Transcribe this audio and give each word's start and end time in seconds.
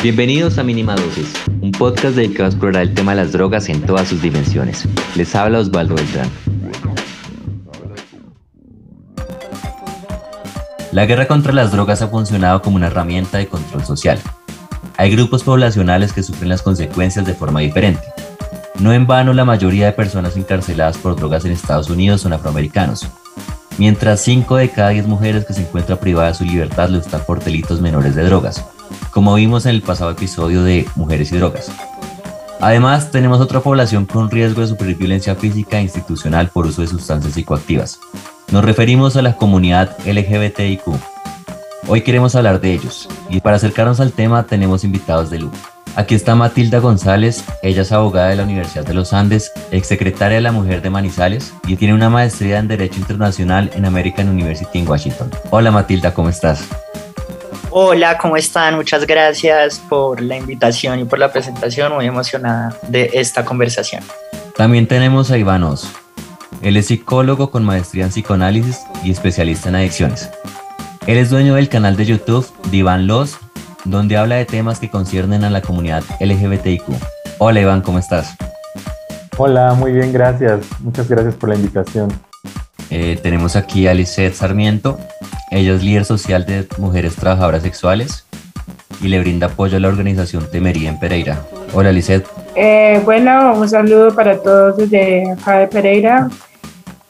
Bienvenidos 0.00 0.58
a 0.58 0.62
Mínima 0.62 0.94
Dosis, 0.94 1.34
un 1.60 1.72
podcast 1.72 2.14
dedicado 2.14 2.44
a 2.44 2.48
explorar 2.50 2.82
el 2.82 2.94
tema 2.94 3.16
de 3.16 3.22
las 3.24 3.32
drogas 3.32 3.68
en 3.68 3.82
todas 3.82 4.06
sus 4.06 4.22
dimensiones. 4.22 4.86
Les 5.16 5.34
habla 5.34 5.58
Osvaldo 5.58 5.96
Beltrán. 5.96 6.30
La 10.92 11.04
guerra 11.04 11.26
contra 11.26 11.52
las 11.52 11.72
drogas 11.72 12.00
ha 12.00 12.06
funcionado 12.06 12.62
como 12.62 12.76
una 12.76 12.86
herramienta 12.86 13.38
de 13.38 13.48
control 13.48 13.84
social. 13.84 14.20
Hay 14.96 15.10
grupos 15.10 15.42
poblacionales 15.42 16.12
que 16.12 16.22
sufren 16.22 16.48
las 16.48 16.62
consecuencias 16.62 17.26
de 17.26 17.34
forma 17.34 17.58
diferente. 17.58 18.02
No 18.78 18.92
en 18.92 19.04
vano 19.08 19.32
la 19.32 19.44
mayoría 19.44 19.86
de 19.86 19.92
personas 19.92 20.36
encarceladas 20.36 20.96
por 20.96 21.16
drogas 21.16 21.44
en 21.44 21.50
Estados 21.50 21.90
Unidos 21.90 22.20
son 22.20 22.32
afroamericanos, 22.32 23.08
mientras 23.78 24.20
5 24.20 24.58
de 24.58 24.70
cada 24.70 24.90
10 24.90 25.08
mujeres 25.08 25.44
que 25.44 25.54
se 25.54 25.62
encuentran 25.62 25.98
privadas 25.98 26.38
de 26.38 26.44
su 26.44 26.52
libertad 26.52 26.88
lo 26.88 26.98
están 26.98 27.24
por 27.26 27.42
delitos 27.42 27.80
menores 27.80 28.14
de 28.14 28.22
drogas 28.22 28.64
como 29.10 29.34
vimos 29.34 29.66
en 29.66 29.74
el 29.74 29.82
pasado 29.82 30.10
episodio 30.10 30.62
de 30.62 30.86
Mujeres 30.96 31.32
y 31.32 31.36
Drogas. 31.36 31.70
Además, 32.60 33.10
tenemos 33.10 33.40
otra 33.40 33.60
población 33.60 34.04
con 34.04 34.30
riesgo 34.30 34.62
de 34.62 34.66
sufrir 34.66 34.96
violencia 34.96 35.34
física 35.36 35.78
e 35.78 35.82
institucional 35.82 36.48
por 36.48 36.66
uso 36.66 36.82
de 36.82 36.88
sustancias 36.88 37.34
psicoactivas. 37.34 38.00
Nos 38.50 38.64
referimos 38.64 39.16
a 39.16 39.22
la 39.22 39.36
comunidad 39.36 39.96
LGBTIQ. 40.04 40.82
Hoy 41.86 42.02
queremos 42.02 42.34
hablar 42.34 42.60
de 42.60 42.72
ellos 42.72 43.08
y 43.28 43.40
para 43.40 43.56
acercarnos 43.56 44.00
al 44.00 44.12
tema 44.12 44.42
tenemos 44.44 44.84
invitados 44.84 45.30
de 45.30 45.38
lujo. 45.38 45.56
Aquí 45.96 46.14
está 46.14 46.34
Matilda 46.34 46.78
González, 46.78 47.44
ella 47.62 47.82
es 47.82 47.92
abogada 47.92 48.28
de 48.28 48.36
la 48.36 48.44
Universidad 48.44 48.84
de 48.84 48.94
los 48.94 49.12
Andes, 49.12 49.52
exsecretaria 49.70 50.36
de 50.36 50.42
la 50.42 50.52
Mujer 50.52 50.80
de 50.80 50.90
Manizales 50.90 51.52
y 51.66 51.76
tiene 51.76 51.94
una 51.94 52.10
maestría 52.10 52.58
en 52.58 52.68
Derecho 52.68 53.00
Internacional 53.00 53.70
en 53.74 53.84
American 53.84 54.28
University 54.28 54.78
en 54.78 54.88
Washington. 54.88 55.30
Hola 55.50 55.70
Matilda, 55.70 56.14
¿cómo 56.14 56.28
estás? 56.28 56.68
Hola, 57.80 58.18
¿cómo 58.18 58.36
están? 58.36 58.74
Muchas 58.74 59.06
gracias 59.06 59.78
por 59.78 60.20
la 60.20 60.36
invitación 60.36 60.98
y 60.98 61.04
por 61.04 61.20
la 61.20 61.30
presentación. 61.30 61.94
Muy 61.94 62.06
emocionada 62.06 62.76
de 62.88 63.08
esta 63.12 63.44
conversación. 63.44 64.02
También 64.56 64.88
tenemos 64.88 65.30
a 65.30 65.38
Iván 65.38 65.62
Oz. 65.62 65.88
Él 66.60 66.76
es 66.76 66.86
psicólogo 66.86 67.52
con 67.52 67.64
maestría 67.64 68.02
en 68.02 68.10
psicoanálisis 68.10 68.80
y 69.04 69.12
especialista 69.12 69.68
en 69.68 69.76
adicciones. 69.76 70.28
Él 71.06 71.18
es 71.18 71.30
dueño 71.30 71.54
del 71.54 71.68
canal 71.68 71.96
de 71.96 72.06
YouTube 72.06 72.52
Iván 72.72 73.06
Los, 73.06 73.38
donde 73.84 74.16
habla 74.16 74.34
de 74.34 74.44
temas 74.44 74.80
que 74.80 74.90
conciernen 74.90 75.44
a 75.44 75.50
la 75.50 75.62
comunidad 75.62 76.02
LGBTIQ. 76.18 76.82
Hola 77.38 77.60
Iván, 77.60 77.82
¿cómo 77.82 78.00
estás? 78.00 78.34
Hola, 79.36 79.74
muy 79.74 79.92
bien, 79.92 80.12
gracias. 80.12 80.66
Muchas 80.80 81.08
gracias 81.08 81.36
por 81.36 81.50
la 81.50 81.54
invitación. 81.54 82.12
Eh, 82.90 83.20
tenemos 83.22 83.54
aquí 83.54 83.86
a 83.86 83.94
Lisette 83.94 84.34
Sarmiento. 84.34 84.98
Ella 85.50 85.74
es 85.74 85.82
líder 85.82 86.04
social 86.04 86.44
de 86.44 86.66
mujeres 86.78 87.16
trabajadoras 87.16 87.62
sexuales 87.62 88.26
y 89.00 89.08
le 89.08 89.20
brinda 89.20 89.46
apoyo 89.46 89.76
a 89.76 89.80
la 89.80 89.88
organización 89.88 90.50
Temería 90.50 90.90
en 90.90 90.98
Pereira. 90.98 91.42
Hola, 91.72 91.92
Lisette. 91.92 92.26
Eh, 92.54 93.00
bueno, 93.04 93.54
un 93.54 93.68
saludo 93.68 94.14
para 94.14 94.38
todos 94.42 94.76
desde 94.76 95.30
acá 95.32 95.58
de 95.58 95.66
Pereira. 95.68 96.28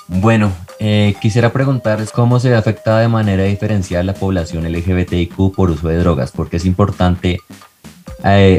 Bueno, 0.07 0.53
eh, 0.79 1.15
quisiera 1.21 1.53
preguntarles 1.53 2.13
cómo 2.13 2.39
se 2.39 2.51
ve 2.51 2.57
afectada 2.57 3.01
de 3.01 3.09
manera 3.09 3.45
diferencial 3.45 4.07
la 4.07 4.15
población 4.15 4.71
LGBTIQ 4.71 5.55
por 5.55 5.71
uso 5.71 5.89
de 5.89 5.99
drogas, 5.99 6.31
porque 6.31 6.59
es 6.59 6.65
importante 6.65 7.39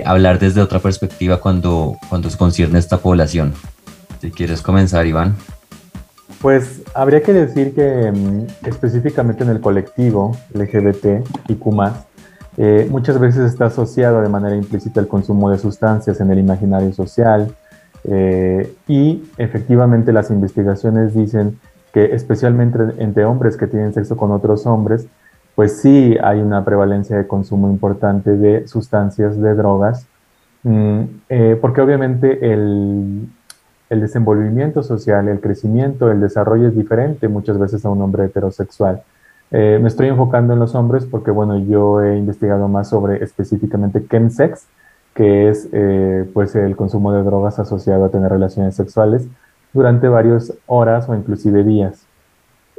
hablar 0.05 0.39
desde 0.39 0.61
otra 0.61 0.79
perspectiva 0.79 1.37
cuando, 1.37 1.97
cuando 2.09 2.29
concierne 2.37 2.79
esta 2.79 2.97
población. 2.97 3.53
Si 4.21 4.31
quieres 4.31 4.61
comenzar, 4.61 5.05
Iván. 5.05 5.35
Pues 6.41 6.83
habría 6.95 7.21
que 7.21 7.33
decir 7.33 7.73
que 7.75 8.11
mm, 8.11 8.67
específicamente 8.67 9.43
en 9.43 9.49
el 9.49 9.59
colectivo 9.59 10.31
LGBT 10.53 11.25
y 11.49 11.55
Q, 11.55 11.83
eh, 12.57 12.87
muchas 12.89 13.19
veces 13.19 13.51
está 13.51 13.65
asociado 13.65 14.21
de 14.21 14.29
manera 14.29 14.55
implícita 14.55 14.99
el 14.99 15.07
consumo 15.07 15.49
de 15.49 15.57
sustancias 15.57 16.19
en 16.21 16.31
el 16.31 16.39
imaginario 16.39 16.93
social 16.93 17.53
eh, 18.05 18.73
y 18.87 19.23
efectivamente 19.37 20.13
las 20.13 20.29
investigaciones 20.29 21.13
dicen 21.13 21.59
que 21.93 22.13
especialmente 22.13 22.79
entre 22.99 23.25
hombres 23.25 23.57
que 23.57 23.67
tienen 23.67 23.93
sexo 23.93 24.15
con 24.15 24.31
otros 24.31 24.65
hombres, 24.65 25.07
pues 25.55 25.81
sí 25.81 26.17
hay 26.23 26.39
una 26.39 26.63
prevalencia 26.63 27.17
de 27.17 27.27
consumo 27.27 27.69
importante 27.69 28.37
de 28.37 28.67
sustancias, 28.67 29.39
de 29.41 29.55
drogas, 29.55 30.05
mm, 30.63 31.01
eh, 31.29 31.57
porque 31.59 31.81
obviamente 31.81 32.53
el, 32.53 33.27
el 33.89 34.01
desenvolvimiento 34.01 34.83
social, 34.83 35.27
el 35.27 35.39
crecimiento, 35.39 36.11
el 36.11 36.21
desarrollo 36.21 36.67
es 36.67 36.75
diferente 36.75 37.27
muchas 37.27 37.57
veces 37.57 37.83
a 37.85 37.89
un 37.89 38.01
hombre 38.01 38.25
heterosexual. 38.25 39.03
Eh, 39.51 39.79
me 39.81 39.87
estoy 39.87 40.07
enfocando 40.07 40.53
en 40.53 40.59
los 40.59 40.75
hombres 40.75 41.05
porque, 41.05 41.31
bueno, 41.31 41.57
yo 41.57 42.01
he 42.01 42.17
investigado 42.17 42.67
más 42.67 42.89
sobre 42.89 43.23
específicamente 43.23 44.05
chemsex, 44.07 44.67
que 45.15 45.49
es 45.49 45.67
eh, 45.71 46.29
pues 46.33 46.55
el 46.55 46.75
consumo 46.75 47.11
de 47.13 47.23
drogas 47.23 47.57
asociado 47.57 48.05
a 48.05 48.09
tener 48.09 48.31
relaciones 48.31 48.75
sexuales 48.75 49.27
durante 49.73 50.07
varias 50.07 50.53
horas 50.67 51.09
o 51.09 51.15
inclusive 51.15 51.63
días. 51.63 52.05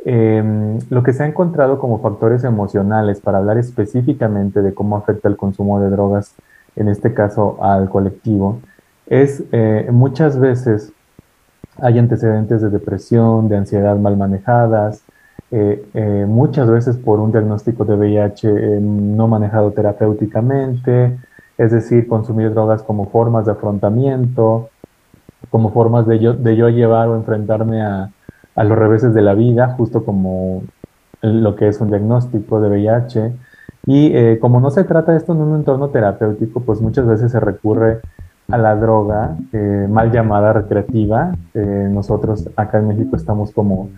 Em, 0.04 0.78
lo 0.88 1.02
que 1.02 1.12
se 1.12 1.24
ha 1.24 1.26
encontrado 1.26 1.78
como 1.78 2.00
factores 2.00 2.44
emocionales 2.44 3.20
para 3.20 3.38
hablar 3.38 3.58
específicamente 3.58 4.62
de 4.62 4.72
cómo 4.72 4.96
afecta 4.96 5.28
el 5.28 5.36
consumo 5.36 5.80
de 5.80 5.90
drogas, 5.90 6.34
en 6.76 6.88
este 6.88 7.12
caso 7.12 7.58
al 7.62 7.90
colectivo, 7.90 8.60
es 9.06 9.42
eh, 9.52 9.88
muchas 9.90 10.38
veces 10.38 10.92
hay 11.82 11.98
antecedentes 11.98 12.62
de 12.62 12.70
depresión, 12.70 13.48
de 13.48 13.56
ansiedad 13.56 13.96
mal 13.96 14.16
manejadas, 14.16 15.02
eh, 15.52 15.84
eh, 15.94 16.26
muchas 16.28 16.70
veces 16.70 16.96
por 16.96 17.18
un 17.18 17.32
diagnóstico 17.32 17.84
de 17.84 17.96
VIH 17.96 18.48
eh, 18.48 18.78
no 18.80 19.26
manejado 19.26 19.72
terapéuticamente, 19.72 21.18
es 21.58 21.72
decir, 21.72 22.06
consumir 22.06 22.50
drogas 22.54 22.84
como 22.84 23.06
formas 23.06 23.46
de 23.46 23.52
afrontamiento, 23.52 24.70
como 25.50 25.72
formas 25.72 26.06
de 26.06 26.20
yo, 26.20 26.34
llevar 26.68 27.08
o 27.08 27.16
enfrentarme 27.16 27.82
a, 27.82 28.10
los 28.56 28.78
reveses 28.78 29.14
de 29.14 29.22
la 29.22 29.34
vida, 29.34 29.74
justo 29.76 30.04
como 30.04 30.62
lo 31.22 31.56
que 31.56 31.68
es 31.68 31.80
un 31.80 31.88
diagnóstico 31.88 32.60
de 32.60 32.68
VIH. 32.68 33.32
Y 33.86 34.36
como 34.38 34.60
no 34.60 34.70
se 34.70 34.84
trata 34.84 35.16
esto 35.16 35.32
en 35.32 35.38
un 35.38 35.56
entorno 35.56 35.88
terapéutico, 35.88 36.60
pues 36.60 36.80
muchas 36.82 37.06
veces 37.06 37.32
se 37.32 37.40
recurre 37.40 38.00
a 38.50 38.58
la 38.58 38.76
droga 38.76 39.36
eh, 39.52 39.86
mal 39.90 40.10
llamada 40.10 40.52
recreativa. 40.52 41.32
Nosotros 41.54 42.48
acá 42.56 42.78
en 42.78 42.88
México 42.88 43.16
estamos 43.16 43.52
como 43.52 43.90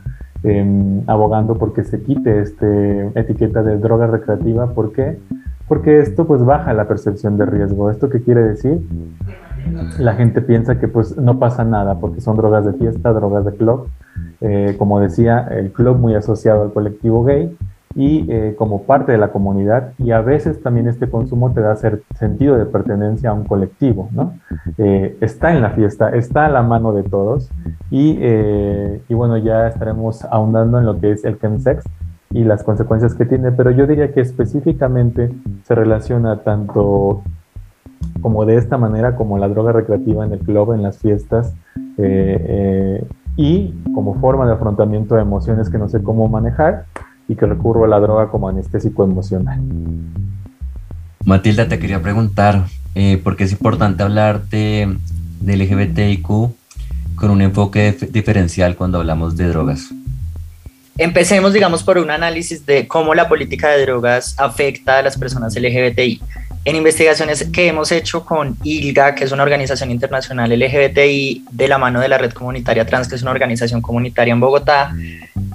em, 0.42 1.02
abogando 1.06 1.56
porque 1.56 1.84
se 1.84 2.02
quite 2.02 2.40
esta 2.40 2.66
etiqueta 3.14 3.62
de 3.62 3.78
droga 3.78 4.06
recreativa. 4.06 4.68
¿Por 4.68 4.92
qué? 4.92 5.18
Porque 5.68 6.00
esto 6.00 6.26
pues 6.26 6.44
baja 6.44 6.72
la 6.72 6.86
percepción 6.86 7.38
de 7.38 7.46
riesgo. 7.46 7.90
¿Esto 7.90 8.08
qué 8.10 8.22
quiere 8.22 8.42
decir? 8.42 8.86
La 9.98 10.14
gente 10.14 10.42
piensa 10.42 10.78
que 10.78 10.88
pues 10.88 11.16
no 11.16 11.38
pasa 11.38 11.64
nada 11.64 11.98
porque 11.98 12.20
son 12.20 12.36
drogas 12.36 12.64
de 12.64 12.72
fiesta, 12.74 13.12
drogas 13.12 13.44
de 13.44 13.52
club. 13.52 13.88
Eh, 14.40 14.74
como 14.78 14.98
decía, 14.98 15.46
el 15.50 15.72
club 15.72 15.98
muy 15.98 16.14
asociado 16.14 16.62
al 16.62 16.72
colectivo 16.72 17.24
gay 17.24 17.56
y 17.94 18.26
eh, 18.30 18.54
como 18.56 18.84
parte 18.84 19.12
de 19.12 19.18
la 19.18 19.28
comunidad 19.28 19.92
y 19.98 20.12
a 20.12 20.20
veces 20.20 20.62
también 20.62 20.88
este 20.88 21.10
consumo 21.10 21.52
te 21.52 21.60
da 21.60 21.76
sentido 21.76 22.56
de 22.56 22.64
pertenencia 22.64 23.30
a 23.30 23.32
un 23.34 23.44
colectivo, 23.44 24.08
¿no? 24.12 24.34
Eh, 24.78 25.16
está 25.20 25.52
en 25.52 25.60
la 25.60 25.70
fiesta, 25.70 26.10
está 26.10 26.46
a 26.46 26.48
la 26.48 26.62
mano 26.62 26.92
de 26.92 27.02
todos 27.02 27.50
y, 27.90 28.16
eh, 28.20 29.02
y, 29.08 29.14
bueno, 29.14 29.36
ya 29.36 29.68
estaremos 29.68 30.24
ahondando 30.24 30.78
en 30.78 30.86
lo 30.86 30.98
que 31.00 31.12
es 31.12 31.24
el 31.24 31.38
chemsex 31.38 31.84
y 32.30 32.44
las 32.44 32.64
consecuencias 32.64 33.14
que 33.14 33.26
tiene, 33.26 33.52
pero 33.52 33.70
yo 33.70 33.86
diría 33.86 34.12
que 34.12 34.20
específicamente 34.20 35.30
se 35.64 35.74
relaciona 35.74 36.40
tanto 36.40 37.22
como 38.22 38.46
de 38.46 38.56
esta 38.56 38.78
manera 38.78 39.16
como 39.16 39.36
la 39.36 39.48
droga 39.48 39.72
recreativa 39.72 40.24
en 40.24 40.32
el 40.32 40.38
club, 40.38 40.72
en 40.72 40.82
las 40.82 40.98
fiestas, 40.98 41.54
y 43.36 43.74
como 43.94 44.14
forma 44.14 44.46
de 44.46 44.52
afrontamiento 44.52 45.14
de 45.14 45.22
emociones 45.22 45.70
que 45.70 45.78
no 45.78 45.88
sé 45.88 46.02
cómo 46.02 46.26
manejar, 46.28 46.86
y 47.32 47.36
que 47.36 47.46
recurro 47.46 47.84
a 47.84 47.88
la 47.88 47.98
droga 47.98 48.28
como 48.28 48.48
anestésico 48.48 49.04
emocional. 49.04 49.60
Matilda, 51.24 51.68
te 51.68 51.78
quería 51.78 52.02
preguntar, 52.02 52.66
eh, 52.94 53.18
¿por 53.22 53.36
qué 53.36 53.44
es 53.44 53.52
importante 53.52 54.02
hablar 54.02 54.48
de, 54.48 54.96
de 55.40 55.56
LGBTIQ 55.56 56.26
con 57.14 57.30
un 57.30 57.40
enfoque 57.40 57.96
diferencial 58.10 58.76
cuando 58.76 58.98
hablamos 58.98 59.36
de 59.36 59.48
drogas? 59.48 59.90
Empecemos, 60.98 61.54
digamos, 61.54 61.82
por 61.82 61.96
un 61.96 62.10
análisis 62.10 62.66
de 62.66 62.86
cómo 62.86 63.14
la 63.14 63.28
política 63.28 63.70
de 63.70 63.82
drogas 63.82 64.34
afecta 64.38 64.98
a 64.98 65.02
las 65.02 65.16
personas 65.16 65.56
LGBTI. 65.56 66.20
En 66.64 66.76
investigaciones 66.76 67.48
que 67.52 67.66
hemos 67.66 67.90
hecho 67.90 68.24
con 68.24 68.56
ILGA, 68.62 69.16
que 69.16 69.24
es 69.24 69.32
una 69.32 69.42
organización 69.42 69.90
internacional 69.90 70.48
LGBTI 70.48 71.46
de 71.50 71.68
la 71.68 71.76
mano 71.76 71.98
de 71.98 72.08
la 72.08 72.18
Red 72.18 72.32
Comunitaria 72.32 72.86
Trans, 72.86 73.08
que 73.08 73.16
es 73.16 73.22
una 73.22 73.32
organización 73.32 73.82
comunitaria 73.82 74.32
en 74.32 74.38
Bogotá, 74.38 74.94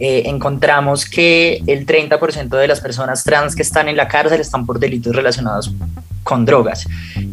eh, 0.02 0.24
encontramos 0.26 1.06
que 1.06 1.62
el 1.66 1.86
30% 1.86 2.58
de 2.58 2.68
las 2.68 2.82
personas 2.82 3.24
trans 3.24 3.56
que 3.56 3.62
están 3.62 3.88
en 3.88 3.96
la 3.96 4.10
cárcel 4.10 4.42
están 4.42 4.66
por 4.66 4.80
delitos 4.80 5.16
relacionados 5.16 5.72
con 6.24 6.44
drogas. 6.44 6.86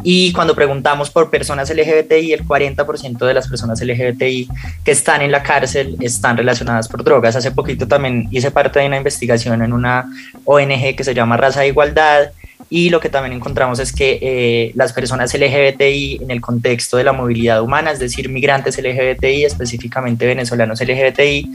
Y 0.03 0.31
cuando 0.31 0.55
preguntamos 0.55 1.09
por 1.09 1.29
personas 1.29 1.69
LGBTI, 1.69 2.31
el 2.31 2.47
40% 2.47 3.25
de 3.25 3.33
las 3.33 3.49
personas 3.49 3.81
LGBTI 3.81 4.47
que 4.85 4.91
están 4.91 5.21
en 5.21 5.33
la 5.33 5.43
cárcel 5.43 5.97
están 5.99 6.37
relacionadas 6.37 6.87
por 6.87 7.03
drogas. 7.03 7.35
Hace 7.35 7.51
poquito 7.51 7.89
también 7.89 8.29
hice 8.31 8.51
parte 8.51 8.79
de 8.79 8.87
una 8.87 8.95
investigación 8.95 9.61
en 9.61 9.73
una 9.73 10.05
ONG 10.45 10.95
que 10.95 11.03
se 11.03 11.13
llama 11.13 11.35
Raza 11.35 11.59
de 11.59 11.67
Igualdad 11.67 12.29
y 12.69 12.89
lo 12.89 12.99
que 12.99 13.09
también 13.09 13.33
encontramos 13.33 13.79
es 13.79 13.93
que 13.93 14.19
eh, 14.21 14.71
las 14.75 14.93
personas 14.93 15.33
LGBTI 15.33 16.19
en 16.23 16.31
el 16.31 16.41
contexto 16.41 16.97
de 16.97 17.03
la 17.03 17.13
movilidad 17.13 17.61
humana, 17.61 17.91
es 17.91 17.99
decir, 17.99 18.29
migrantes 18.29 18.77
LGBTI, 18.77 19.45
específicamente 19.45 20.25
venezolanos 20.25 20.81
LGBTI, 20.81 21.51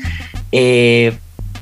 eh, 0.53 1.13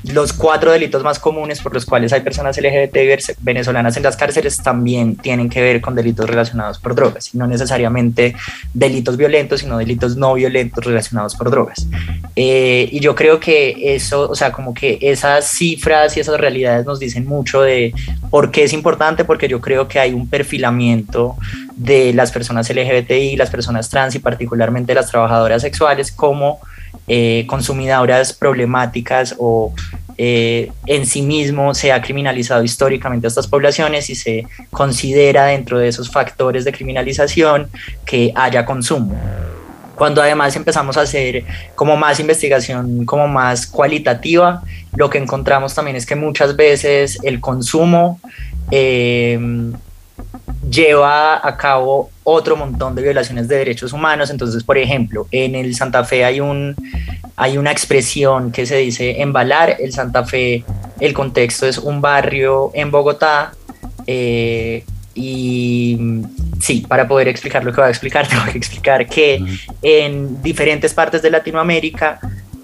los 0.03 0.33
cuatro 0.33 0.71
delitos 0.71 1.03
más 1.03 1.19
comunes 1.19 1.61
por 1.61 1.73
los 1.73 1.85
cuales 1.85 2.13
hay 2.13 2.21
personas 2.21 2.57
LGBT 2.57 3.37
venezolanas 3.41 3.97
en 3.97 4.03
las 4.03 4.15
cárceles 4.15 4.61
también 4.61 5.15
tienen 5.15 5.49
que 5.49 5.61
ver 5.61 5.81
con 5.81 5.95
delitos 5.95 6.29
relacionados 6.29 6.79
por 6.79 6.95
drogas, 6.95 7.33
y 7.33 7.37
no 7.37 7.47
necesariamente 7.47 8.35
delitos 8.73 9.17
violentos, 9.17 9.61
sino 9.61 9.77
delitos 9.77 10.15
no 10.15 10.33
violentos 10.33 10.83
relacionados 10.85 11.35
por 11.35 11.51
drogas. 11.51 11.87
Eh, 12.35 12.87
y 12.91 12.99
yo 12.99 13.15
creo 13.15 13.39
que 13.39 13.95
eso, 13.95 14.29
o 14.29 14.35
sea, 14.35 14.51
como 14.51 14.73
que 14.73 14.97
esas 15.01 15.49
cifras 15.49 16.15
y 16.15 16.19
esas 16.19 16.39
realidades 16.39 16.85
nos 16.85 16.99
dicen 16.99 17.25
mucho 17.25 17.61
de 17.61 17.93
por 18.29 18.51
qué 18.51 18.63
es 18.63 18.73
importante, 18.73 19.25
porque 19.25 19.47
yo 19.47 19.59
creo 19.59 19.87
que 19.87 19.99
hay 19.99 20.13
un 20.13 20.29
perfilamiento 20.29 21.35
de 21.75 22.13
las 22.13 22.31
personas 22.31 22.69
LGBTI, 22.69 23.35
las 23.37 23.49
personas 23.49 23.89
trans 23.89 24.15
y 24.15 24.19
particularmente 24.19 24.93
las 24.93 25.09
trabajadoras 25.09 25.61
sexuales 25.61 26.11
como 26.11 26.59
eh, 27.07 27.45
consumidoras 27.47 28.33
problemáticas 28.33 29.35
o 29.39 29.73
eh, 30.21 30.71
en 30.85 31.05
sí 31.05 31.21
mismo 31.21 31.73
se 31.73 31.91
ha 31.93 32.01
criminalizado 32.01 32.61
históricamente 32.61 33.25
a 33.25 33.29
estas 33.29 33.47
poblaciones 33.47 34.09
y 34.09 34.15
se 34.15 34.45
considera 34.69 35.45
dentro 35.45 35.79
de 35.79 35.87
esos 35.87 36.11
factores 36.11 36.65
de 36.65 36.73
criminalización 36.73 37.69
que 38.05 38.33
haya 38.35 38.65
consumo. 38.65 39.17
Cuando 39.95 40.21
además 40.21 40.55
empezamos 40.55 40.97
a 40.97 41.01
hacer 41.01 41.45
como 41.73 41.97
más 41.97 42.19
investigación, 42.19 43.05
como 43.05 43.27
más 43.27 43.65
cualitativa, 43.65 44.61
lo 44.95 45.09
que 45.09 45.17
encontramos 45.17 45.73
también 45.73 45.95
es 45.95 46.05
que 46.05 46.15
muchas 46.15 46.55
veces 46.55 47.17
el 47.23 47.39
consumo 47.39 48.19
eh, 48.71 49.39
lleva 50.69 51.47
a 51.47 51.57
cabo 51.57 52.11
otro 52.29 52.55
montón 52.55 52.95
de 52.95 53.01
violaciones 53.01 53.47
de 53.47 53.57
derechos 53.57 53.93
humanos. 53.93 54.29
Entonces, 54.29 54.63
por 54.63 54.77
ejemplo, 54.77 55.27
en 55.31 55.55
el 55.55 55.75
Santa 55.75 56.03
Fe 56.03 56.23
hay, 56.23 56.39
un, 56.39 56.75
hay 57.35 57.57
una 57.57 57.71
expresión 57.71 58.51
que 58.51 58.65
se 58.65 58.77
dice 58.77 59.21
embalar. 59.21 59.77
El 59.79 59.91
Santa 59.91 60.23
Fe, 60.25 60.63
el 60.99 61.13
contexto 61.13 61.65
es 61.65 61.77
un 61.77 62.01
barrio 62.01 62.71
en 62.73 62.91
Bogotá. 62.91 63.53
Eh, 64.05 64.83
y 65.15 65.97
sí, 66.61 66.85
para 66.87 67.07
poder 67.07 67.27
explicar 67.27 67.63
lo 67.63 67.71
que 67.71 67.81
voy 67.81 67.87
a 67.87 67.89
explicar, 67.89 68.27
tengo 68.29 68.45
que 68.45 68.57
explicar 68.57 69.07
que 69.07 69.43
en 69.81 70.41
diferentes 70.41 70.93
partes 70.93 71.21
de 71.21 71.31
Latinoamérica 71.31 72.19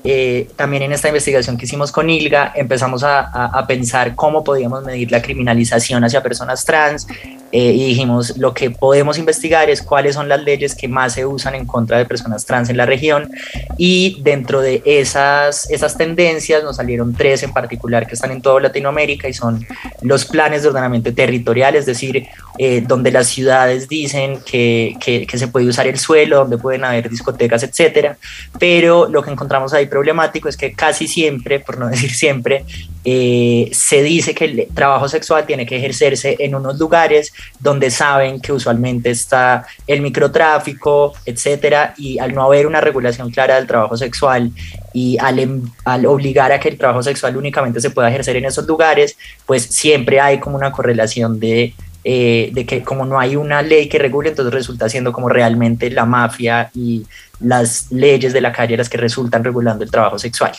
eh, 0.07 0.49
también 0.55 0.83
en 0.83 0.91
esta 0.91 1.07
investigación 1.07 1.57
que 1.57 1.65
hicimos 1.65 1.91
con 1.91 2.07
ILGA 2.11 2.53
empezamos 2.55 3.03
a, 3.03 3.21
a, 3.21 3.65
pensar 3.65 4.13
cómo 4.13 4.43
podíamos 4.43 4.83
medir 4.83 5.09
la 5.11 5.19
criminalización 5.19 6.03
hacia 6.03 6.21
personas 6.21 6.63
trans 6.63 7.07
eh, 7.51 7.71
y 7.71 7.85
dijimos 7.85 8.37
lo 8.37 8.53
que 8.53 8.71
podemos 8.71 9.17
investigar 9.17 9.69
es 9.69 9.81
cuáles 9.81 10.15
son 10.15 10.27
las 10.27 10.43
leyes 10.43 10.75
que 10.75 10.87
más 10.87 11.13
se 11.13 11.25
usan 11.25 11.55
en 11.55 11.65
contra 11.65 11.97
de 11.97 12.05
personas 12.05 12.45
trans 12.45 12.69
en 12.69 12.77
la 12.77 12.85
región. 12.85 13.29
Y 13.77 14.21
dentro 14.21 14.61
de 14.61 14.81
esas, 14.85 15.69
esas 15.69 15.97
tendencias 15.97 16.63
nos 16.63 16.77
salieron 16.77 17.13
tres 17.13 17.43
en 17.43 17.53
particular 17.53 18.07
que 18.07 18.15
están 18.15 18.31
en 18.31 18.41
toda 18.41 18.59
Latinoamérica 18.59 19.27
y 19.27 19.33
son 19.33 19.65
los 20.01 20.25
planes 20.25 20.63
de 20.63 20.69
ordenamiento 20.69 21.13
territorial, 21.13 21.75
es 21.75 21.85
decir, 21.85 22.25
eh, 22.57 22.81
donde 22.85 23.11
las 23.11 23.27
ciudades 23.27 23.87
dicen 23.87 24.39
que, 24.45 24.95
que, 24.99 25.27
que 25.27 25.37
se 25.37 25.47
puede 25.47 25.67
usar 25.67 25.87
el 25.87 25.99
suelo, 25.99 26.37
donde 26.37 26.57
pueden 26.57 26.83
haber 26.83 27.09
discotecas, 27.09 27.63
etcétera, 27.63 28.17
pero 28.59 29.07
lo 29.07 29.21
que 29.21 29.31
encontramos 29.31 29.73
ahí 29.73 29.85
problemático 29.87 30.49
es 30.49 30.57
que 30.57 30.73
casi 30.73 31.07
siempre, 31.07 31.59
por 31.59 31.77
no 31.77 31.87
decir 31.89 32.13
siempre, 32.13 32.65
eh, 33.07 33.69
se 33.71 34.01
dice 34.01 34.33
que 34.33 34.45
el 34.45 34.67
trabajo 34.73 35.07
sexual 35.07 35.45
tiene 35.45 35.67
que 35.67 35.77
ejercerse 35.77 36.37
en 36.39 36.55
unos 36.55 36.79
lugares 36.79 37.33
donde 37.59 37.89
saben 37.91 38.39
que 38.39 38.53
usualmente 38.53 39.09
está 39.09 39.65
el 39.87 40.01
microtráfico, 40.01 41.13
etcétera, 41.25 41.93
y 41.97 42.19
al 42.19 42.33
no 42.33 42.43
haber 42.43 42.67
una 42.67 42.81
regulación 42.81 43.31
clara 43.31 43.55
del 43.55 43.67
trabajo 43.67 43.97
sexual 43.97 44.51
y 44.93 45.17
al, 45.19 45.39
em, 45.39 45.61
al, 45.83 46.05
obligar 46.05 46.51
a 46.51 46.59
que 46.59 46.69
el 46.69 46.77
trabajo 46.77 47.03
sexual 47.03 47.37
únicamente 47.37 47.81
se 47.81 47.89
pueda 47.89 48.09
ejercer 48.09 48.37
en 48.37 48.45
esos 48.45 48.65
lugares, 48.65 49.17
pues 49.45 49.63
siempre 49.63 50.19
hay 50.19 50.39
como 50.39 50.55
una 50.55 50.71
correlación 50.71 51.39
de 51.39 51.73
eh, 52.07 52.51
de 52.53 52.67
que 52.67 52.83
como 52.83 53.03
no 53.03 53.19
hay 53.19 53.35
una 53.35 53.63
ley 53.63 53.89
que 53.89 53.97
regule, 53.97 54.29
entonces 54.29 54.53
resulta 54.53 54.87
siendo 54.87 55.11
como 55.11 55.27
realmente 55.27 55.89
la 55.89 56.05
mafia 56.05 56.69
y 56.75 57.03
las 57.39 57.91
leyes 57.91 58.31
de 58.31 58.41
la 58.41 58.51
calle 58.51 58.77
las 58.77 58.89
que 58.89 58.97
resultan 58.97 59.43
regulando 59.43 59.83
el 59.83 59.89
trabajo 59.89 60.19
sexual. 60.19 60.51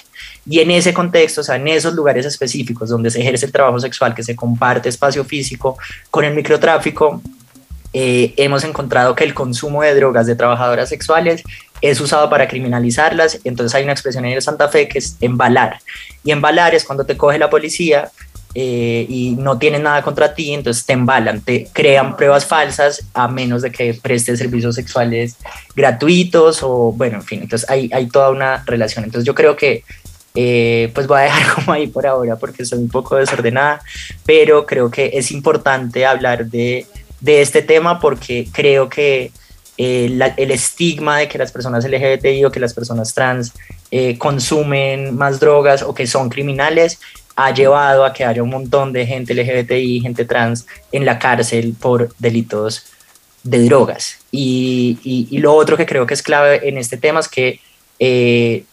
Y 0.45 0.59
en 0.59 0.73
ese 0.73 0.93
contexto, 0.93 1.43
o 1.43 1.45
sea, 1.45 1.55
en 1.55 1.69
esos 1.69 1.95
lugares 1.95 2.27
específicos 2.27 2.89
donde 2.89 3.13
se 3.13 3.21
ejerce 3.21 3.47
el 3.47 3.53
trabajo 3.53 3.79
sexual, 3.79 4.13
que 4.13 4.25
se 4.25 4.35
comparte 4.35 4.89
espacio 4.89 5.25
físico 5.25 5.79
con 6.11 6.25
el 6.25 6.35
microtráfico, 6.35 7.23
eh, 7.93 8.35
hemos 8.37 8.65
encontrado 8.65 9.15
que 9.15 9.23
el 9.23 9.33
consumo 9.33 9.83
de 9.83 9.95
drogas 9.95 10.27
de 10.27 10.35
trabajadoras 10.35 10.89
sexuales 10.89 11.45
es 11.81 12.01
usado 12.01 12.29
para 12.29 12.49
criminalizarlas. 12.49 13.39
Entonces 13.45 13.75
hay 13.75 13.85
una 13.85 13.93
expresión 13.93 14.25
en 14.25 14.33
el 14.33 14.43
Santa 14.43 14.69
Fe 14.69 14.89
que 14.89 14.99
es 14.99 15.17
embalar. 15.21 15.79
Y 16.25 16.33
embalar 16.33 16.75
es 16.75 16.85
cuando 16.85 17.07
te 17.07 17.17
coge 17.17 17.39
la 17.39 17.51
policía 17.51 18.11
eh, 18.59 19.05
y 19.07 19.33
no 19.33 19.59
tienen 19.59 19.83
nada 19.83 20.01
contra 20.01 20.35
ti, 20.35 20.55
entonces 20.55 20.87
te 20.87 20.95
embalan, 20.95 21.43
te 21.43 21.69
crean 21.75 22.17
pruebas 22.17 22.47
falsas 22.47 23.05
a 23.13 23.29
menos 23.29 23.61
de 23.61 23.71
que 23.71 23.93
prestes 23.93 24.39
servicios 24.39 24.75
sexuales 24.75 25.37
gratuitos 25.75 26.63
o 26.63 26.91
bueno, 26.91 27.17
en 27.17 27.23
fin, 27.23 27.43
entonces 27.43 27.69
hay, 27.69 27.91
hay 27.93 28.07
toda 28.07 28.31
una 28.31 28.65
relación. 28.65 29.05
Entonces 29.05 29.27
yo 29.27 29.35
creo 29.35 29.57
que 29.57 29.85
eh, 30.35 30.91
pues 30.95 31.07
voy 31.07 31.19
a 31.21 31.25
dejar 31.25 31.55
como 31.55 31.73
ahí 31.73 31.87
por 31.89 32.07
ahora 32.07 32.37
porque 32.37 32.65
soy 32.65 32.79
un 32.79 32.89
poco 32.89 33.17
desordenada, 33.17 33.83
pero 34.25 34.65
creo 34.65 34.91
que 34.91 35.11
es 35.13 35.33
importante 35.33 36.07
hablar 36.07 36.47
de, 36.47 36.87
de 37.21 37.43
este 37.43 37.61
tema 37.61 38.01
porque 38.01 38.49
creo 38.53 38.89
que 38.89 39.33
eh, 39.77 40.19
el 40.39 40.51
estigma 40.51 41.19
de 41.19 41.29
que 41.29 41.37
las 41.37 41.53
personas 41.53 41.85
LGBTI 41.85 42.47
o 42.47 42.51
que 42.51 42.61
las 42.61 42.73
personas 42.73 43.13
trans 43.13 43.53
consumen 44.19 45.15
más 45.15 45.41
drogas 45.41 45.83
o 45.83 45.95
que 45.95 46.07
son 46.07 46.29
criminales 46.29 46.99
ha 47.37 47.53
llevado 47.53 48.05
a 48.05 48.13
que 48.13 48.25
haya 48.25 48.43
un 48.43 48.51
montón 48.51 48.93
de 48.93 49.07
gente 49.07 49.35
LGBTI, 49.35 50.01
gente 50.01 50.25
trans 50.25 50.67
en 50.91 51.05
la 51.05 51.19
cárcel 51.19 51.75
por 51.79 52.15
delitos 52.19 52.87
de 53.43 53.65
drogas. 53.65 54.19
Y, 54.33 54.99
y, 55.31 55.39
lo 55.39 55.55
otro 55.55 55.77
que 55.77 55.87
creo 55.87 56.07
que 56.07 56.15
es 56.15 56.23
clave 56.23 56.69
en 56.69 56.79
este 56.79 56.97
tema 56.97 57.21
es 57.21 57.29
que 57.29 57.61
eh, 57.99 58.65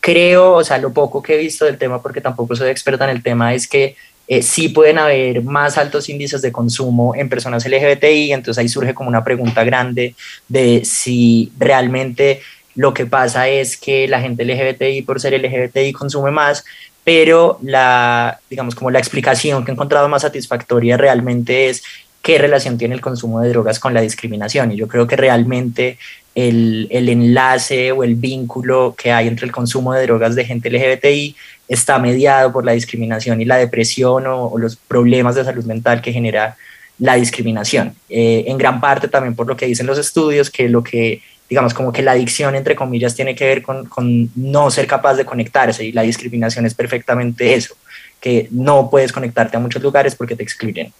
creo, 0.00 0.54
o 0.54 0.64
sea, 0.64 0.78
lo 0.78 0.92
poco 0.92 1.22
que 1.22 1.34
he 1.34 1.38
visto 1.38 1.64
del 1.64 1.78
tema, 1.78 2.02
porque 2.02 2.20
tampoco 2.20 2.54
soy 2.56 2.68
experta 2.68 3.04
en 3.04 3.16
el 3.16 3.22
tema, 3.22 3.54
es 3.54 3.66
que 3.66 3.96
eh, 4.28 4.42
sí 4.42 4.68
pueden 4.68 4.98
haber 4.98 5.42
más 5.42 5.78
altos 5.78 6.08
índices 6.08 6.42
de 6.42 6.52
consumo 6.52 7.14
en 7.14 7.28
personas 7.28 7.66
LGBTI, 7.66 8.32
entonces 8.32 8.60
ahí 8.60 8.68
surge 8.68 8.94
como 8.94 9.08
una 9.08 9.24
pregunta 9.24 9.64
grande 9.64 10.14
de 10.48 10.84
si 10.84 11.52
realmente 11.58 12.40
lo 12.76 12.94
que 12.94 13.06
pasa 13.06 13.48
es 13.48 13.76
que 13.76 14.06
la 14.06 14.20
gente 14.20 14.44
LGBTI 14.44 15.02
por 15.02 15.20
ser 15.20 15.34
LGBTI 15.34 15.92
consume 15.92 16.30
más, 16.30 16.64
pero 17.04 17.58
la, 17.62 18.40
digamos, 18.50 18.74
como 18.74 18.90
la 18.90 18.98
explicación 18.98 19.64
que 19.64 19.70
he 19.70 19.74
encontrado 19.74 20.08
más 20.08 20.22
satisfactoria 20.22 20.96
realmente 20.96 21.68
es 21.68 21.82
qué 22.22 22.38
relación 22.38 22.76
tiene 22.76 22.94
el 22.94 23.00
consumo 23.00 23.40
de 23.40 23.48
drogas 23.48 23.78
con 23.78 23.94
la 23.94 24.00
discriminación. 24.00 24.72
Y 24.72 24.76
yo 24.76 24.88
creo 24.88 25.06
que 25.06 25.16
realmente 25.16 25.98
el, 26.34 26.88
el, 26.90 27.08
enlace 27.08 27.92
o 27.92 28.04
el 28.04 28.14
vínculo 28.14 28.94
que 28.96 29.12
hay 29.12 29.26
entre 29.26 29.46
el 29.46 29.52
consumo 29.52 29.94
de 29.94 30.02
drogas 30.02 30.34
de 30.34 30.44
gente 30.44 30.70
LGBTI 30.70 31.34
está 31.68 31.98
mediado 31.98 32.52
por 32.52 32.64
la 32.64 32.72
discriminación 32.72 33.40
y 33.40 33.44
la 33.44 33.56
depresión 33.56 34.26
o, 34.26 34.58
los 34.58 34.76
problemas 34.76 35.36
de 35.36 35.44
salud 35.44 35.64
mental 35.64 36.02
que 36.02 36.12
genera 36.12 36.56
la 36.98 37.14
discriminación. 37.14 37.94
Eh, 38.08 38.44
en 38.46 38.58
gran 38.58 38.80
parte 38.80 39.08
también 39.08 39.34
por 39.34 39.46
lo 39.46 39.56
que 39.56 39.66
dicen 39.66 39.86
los 39.86 39.98
estudios, 39.98 40.50
que 40.50 40.68
lo 40.68 40.82
que 40.82 41.22
digamos, 41.50 41.74
como 41.74 41.92
que 41.92 42.00
la 42.00 42.12
adicción, 42.12 42.54
entre 42.54 42.76
comillas, 42.76 43.16
tiene 43.16 43.34
que 43.34 43.44
ver 43.44 43.60
con, 43.60 43.86
con, 43.86 44.30
no 44.36 44.70
ser 44.70 44.86
capaz 44.86 45.14
de 45.14 45.24
conectarse 45.24 45.84
y 45.84 45.90
la 45.90 46.02
discriminación 46.02 46.64
es 46.64 46.74
perfectamente 46.74 47.54
eso, 47.54 47.74
que 48.20 48.46
no 48.52 48.88
puedes 48.88 49.12
conectarte 49.12 49.56
a 49.56 49.60
muchos 49.60 49.82
lugares 49.82 50.14
porque 50.14 50.36
te 50.36 50.44
excluyen. 50.44 50.92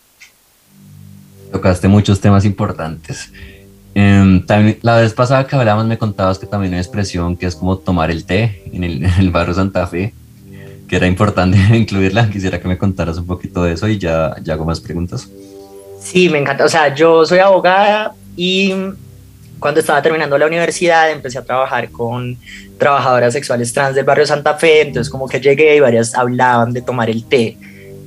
Tocaste 1.53 1.87
muchos 1.87 2.21
temas 2.21 2.45
importantes. 2.45 3.33
Eh, 3.95 4.43
también, 4.45 4.79
la 4.83 4.97
vez 4.97 5.15
pasada 5.15 5.47
que 5.47 5.55
hablamos 5.55 5.87
me 5.87 5.99
contabas 5.99 6.39
que 6.39 6.47
también 6.47 6.73
hay 6.73 6.79
una 6.79 6.83
expresión 6.83 7.37
que 7.37 7.47
es 7.47 7.55
como 7.55 7.79
tomar 7.79 8.11
el 8.11 8.25
té 8.25 8.65
en 8.73 8.83
el, 8.83 9.05
en 9.05 9.13
el 9.21 9.31
barrio 9.31 9.55
Santa 9.55 9.87
Fe, 9.87 10.13
que 10.89 10.97
era 10.97 11.07
importante 11.07 11.59
incluirla. 11.77 12.29
Quisiera 12.29 12.61
que 12.61 12.67
me 12.67 12.77
contaras 12.77 13.19
un 13.19 13.27
poquito 13.27 13.63
de 13.63 13.75
eso 13.75 13.87
y 13.87 13.99
ya, 13.99 14.35
ya 14.43 14.55
hago 14.55 14.65
más 14.65 14.81
preguntas. 14.81 15.29
Sí, 16.01 16.29
me 16.29 16.39
encanta. 16.39 16.65
O 16.65 16.69
sea, 16.69 16.93
yo 16.93 17.25
soy 17.25 17.39
abogada 17.39 18.15
y 18.37 18.75
cuando 19.61 19.81
estaba 19.81 20.03
terminando 20.03 20.39
la 20.39 20.47
universidad 20.47 21.11
empecé 21.11 21.39
a 21.39 21.45
trabajar 21.45 21.91
con 21.91 22.37
trabajadoras 22.79 23.33
sexuales 23.35 23.73
trans 23.73 23.95
del 23.95 24.05
barrio 24.05 24.27
Santa 24.27 24.55
Fe, 24.55 24.81
entonces 24.81 25.11
como 25.11 25.29
que 25.29 25.39
llegué 25.39 25.77
y 25.77 25.81
varias 25.81 26.15
hablaban 26.15 26.73
de 26.73 26.83
tomar 26.83 27.11
el 27.11 27.25
té. 27.25 27.57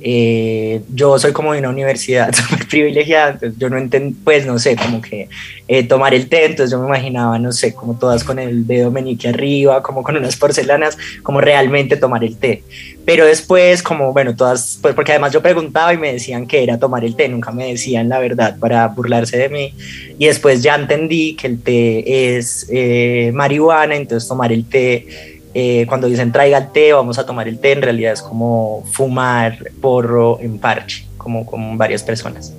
Eh, 0.06 0.82
yo 0.92 1.18
soy 1.18 1.32
como 1.32 1.54
de 1.54 1.60
una 1.60 1.70
universidad 1.70 2.30
súper 2.34 2.68
privilegiada, 2.68 3.38
yo 3.56 3.70
no 3.70 3.78
entiendo, 3.78 4.14
pues 4.22 4.44
no 4.44 4.58
sé, 4.58 4.76
como 4.76 5.00
que 5.00 5.30
eh, 5.66 5.82
tomar 5.82 6.12
el 6.12 6.28
té, 6.28 6.44
entonces 6.44 6.72
yo 6.72 6.78
me 6.78 6.88
imaginaba, 6.88 7.38
no 7.38 7.52
sé, 7.52 7.74
como 7.74 7.98
todas 7.98 8.22
con 8.22 8.38
el 8.38 8.66
dedo 8.66 8.90
meñique 8.90 9.28
arriba, 9.28 9.82
como 9.82 10.02
con 10.02 10.18
unas 10.18 10.36
porcelanas, 10.36 10.98
como 11.22 11.40
realmente 11.40 11.96
tomar 11.96 12.22
el 12.22 12.36
té. 12.36 12.62
Pero 13.06 13.24
después, 13.24 13.82
como, 13.82 14.12
bueno, 14.12 14.36
todas, 14.36 14.78
pues 14.82 14.94
porque 14.94 15.12
además 15.12 15.32
yo 15.32 15.40
preguntaba 15.40 15.94
y 15.94 15.96
me 15.96 16.12
decían 16.12 16.46
que 16.46 16.62
era 16.62 16.78
tomar 16.78 17.02
el 17.02 17.16
té, 17.16 17.30
nunca 17.30 17.50
me 17.50 17.68
decían 17.68 18.10
la 18.10 18.18
verdad 18.18 18.58
para 18.58 18.86
burlarse 18.88 19.38
de 19.38 19.48
mí. 19.48 19.72
Y 20.18 20.26
después 20.26 20.62
ya 20.62 20.74
entendí 20.74 21.34
que 21.34 21.46
el 21.46 21.62
té 21.62 22.36
es 22.36 22.66
eh, 22.70 23.30
marihuana, 23.32 23.96
entonces 23.96 24.28
tomar 24.28 24.52
el 24.52 24.66
té 24.66 25.33
eh, 25.54 25.86
cuando 25.88 26.08
dicen 26.08 26.32
traiga 26.32 26.58
el 26.58 26.72
té, 26.72 26.92
vamos 26.92 27.18
a 27.18 27.24
tomar 27.24 27.46
el 27.46 27.58
té, 27.60 27.72
en 27.72 27.82
realidad 27.82 28.12
es 28.12 28.22
como 28.22 28.82
fumar 28.90 29.58
porro 29.80 30.38
en 30.40 30.58
parche, 30.58 31.06
como 31.16 31.46
con 31.46 31.78
varias 31.78 32.02
personas. 32.02 32.52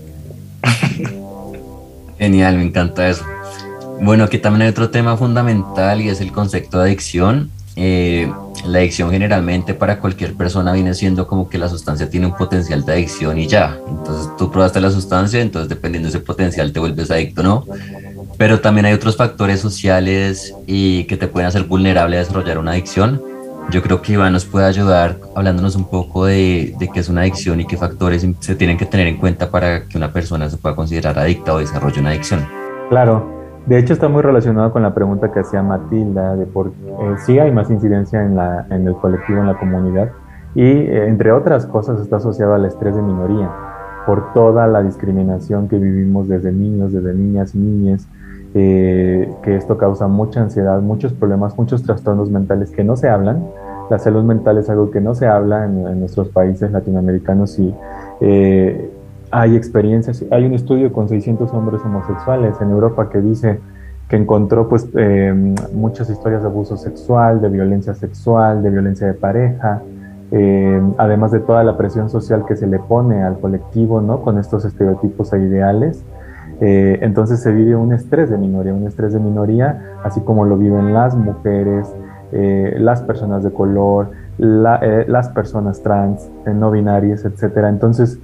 Genial, 2.17 2.55
me 2.57 2.63
encanta 2.63 3.09
eso. 3.09 3.25
Bueno, 4.01 4.23
aquí 4.23 4.37
también 4.37 4.63
hay 4.63 4.69
otro 4.69 4.89
tema 4.89 5.17
fundamental 5.17 6.01
y 6.01 6.09
es 6.09 6.21
el 6.21 6.31
concepto 6.31 6.79
de 6.79 6.85
adicción. 6.85 7.51
Eh, 7.75 8.31
la 8.65 8.79
adicción 8.79 9.11
generalmente 9.11 9.73
para 9.73 9.99
cualquier 9.99 10.33
persona 10.33 10.71
viene 10.71 10.93
siendo 10.93 11.27
como 11.27 11.49
que 11.49 11.57
la 11.57 11.67
sustancia 11.67 12.09
tiene 12.09 12.25
un 12.25 12.35
potencial 12.35 12.85
de 12.85 12.93
adicción 12.93 13.37
y 13.37 13.47
ya. 13.47 13.77
Entonces 13.87 14.29
tú 14.37 14.49
probaste 14.49 14.79
la 14.79 14.91
sustancia, 14.91 15.41
entonces 15.41 15.69
dependiendo 15.69 16.07
de 16.07 16.17
ese 16.17 16.25
potencial 16.25 16.71
te 16.71 16.79
vuelves 16.79 17.11
adicto, 17.11 17.43
¿no? 17.43 17.65
Pero 18.37 18.59
también 18.59 18.85
hay 18.85 18.93
otros 18.93 19.15
factores 19.15 19.59
sociales 19.61 20.53
y 20.67 21.05
que 21.05 21.17
te 21.17 21.27
pueden 21.27 21.47
hacer 21.47 21.63
vulnerable 21.63 22.17
a 22.17 22.19
desarrollar 22.19 22.57
una 22.57 22.71
adicción. 22.71 23.21
Yo 23.71 23.81
creo 23.81 24.01
que 24.01 24.13
Iván 24.13 24.33
nos 24.33 24.45
puede 24.45 24.65
ayudar 24.65 25.17
hablándonos 25.35 25.75
un 25.75 25.85
poco 25.89 26.25
de, 26.25 26.75
de 26.77 26.87
qué 26.89 26.99
es 26.99 27.09
una 27.09 27.21
adicción 27.21 27.59
y 27.61 27.65
qué 27.65 27.77
factores 27.77 28.27
se 28.39 28.55
tienen 28.55 28.77
que 28.77 28.85
tener 28.85 29.07
en 29.07 29.17
cuenta 29.17 29.49
para 29.49 29.85
que 29.85 29.97
una 29.97 30.11
persona 30.11 30.49
se 30.49 30.57
pueda 30.57 30.75
considerar 30.75 31.17
adicta 31.17 31.53
o 31.53 31.59
desarrolle 31.59 31.99
una 31.99 32.09
adicción. 32.09 32.45
Claro, 32.89 33.27
de 33.65 33.79
hecho 33.79 33.93
está 33.93 34.07
muy 34.07 34.21
relacionado 34.21 34.71
con 34.71 34.83
la 34.83 34.93
pregunta 34.93 35.31
que 35.31 35.39
hacía 35.39 35.63
Matilda 35.63 36.35
de 36.35 36.45
por 36.45 36.67
eh, 36.67 37.15
si 37.25 37.39
hay 37.39 37.51
más 37.51 37.71
incidencia 37.71 38.23
en, 38.23 38.35
la, 38.35 38.67
en 38.69 38.87
el 38.87 38.93
colectivo, 38.95 39.39
en 39.39 39.47
la 39.47 39.57
comunidad 39.57 40.11
y 40.53 40.61
eh, 40.61 41.07
entre 41.07 41.31
otras 41.31 41.65
cosas 41.65 41.99
está 41.99 42.17
asociado 42.17 42.53
al 42.53 42.65
estrés 42.65 42.95
de 42.95 43.01
minoría 43.01 43.49
por 44.05 44.33
toda 44.33 44.67
la 44.67 44.83
discriminación 44.83 45.67
que 45.67 45.77
vivimos 45.77 46.27
desde 46.27 46.51
niños, 46.51 46.93
desde 46.93 47.13
niñas 47.13 47.55
niñas, 47.55 48.07
eh, 48.53 49.29
que 49.43 49.55
esto 49.55 49.77
causa 49.77 50.07
mucha 50.07 50.41
ansiedad, 50.41 50.79
muchos 50.81 51.13
problemas, 51.13 51.57
muchos 51.57 51.83
trastornos 51.83 52.29
mentales 52.29 52.71
que 52.71 52.83
no 52.83 52.95
se 52.95 53.09
hablan. 53.09 53.43
La 53.89 53.99
salud 53.99 54.23
mental 54.23 54.57
es 54.57 54.69
algo 54.69 54.91
que 54.91 55.01
no 55.01 55.13
se 55.13 55.27
habla 55.27 55.65
en, 55.65 55.99
nuestros 55.99 56.29
países 56.29 56.71
latinoamericanos 56.71 57.59
y 57.59 57.73
eh, 58.21 58.89
hay 59.31 59.55
experiencias, 59.55 60.23
hay 60.31 60.45
un 60.45 60.53
estudio 60.53 60.93
con 60.93 61.09
600 61.09 61.51
hombres 61.53 61.81
homosexuales 61.83 62.55
en 62.61 62.71
Europa 62.71 63.09
que 63.09 63.21
dice 63.21 63.59
que 64.07 64.15
encontró 64.15 64.69
pues 64.69 64.87
eh, 64.95 65.33
muchas 65.73 66.09
historias 66.09 66.41
de 66.41 66.47
abuso 66.47 66.77
sexual, 66.77 67.41
de 67.41 67.49
violencia 67.49 67.95
sexual, 67.95 68.61
de 68.61 68.69
violencia 68.69 69.07
de 69.07 69.13
pareja, 69.13 69.81
además 70.97 71.31
de 71.31 71.39
toda 71.39 71.63
la 71.63 71.77
presión 71.77 72.09
social 72.09 72.45
que 72.45 72.55
se 72.55 72.67
le 72.67 72.79
pone 72.79 73.23
al 73.23 73.39
colectivo, 73.39 74.01
¿no? 74.01 74.21
Con 74.21 74.37
estos 74.37 74.65
estereotipos 74.65 75.31
e 75.33 75.39
ideales. 75.39 76.03
Eh, 76.61 76.99
entonces 77.01 77.41
se 77.41 77.51
vive 77.51 77.75
un 77.75 77.93
estrés 77.93 78.29
de 78.29 78.37
minoría, 78.37 78.73
un 78.73 78.87
estrés 78.87 79.13
de 79.13 79.19
minoría, 79.19 79.97
así 80.03 80.21
como 80.21 80.45
lo 80.45 80.57
viven 80.57 80.93
las 80.93 81.15
mujeres, 81.15 81.93
eh, 82.31 82.75
las 82.79 83.01
personas 83.01 83.43
de 83.43 83.51
color, 83.51 84.11
eh, 84.39 85.05
las 85.07 85.29
personas 85.29 85.81
trans, 85.81 86.29
no 86.45 86.71
binarias, 86.71 87.25
etc. 87.25 87.57
Entonces 87.67 88.19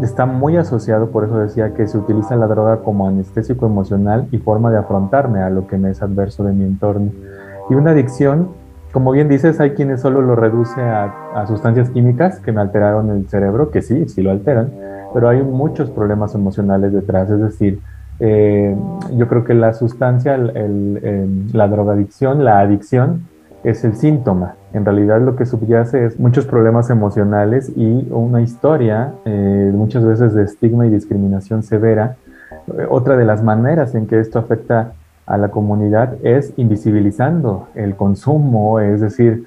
está 0.00 0.26
muy 0.26 0.56
asociado, 0.56 1.10
por 1.10 1.24
eso 1.24 1.38
decía 1.38 1.74
que 1.74 1.88
se 1.88 1.98
utiliza 1.98 2.36
la 2.36 2.46
droga 2.46 2.82
como 2.82 3.08
anestésico 3.08 3.66
emocional 3.66 4.28
y 4.30 4.38
forma 4.38 4.70
de 4.70 4.78
afrontarme 4.78 5.42
a 5.42 5.50
lo 5.50 5.66
que 5.66 5.76
me 5.76 5.90
es 5.90 6.02
adverso 6.02 6.44
de 6.44 6.52
mi 6.52 6.64
entorno. 6.64 7.10
Y 7.68 7.74
una 7.74 7.90
adicción, 7.90 8.50
como 8.94 9.10
bien 9.10 9.28
dices, 9.28 9.58
hay 9.58 9.70
quienes 9.70 10.00
solo 10.00 10.22
lo 10.22 10.36
reduce 10.36 10.80
a, 10.80 11.44
sustancias 11.48 11.90
químicas 11.90 12.38
que 12.38 12.52
me 12.52 12.60
alteraron 12.60 13.10
el 13.10 13.28
cerebro, 13.28 13.72
que 13.72 13.82
sí, 13.82 14.08
sí 14.08 14.22
lo 14.22 14.30
alteran, 14.30 14.70
pero 15.12 15.28
hay 15.28 15.42
muchos 15.42 15.90
problemas 15.90 16.36
emocionales 16.36 16.92
detrás, 16.92 17.28
es 17.28 17.40
decir, 17.40 17.80
eh, 18.20 18.76
yo 19.16 19.26
creo 19.26 19.42
que 19.42 19.52
la 19.52 19.74
sustancia, 19.74 20.38
la 20.38 21.68
drogadicción, 21.68 22.44
la 22.44 22.60
adicción, 22.60 23.26
es 23.64 23.82
el 23.82 23.96
síntoma. 23.96 24.54
En 24.72 24.84
realidad 24.84 25.20
lo 25.20 25.34
que 25.34 25.44
subyace 25.44 26.04
es 26.04 26.20
muchos 26.20 26.46
problemas 26.46 26.88
emocionales 26.88 27.72
y 27.74 28.06
una 28.12 28.42
historia, 28.42 29.14
eh, 29.24 29.72
muchas 29.74 30.04
veces 30.04 30.34
de 30.34 30.44
estigma 30.44 30.86
y 30.86 30.90
discriminación 30.90 31.64
severa. 31.64 32.14
Otra 32.88 33.16
de 33.16 33.24
las 33.24 33.42
maneras 33.42 33.96
en 33.96 34.06
que 34.06 34.20
esto 34.20 34.38
afecta 34.38 34.92
a 35.26 35.38
la 35.38 35.48
comunidad 35.48 36.14
es 36.22 36.52
invisibilizando 36.56 37.68
el 37.74 37.96
consumo, 37.96 38.80
es 38.80 39.00
decir, 39.00 39.44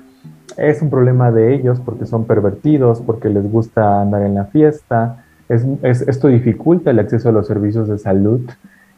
es 0.57 0.81
un 0.81 0.89
problema 0.89 1.31
de 1.31 1.53
ellos 1.53 1.79
porque 1.79 2.05
son 2.05 2.25
pervertidos, 2.25 3.01
porque 3.01 3.29
les 3.29 3.49
gusta 3.51 4.01
andar 4.01 4.23
en 4.23 4.35
la 4.35 4.45
fiesta, 4.45 5.23
esto 5.49 6.27
dificulta 6.27 6.91
el 6.91 6.99
acceso 6.99 7.29
a 7.29 7.31
los 7.31 7.47
servicios 7.47 7.87
de 7.87 7.97
salud 7.97 8.41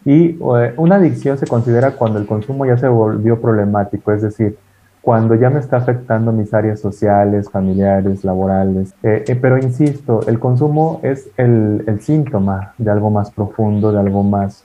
y 0.05 0.37
eh, 0.39 0.73
una 0.77 0.95
adicción 0.95 1.37
se 1.37 1.45
considera 1.45 1.91
cuando 1.91 2.19
el 2.19 2.25
consumo 2.25 2.65
ya 2.65 2.77
se 2.77 2.87
volvió 2.87 3.39
problemático, 3.41 4.11
es 4.11 4.21
decir, 4.21 4.57
cuando 5.01 5.35
ya 5.35 5.49
me 5.49 5.59
está 5.59 5.77
afectando 5.77 6.31
mis 6.31 6.53
áreas 6.53 6.79
sociales, 6.79 7.49
familiares, 7.49 8.23
laborales. 8.23 8.93
Eh, 9.03 9.23
eh, 9.27 9.35
pero 9.35 9.57
insisto, 9.57 10.21
el 10.27 10.39
consumo 10.39 10.99
es 11.03 11.29
el, 11.37 11.99
síntoma 12.01 12.73
de 12.77 12.91
algo 12.91 13.09
más 13.09 13.31
profundo, 13.31 13.91
de 13.91 13.99
algo 13.99 14.23
más, 14.23 14.63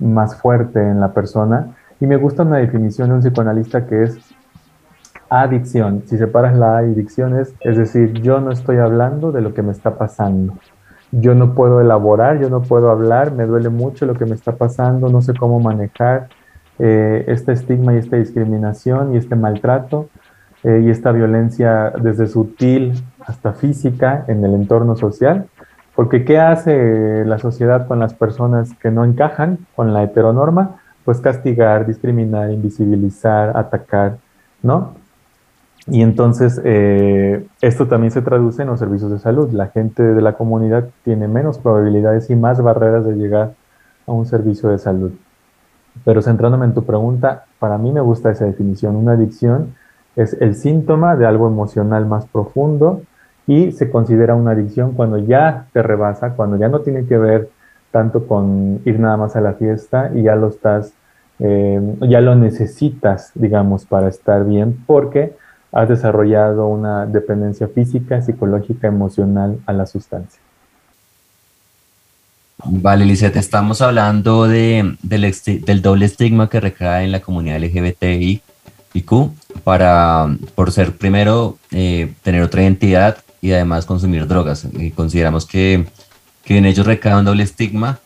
más 0.00 0.36
fuerte 0.36 0.80
en 0.80 1.00
la 1.00 1.12
persona. 1.12 1.76
Y 2.00 2.06
me 2.06 2.16
gusta 2.16 2.42
una 2.42 2.58
definición 2.58 3.08
de 3.08 3.14
un 3.16 3.20
psicoanalista 3.20 3.86
que 3.86 4.04
es 4.04 4.18
adicción. 5.30 6.02
Si 6.06 6.16
separas 6.16 6.56
la 6.56 6.78
adicción 6.78 7.38
es, 7.38 7.54
decir, 7.60 8.12
yo 8.14 8.40
no 8.40 8.50
estoy 8.50 8.78
hablando 8.78 9.32
de 9.32 9.40
lo 9.40 9.54
que 9.54 9.62
me 9.62 9.72
está 9.72 9.96
pasando 9.96 10.54
yo 11.10 11.34
no 11.34 11.54
puedo 11.54 11.80
elaborar, 11.80 12.38
yo 12.38 12.50
no 12.50 12.62
puedo 12.62 12.90
hablar, 12.90 13.32
me 13.32 13.46
duele 13.46 13.70
mucho 13.70 14.04
lo 14.06 14.14
que 14.14 14.26
me 14.26 14.34
está 14.34 14.56
pasando, 14.56 15.08
no 15.08 15.22
sé 15.22 15.32
cómo 15.34 15.58
manejar 15.58 16.28
eh, 16.78 17.24
este 17.28 17.52
estigma 17.52 17.94
y 17.94 17.96
esta 17.96 18.16
discriminación 18.16 19.14
y 19.14 19.16
este 19.16 19.34
maltrato 19.34 20.08
eh, 20.64 20.82
y 20.84 20.90
esta 20.90 21.12
violencia 21.12 21.92
desde 22.00 22.26
sutil 22.26 22.92
hasta 23.26 23.52
física 23.52 24.24
en 24.28 24.44
el 24.44 24.54
entorno 24.54 24.96
social. 24.96 25.46
Porque 25.98 26.24
¿qué 26.24 26.38
hace 26.38 27.24
la 27.24 27.40
sociedad 27.40 27.88
con 27.88 27.98
las 27.98 28.14
personas 28.14 28.72
que 28.74 28.92
no 28.92 29.04
encajan 29.04 29.66
con 29.74 29.92
la 29.92 30.04
heteronorma? 30.04 30.76
Pues 31.04 31.20
castigar, 31.20 31.88
discriminar, 31.88 32.52
invisibilizar, 32.52 33.56
atacar, 33.56 34.18
¿no? 34.62 34.94
Y 35.88 36.02
entonces 36.02 36.60
eh, 36.62 37.44
esto 37.60 37.88
también 37.88 38.12
se 38.12 38.22
traduce 38.22 38.62
en 38.62 38.68
los 38.68 38.78
servicios 38.78 39.10
de 39.10 39.18
salud. 39.18 39.50
La 39.50 39.70
gente 39.70 40.04
de 40.04 40.22
la 40.22 40.34
comunidad 40.34 40.88
tiene 41.02 41.26
menos 41.26 41.58
probabilidades 41.58 42.30
y 42.30 42.36
más 42.36 42.62
barreras 42.62 43.04
de 43.04 43.16
llegar 43.16 43.54
a 44.06 44.12
un 44.12 44.24
servicio 44.24 44.68
de 44.68 44.78
salud. 44.78 45.10
Pero 46.04 46.22
centrándome 46.22 46.66
en 46.66 46.74
tu 46.74 46.84
pregunta, 46.84 47.46
para 47.58 47.76
mí 47.76 47.90
me 47.90 48.02
gusta 48.02 48.30
esa 48.30 48.44
definición. 48.44 48.94
Una 48.94 49.14
adicción 49.14 49.74
es 50.14 50.34
el 50.34 50.54
síntoma 50.54 51.16
de 51.16 51.26
algo 51.26 51.48
emocional 51.48 52.06
más 52.06 52.24
profundo 52.26 53.02
y 53.48 53.72
se 53.72 53.90
considera 53.90 54.34
una 54.34 54.52
adicción 54.52 54.92
cuando 54.92 55.16
ya 55.16 55.66
te 55.72 55.82
rebasa, 55.82 56.34
cuando 56.34 56.58
ya 56.58 56.68
no 56.68 56.80
tiene 56.80 57.06
que 57.06 57.16
ver 57.16 57.48
tanto 57.90 58.26
con 58.26 58.80
ir 58.84 59.00
nada 59.00 59.16
más 59.16 59.34
a 59.36 59.40
la 59.40 59.54
fiesta 59.54 60.12
y 60.14 60.22
ya 60.24 60.36
lo 60.36 60.48
estás, 60.48 60.92
eh, 61.38 61.80
ya 62.02 62.20
lo 62.20 62.34
necesitas, 62.34 63.32
digamos, 63.34 63.86
para 63.86 64.08
estar 64.08 64.44
bien, 64.44 64.76
porque 64.86 65.32
has 65.72 65.88
desarrollado 65.88 66.68
una 66.68 67.06
dependencia 67.06 67.68
física, 67.68 68.20
psicológica, 68.20 68.86
emocional 68.86 69.58
a 69.64 69.72
la 69.72 69.86
sustancia. 69.86 70.40
Vale, 72.64 73.06
Lisette, 73.06 73.36
estamos 73.36 73.80
hablando 73.80 74.46
de, 74.46 74.96
del, 75.02 75.80
doble 75.80 76.04
estigma 76.04 76.50
que 76.50 76.60
recae 76.60 77.04
en 77.04 77.12
la 77.12 77.20
comunidad 77.20 77.60
LGBTI 77.60 78.42
y 78.92 79.02
Q 79.02 79.32
para, 79.64 80.26
por 80.54 80.70
ser 80.70 80.96
primero, 80.96 81.56
eh, 81.70 82.12
tener 82.22 82.42
otra 82.42 82.62
identidad 82.62 83.18
y 83.40 83.52
además 83.52 83.86
consumir 83.86 84.26
drogas. 84.26 84.66
Y 84.72 84.90
consideramos 84.90 85.46
que, 85.46 85.86
que 86.44 86.56
en 86.58 86.66
ellos 86.66 86.86
recae 86.86 87.14
un 87.14 87.24
doble 87.24 87.42
estigma 87.42 88.00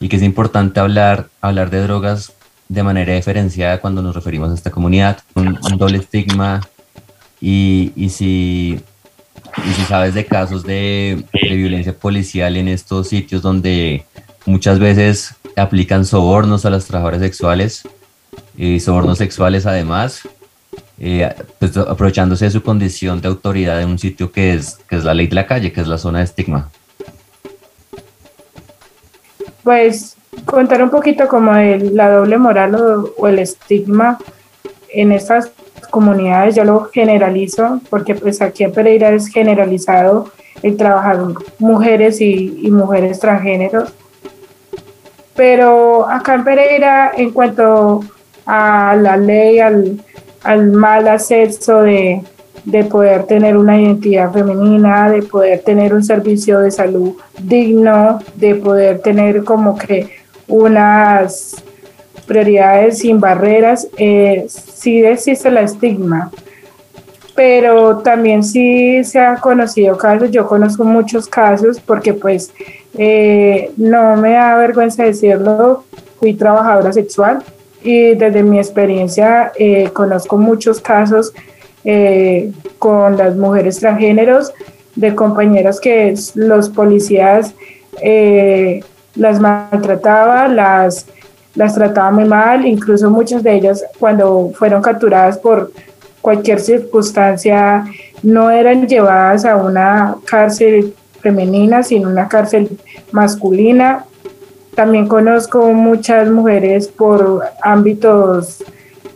y 0.00 0.08
que 0.08 0.16
es 0.16 0.22
importante 0.22 0.80
hablar, 0.80 1.28
hablar 1.40 1.70
de 1.70 1.82
drogas 1.82 2.32
de 2.68 2.82
manera 2.82 3.14
diferenciada 3.14 3.80
cuando 3.80 4.02
nos 4.02 4.14
referimos 4.14 4.50
a 4.50 4.54
esta 4.54 4.70
comunidad. 4.70 5.18
Un, 5.34 5.58
un 5.62 5.78
doble 5.78 5.98
estigma 5.98 6.60
y, 7.40 7.92
y, 7.96 8.10
si, 8.10 8.80
y 9.64 9.72
si 9.72 9.82
sabes 9.82 10.14
de 10.14 10.26
casos 10.26 10.64
de, 10.64 11.24
de, 11.32 11.56
violencia 11.56 11.96
policial 11.96 12.56
en 12.56 12.68
estos 12.68 13.08
sitios 13.08 13.42
donde 13.42 14.04
muchas 14.44 14.78
veces 14.78 15.34
aplican 15.56 16.04
sobornos 16.04 16.64
a 16.64 16.70
las 16.70 16.86
trabajadoras 16.86 17.20
sexuales 17.20 17.82
y 18.56 18.80
sobornos 18.80 19.18
sexuales 19.18 19.66
además, 19.66 20.28
eh, 21.00 21.32
pues, 21.58 21.76
aprovechándose 21.76 22.46
de 22.46 22.50
su 22.50 22.62
condición 22.62 23.20
de 23.20 23.28
autoridad 23.28 23.80
en 23.80 23.90
un 23.90 23.98
sitio 23.98 24.32
que 24.32 24.54
es, 24.54 24.78
que 24.88 24.96
es 24.96 25.04
la 25.04 25.14
ley 25.14 25.28
de 25.28 25.34
la 25.36 25.46
calle, 25.46 25.72
que 25.72 25.80
es 25.80 25.86
la 25.86 25.98
zona 25.98 26.18
de 26.18 26.24
estigma? 26.24 26.70
Pues 29.62 30.16
contar 30.44 30.82
un 30.82 30.90
poquito 30.90 31.28
como 31.28 31.54
de 31.54 31.78
la 31.92 32.10
doble 32.10 32.38
moral 32.38 32.74
o, 33.16 33.28
el 33.28 33.38
estigma 33.38 34.18
en 34.88 35.12
estas 35.12 35.52
comunidades, 35.90 36.56
yo 36.56 36.64
lo 36.64 36.84
generalizo 36.84 37.80
porque 37.90 38.14
pues 38.14 38.42
aquí 38.42 38.64
en 38.64 38.72
Pereira 38.72 39.10
es 39.10 39.28
generalizado 39.28 40.32
el 40.62 40.76
trabajar 40.76 41.20
mujeres 41.58 42.20
y, 42.20 42.60
y 42.62 42.70
mujeres 42.70 43.20
transgéneros. 43.20 43.92
Pero 45.36 46.08
acá 46.08 46.34
en 46.34 46.44
Pereira, 46.44 47.12
en 47.16 47.30
cuanto 47.30 48.00
a 48.44 48.96
la 48.96 49.16
ley, 49.16 49.60
al, 49.60 50.02
al 50.42 50.72
mal 50.72 51.08
acceso 51.08 51.82
de, 51.82 52.22
de 52.64 52.84
poder 52.84 53.24
tener 53.24 53.56
una 53.56 53.80
identidad 53.80 54.32
femenina, 54.32 55.10
de 55.10 55.22
poder 55.22 55.60
tener 55.60 55.94
un 55.94 56.04
servicio 56.04 56.60
de 56.60 56.70
salud 56.70 57.14
digno, 57.38 58.20
de 58.34 58.54
poder 58.56 59.00
tener 59.00 59.44
como 59.44 59.76
que 59.76 60.10
unas 60.46 61.62
prioridades 62.26 62.98
sin 62.98 63.20
barreras, 63.20 63.88
eh, 63.96 64.46
sí 64.48 65.02
existe 65.02 65.50
la 65.50 65.62
estigma, 65.62 66.30
pero 67.34 67.98
también 67.98 68.44
sí 68.44 69.02
se 69.02 69.18
ha 69.18 69.36
conocido 69.36 69.96
casos, 69.96 70.30
yo 70.30 70.46
conozco 70.46 70.84
muchos 70.84 71.26
casos 71.26 71.80
porque 71.80 72.12
pues 72.12 72.52
eh, 72.98 73.70
no 73.76 74.16
me 74.16 74.32
da 74.32 74.56
vergüenza 74.56 75.04
decirlo, 75.04 75.84
fui 76.18 76.34
trabajadora 76.34 76.92
sexual 76.92 77.42
y 77.82 78.14
desde 78.14 78.42
mi 78.42 78.58
experiencia 78.58 79.52
eh, 79.58 79.90
conozco 79.92 80.36
muchos 80.36 80.80
casos 80.80 81.32
eh, 81.84 82.52
con 82.78 83.16
las 83.16 83.36
mujeres 83.36 83.78
transgéneros 83.78 84.52
de 84.94 85.14
compañeras 85.14 85.80
que 85.80 86.14
los 86.34 86.68
policías 86.68 87.54
las 89.14 89.40
maltrataba, 89.40 90.48
las, 90.48 91.06
las 91.54 91.74
trataba 91.74 92.10
muy 92.12 92.24
mal, 92.24 92.64
incluso 92.64 93.10
muchas 93.10 93.42
de 93.42 93.54
ellas 93.54 93.84
cuando 93.98 94.52
fueron 94.54 94.80
capturadas 94.80 95.38
por 95.38 95.72
cualquier 96.20 96.60
circunstancia 96.60 97.84
no 98.22 98.50
eran 98.50 98.86
llevadas 98.86 99.44
a 99.44 99.56
una 99.56 100.16
cárcel 100.24 100.94
femenina, 101.20 101.82
sino 101.82 102.08
una 102.08 102.28
cárcel 102.28 102.68
masculina. 103.12 104.04
También 104.78 105.08
conozco 105.08 105.72
muchas 105.72 106.30
mujeres 106.30 106.86
por 106.86 107.42
ámbitos, 107.62 108.62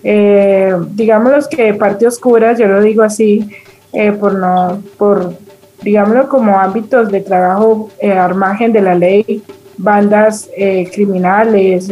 eh, 0.02 0.74
digamos 0.90 1.30
los 1.30 1.46
que 1.46 1.72
parte 1.74 2.04
oscuras, 2.04 2.58
yo 2.58 2.66
lo 2.66 2.82
digo 2.82 3.04
así, 3.04 3.48
eh, 3.92 4.10
por 4.10 4.34
no, 4.34 4.82
por 4.98 5.34
digámoslo 5.80 6.28
como 6.28 6.58
ámbitos 6.58 7.12
de 7.12 7.20
trabajo 7.20 7.90
eh, 8.00 8.10
al 8.10 8.72
de 8.72 8.80
la 8.80 8.96
ley, 8.96 9.44
bandas 9.78 10.50
eh, 10.56 10.90
criminales, 10.92 11.88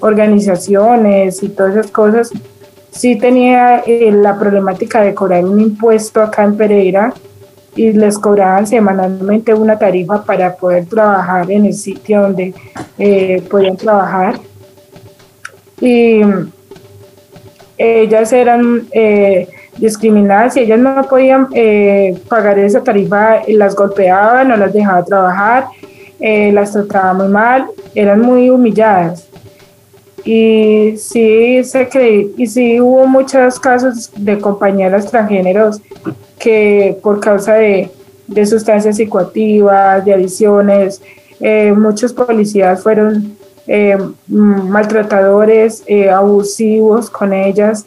organizaciones 0.00 1.42
y 1.42 1.48
todas 1.48 1.74
esas 1.74 1.90
cosas, 1.90 2.30
sí 2.90 3.16
tenía 3.16 3.78
eh, 3.86 4.12
la 4.12 4.38
problemática 4.38 5.00
de 5.00 5.14
cobrar 5.14 5.42
un 5.46 5.58
impuesto 5.58 6.20
acá 6.20 6.44
en 6.44 6.58
Pereira 6.58 7.14
y 7.76 7.92
les 7.92 8.18
cobraban 8.18 8.66
semanalmente 8.66 9.54
una 9.54 9.78
tarifa 9.78 10.24
para 10.24 10.56
poder 10.56 10.86
trabajar 10.86 11.50
en 11.50 11.66
el 11.66 11.74
sitio 11.74 12.22
donde 12.22 12.54
eh, 12.98 13.42
podían 13.50 13.76
trabajar. 13.76 14.40
Y 15.80 16.22
ellas 17.76 18.32
eran 18.32 18.86
eh, 18.90 19.46
discriminadas 19.76 20.56
y 20.56 20.60
ellas 20.60 20.80
no 20.80 21.02
podían 21.04 21.48
pagar 22.28 22.58
esa 22.58 22.82
tarifa, 22.82 23.42
las 23.48 23.76
golpeaban, 23.76 24.48
no 24.48 24.56
las 24.56 24.72
dejaba 24.72 25.04
trabajar, 25.04 25.66
las 26.18 26.72
trataba 26.72 27.12
muy 27.12 27.28
mal, 27.28 27.66
eran 27.94 28.20
muy 28.20 28.48
humilladas 28.48 29.28
y 30.26 30.96
sí 30.96 31.62
se 31.62 31.88
y 32.36 32.46
sí 32.48 32.80
hubo 32.80 33.06
muchos 33.06 33.60
casos 33.60 34.10
de 34.16 34.38
compañeras 34.38 35.08
transgéneros 35.08 35.80
que 36.46 36.96
por 37.02 37.18
causa 37.18 37.54
de, 37.54 37.90
de 38.28 38.46
sustancias 38.46 38.94
psicoactivas, 38.94 40.04
de 40.04 40.14
adicciones, 40.14 41.02
eh, 41.40 41.72
muchos 41.72 42.12
policías 42.12 42.84
fueron 42.84 43.36
eh, 43.66 43.98
maltratadores, 44.28 45.82
eh, 45.88 46.08
abusivos 46.08 47.10
con 47.10 47.32
ellas 47.32 47.84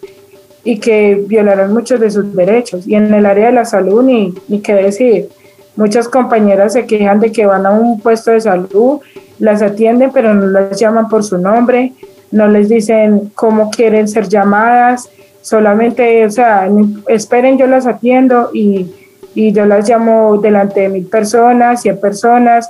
y 0.65 0.77
que 0.77 1.23
violaron 1.25 1.73
muchos 1.73 2.01
de 2.01 2.12
sus 2.12 2.36
derechos. 2.36 2.86
Y 2.86 2.95
en 2.95 3.13
el 3.13 3.25
área 3.25 3.45
de 3.45 3.53
la 3.53 3.63
salud, 3.63 4.03
ni, 4.03 4.34
ni 4.49 4.60
qué 4.60 4.73
decir, 4.73 5.29
muchas 5.77 6.10
compañeras 6.10 6.73
se 6.73 6.86
quejan 6.86 7.21
de 7.21 7.31
que 7.31 7.45
van 7.45 7.65
a 7.65 7.71
un 7.71 8.01
puesto 8.01 8.31
de 8.31 8.41
salud, 8.41 8.99
las 9.39 9.62
atienden, 9.62 10.12
pero 10.13 10.34
no 10.34 10.47
las 10.47 10.77
llaman 10.77 11.07
por 11.07 11.23
su 11.23 11.38
nombre, 11.38 11.93
no 12.29 12.49
les 12.49 12.67
dicen 12.67 13.31
cómo 13.36 13.71
quieren 13.71 14.10
ser 14.10 14.27
llamadas, 14.27 15.10
solamente, 15.41 16.25
o 16.25 16.30
sea, 16.30 16.69
esperen, 17.08 17.58
yo 17.58 17.67
las 17.67 17.88
atiendo 17.88 18.49
y, 18.54 18.91
y 19.36 19.52
yo 19.52 19.65
las 19.65 19.89
llamo 19.89 20.38
delante 20.38 20.82
de 20.82 20.89
mil 20.89 21.06
personas, 21.06 21.82
cien 21.82 21.99
personas, 21.99 22.69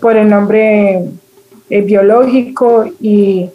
por 0.00 0.16
el 0.16 0.28
nombre 0.28 1.04
eh, 1.70 1.80
biológico 1.80 2.84
y, 3.00 3.50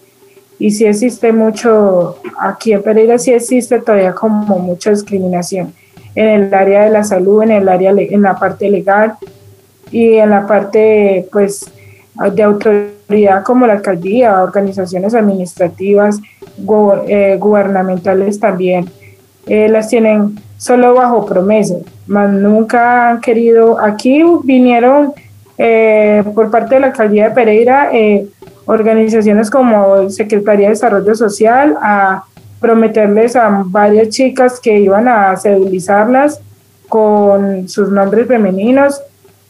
y 0.60 0.72
sí 0.72 0.86
existe 0.86 1.32
mucho, 1.32 2.18
aquí 2.40 2.74
en 2.74 2.82
Pereira 2.82 3.18
sí 3.18 3.32
existe 3.32 3.80
todavía 3.80 4.14
como 4.14 4.60
mucha 4.60 4.90
discriminación 4.90 5.74
en 6.16 6.28
el 6.28 6.54
área 6.54 6.86
de 6.86 6.90
la 6.90 7.04
salud, 7.04 7.44
en 7.44 7.52
el 7.52 7.70
área, 7.70 7.92
en 7.92 8.22
la 8.24 8.40
parte 8.40 8.70
legal 8.72 9.14
y 9.92 10.16
en 10.16 10.32
la 10.32 10.48
parte, 10.48 11.28
pues, 11.32 11.72
de 12.34 12.42
autoridad 12.42 13.44
como 13.44 13.68
la 13.68 13.74
alcaldía, 13.74 14.42
organizaciones 14.42 15.14
administrativas, 15.14 16.20
eh, 17.08 17.38
gubernamentales 17.40 18.40
también, 18.40 18.90
eh, 19.46 19.70
las 19.70 19.90
tienen 19.90 20.40
solo 20.58 20.94
bajo 20.94 21.26
promesa, 21.26 21.76
más 22.08 22.30
nunca 22.30 23.10
han 23.10 23.22
querido, 23.22 23.80
aquí 23.80 24.24
vinieron 24.44 25.14
eh, 25.58 26.24
por 26.34 26.52
parte 26.52 26.76
de 26.76 26.82
la 26.82 26.88
alcaldía 26.88 27.30
de 27.30 27.36
Pereira 27.36 27.92
organizaciones 28.66 29.50
como 29.50 30.10
Secretaría 30.10 30.68
de 30.68 30.74
Desarrollo 30.74 31.16
Social 31.16 31.78
a 31.82 32.26
prometerles 32.60 33.36
a 33.36 33.64
varias 33.66 34.10
chicas 34.10 34.60
que 34.60 34.80
iban 34.80 35.08
a 35.08 35.36
sedulizarlas 35.38 36.42
con 36.90 37.68
sus 37.68 37.90
nombres 37.92 38.28
femeninos 38.28 39.02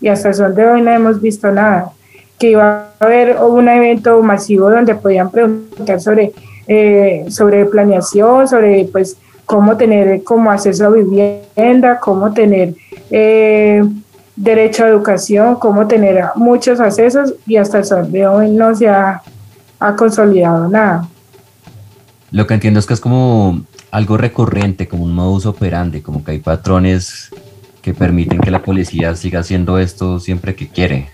y 0.01 0.09
hasta 0.09 0.29
el 0.29 0.55
de 0.55 0.65
hoy 0.65 0.81
no 0.81 0.91
hemos 0.91 1.21
visto 1.21 1.51
nada. 1.51 1.91
Que 2.37 2.51
iba 2.51 2.91
a 2.99 3.05
haber 3.05 3.37
un 3.37 3.67
evento 3.67 4.21
masivo 4.21 4.69
donde 4.69 4.93
podían 4.95 5.31
preguntar 5.31 5.99
sobre, 5.99 6.33
eh, 6.67 7.25
sobre 7.29 7.65
planeación, 7.65 8.47
sobre 8.47 8.85
pues 8.91 9.17
cómo 9.45 9.77
tener 9.77 10.23
como 10.23 10.51
acceso 10.51 10.85
a 10.85 10.89
vivienda, 10.89 11.99
cómo 11.99 12.33
tener 12.33 12.75
eh, 13.09 13.83
derecho 14.35 14.83
a 14.83 14.89
educación, 14.89 15.55
cómo 15.55 15.87
tener 15.87 16.23
muchos 16.35 16.79
accesos 16.79 17.33
y 17.45 17.57
hasta 17.57 17.79
el 17.79 17.85
sol 17.85 18.11
de 18.11 18.27
hoy 18.27 18.51
no 18.51 18.75
se 18.75 18.89
ha, 18.89 19.21
ha 19.79 19.95
consolidado 19.95 20.67
nada. 20.67 21.07
Lo 22.31 22.45
que 22.45 22.53
entiendo 22.53 22.79
es 22.79 22.85
que 22.85 22.93
es 22.93 22.99
como 22.99 23.61
algo 23.89 24.17
recurrente, 24.17 24.87
como 24.87 25.05
un 25.05 25.13
modus 25.13 25.45
operandi, 25.45 26.01
como 26.01 26.23
que 26.23 26.31
hay 26.31 26.39
patrones 26.39 27.29
que 27.81 27.93
permiten 27.93 28.39
que 28.39 28.51
la 28.51 28.61
policía 28.61 29.15
siga 29.15 29.39
haciendo 29.39 29.79
esto 29.79 30.19
siempre 30.19 30.55
que 30.55 30.67
quiere. 30.67 31.09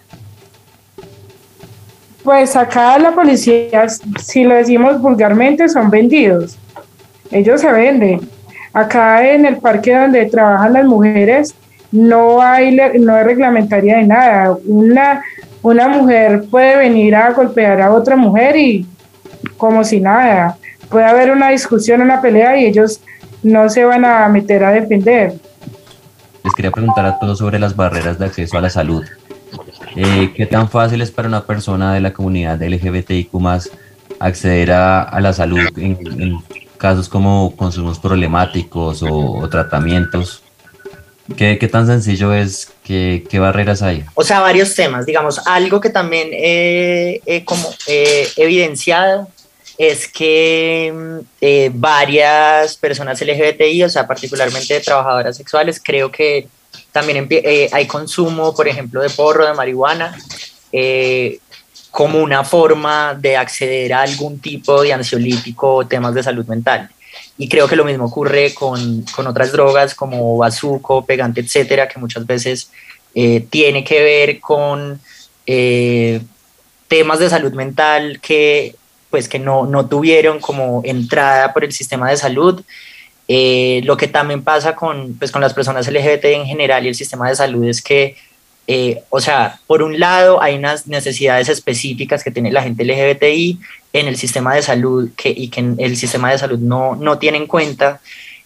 Pues 2.23 2.55
acá 2.55 2.97
la 2.99 3.11
policía, 3.11 3.87
si 4.21 4.43
lo 4.43 4.55
decimos 4.55 5.01
vulgarmente, 5.01 5.67
son 5.67 5.89
vendidos. 5.89 6.57
Ellos 7.31 7.61
se 7.61 7.71
venden. 7.71 8.21
Acá 8.71 9.29
en 9.29 9.45
el 9.45 9.57
parque 9.57 9.93
donde 9.93 10.25
trabajan 10.25 10.73
las 10.73 10.85
mujeres 10.85 11.53
no 11.91 12.41
hay, 12.41 12.75
no 12.99 13.15
hay 13.15 13.23
reglamentaria 13.23 13.97
de 13.97 14.03
nada. 14.03 14.57
Una, 14.65 15.21
una 15.61 15.87
mujer 15.89 16.45
puede 16.49 16.77
venir 16.77 17.15
a 17.15 17.31
golpear 17.31 17.81
a 17.81 17.91
otra 17.91 18.15
mujer 18.15 18.55
y 18.55 18.85
como 19.57 19.83
si 19.83 19.99
nada. 19.99 20.57
Puede 20.89 21.05
haber 21.05 21.31
una 21.31 21.49
discusión, 21.49 22.01
una 22.01 22.21
pelea 22.21 22.57
y 22.57 22.65
ellos 22.65 23.01
no 23.43 23.69
se 23.69 23.83
van 23.83 24.05
a 24.05 24.27
meter 24.29 24.63
a 24.63 24.71
defender. 24.71 25.33
Les 26.43 26.53
quería 26.55 26.71
preguntar 26.71 27.05
a 27.05 27.19
todos 27.19 27.37
sobre 27.37 27.59
las 27.59 27.75
barreras 27.75 28.17
de 28.17 28.25
acceso 28.25 28.57
a 28.57 28.61
la 28.61 28.69
salud. 28.69 29.03
Eh, 29.95 30.33
¿Qué 30.35 30.45
tan 30.45 30.69
fácil 30.69 31.01
es 31.01 31.11
para 31.11 31.27
una 31.27 31.45
persona 31.45 31.93
de 31.93 32.01
la 32.01 32.13
comunidad 32.13 32.61
LGBTIQ 32.61 33.29
acceder 34.19 34.71
a, 34.71 35.19
la 35.19 35.33
salud 35.33 35.59
en, 35.77 36.39
casos 36.77 37.07
como 37.07 37.55
consumos 37.55 37.99
problemáticos 37.99 39.03
o, 39.03 39.47
tratamientos? 39.49 40.41
¿Qué, 41.37 41.57
¿Qué, 41.57 41.67
tan 41.67 41.87
sencillo 41.87 42.33
es? 42.33 42.71
¿Qué, 42.83 43.23
¿Qué, 43.29 43.39
barreras 43.39 43.81
hay? 43.81 44.03
O 44.13 44.23
sea, 44.23 44.41
varios 44.41 44.75
temas. 44.75 45.05
Digamos, 45.05 45.39
algo 45.47 45.79
que 45.79 45.89
también 45.89 46.29
he 46.33 47.43
como 47.45 47.69
evidenciado 47.87 49.29
es 49.77 50.07
que 50.07 50.93
mm, 50.93 51.25
eh, 51.41 51.71
varias 51.73 52.77
personas 52.77 53.21
LGBTI, 53.21 53.83
o 53.83 53.89
sea, 53.89 54.07
particularmente 54.07 54.79
trabajadoras 54.79 55.37
sexuales, 55.37 55.81
creo 55.83 56.11
que 56.11 56.47
también 56.91 57.27
eh, 57.29 57.69
hay 57.71 57.87
consumo, 57.87 58.55
por 58.55 58.67
ejemplo, 58.67 59.01
de 59.01 59.09
porro, 59.09 59.45
de 59.45 59.53
marihuana, 59.53 60.17
eh, 60.71 61.39
como 61.91 62.19
una 62.19 62.43
forma 62.43 63.13
de 63.13 63.37
acceder 63.37 63.93
a 63.93 64.01
algún 64.01 64.39
tipo 64.39 64.81
de 64.81 64.93
ansiolítico 64.93 65.75
o 65.75 65.87
temas 65.87 66.13
de 66.13 66.23
salud 66.23 66.45
mental. 66.47 66.89
Y 67.37 67.47
creo 67.49 67.67
que 67.67 67.75
lo 67.75 67.85
mismo 67.85 68.05
ocurre 68.05 68.53
con, 68.53 69.03
con 69.15 69.27
otras 69.27 69.51
drogas 69.51 69.93
como 69.93 70.37
bazuco, 70.37 71.05
pegante, 71.05 71.41
etcétera, 71.41 71.87
que 71.87 71.99
muchas 71.99 72.25
veces 72.25 72.69
tiene 73.49 73.83
que 73.83 74.01
ver 74.01 74.39
con 74.39 74.99
temas 76.87 77.19
de 77.19 77.29
salud 77.29 77.53
mental 77.53 78.19
que 78.19 78.75
pues 79.13 79.29
que 79.29 79.37
no, 79.37 79.67
no 79.67 79.87
tuvieron 79.87 80.39
como 80.39 80.81
entrada 80.83 81.53
por 81.53 81.63
el 81.63 81.71
sistema 81.71 82.09
de 82.09 82.17
salud. 82.17 82.63
Eh, 83.27 83.81
lo 83.85 83.95
que 83.95 84.07
también 84.07 84.43
pasa 84.43 84.75
con, 84.75 85.15
pues, 85.17 85.31
con 85.31 85.41
las 85.41 85.53
personas 85.53 85.87
LGBT 85.87 86.25
en 86.25 86.45
general 86.45 86.85
y 86.85 86.89
el 86.89 86.95
sistema 86.95 87.29
de 87.29 87.35
salud 87.35 87.63
es 87.65 87.81
que, 87.81 88.17
eh, 88.67 89.03
o 89.09 89.21
sea, 89.21 89.59
por 89.67 89.81
un 89.81 89.99
lado 89.99 90.41
hay 90.41 90.55
unas 90.55 90.87
necesidades 90.87 91.49
específicas 91.49 92.23
que 92.23 92.31
tiene 92.31 92.51
la 92.51 92.63
gente 92.63 92.83
LGBTI 92.83 93.59
en 93.93 94.07
el 94.07 94.17
sistema 94.17 94.55
de 94.55 94.61
salud 94.61 95.09
que, 95.15 95.29
y 95.29 95.49
que 95.49 95.73
el 95.77 95.97
sistema 95.97 96.31
de 96.31 96.37
salud 96.37 96.59
no, 96.59 96.95
no 96.95 97.17
tiene 97.17 97.37
en 97.37 97.47
cuenta. 97.47 98.01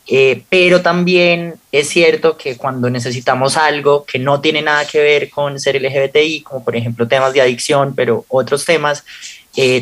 Eh, 0.10 0.44
pero 0.50 0.82
también 0.82 1.56
es 1.72 1.90
cierto 1.90 2.38
que 2.38 2.56
cuando 2.56 2.90
necesitamos 2.90 3.58
algo 3.58 4.06
que 4.06 4.20
no 4.20 4.40
tiene 4.40 4.62
nada 4.62 4.86
que 4.88 5.00
ver 5.02 5.30
con 5.30 5.60
ser 5.60 5.82
LGBTI, 5.82 6.42
como 6.44 6.63
por 6.63 6.78
ejemplo 6.78 7.08
temas 7.10 7.34
de 7.34 7.42
adicción, 7.42 7.94
pero 7.96 8.26
otros 8.30 8.63
temas, 8.66 9.04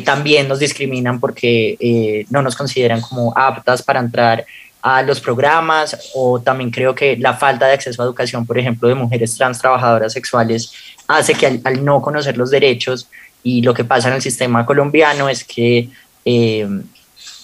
también 0.04 0.48
nos 0.48 0.58
discriminan 0.58 1.20
porque 1.20 2.24
no 2.30 2.40
nos 2.40 2.56
consideran 2.56 3.02
como 3.02 3.34
aptas 3.36 3.82
para 3.82 4.00
entrar 4.00 4.46
a 4.88 5.02
los 5.02 5.20
programas 5.20 6.12
o 6.14 6.38
también 6.38 6.70
creo 6.70 6.94
que 6.94 7.16
la 7.16 7.34
falta 7.34 7.66
de 7.66 7.72
acceso 7.72 8.00
a 8.00 8.04
educación, 8.04 8.46
por 8.46 8.56
ejemplo, 8.56 8.88
de 8.88 8.94
mujeres 8.94 9.34
trans 9.34 9.58
trabajadoras 9.58 10.12
sexuales, 10.12 10.72
hace 11.08 11.34
que 11.34 11.60
al, 11.64 11.84
no 11.84 12.00
conocer 12.00 12.36
los 12.36 12.52
derechos 12.52 13.08
y 13.42 13.62
lo 13.62 13.74
que 13.74 13.82
pasa 13.82 14.06
en 14.06 14.14
el 14.14 14.22
sistema 14.22 14.64
colombiano 14.64 15.28
es 15.28 15.42
que 15.42 15.88
eh, 16.24 16.68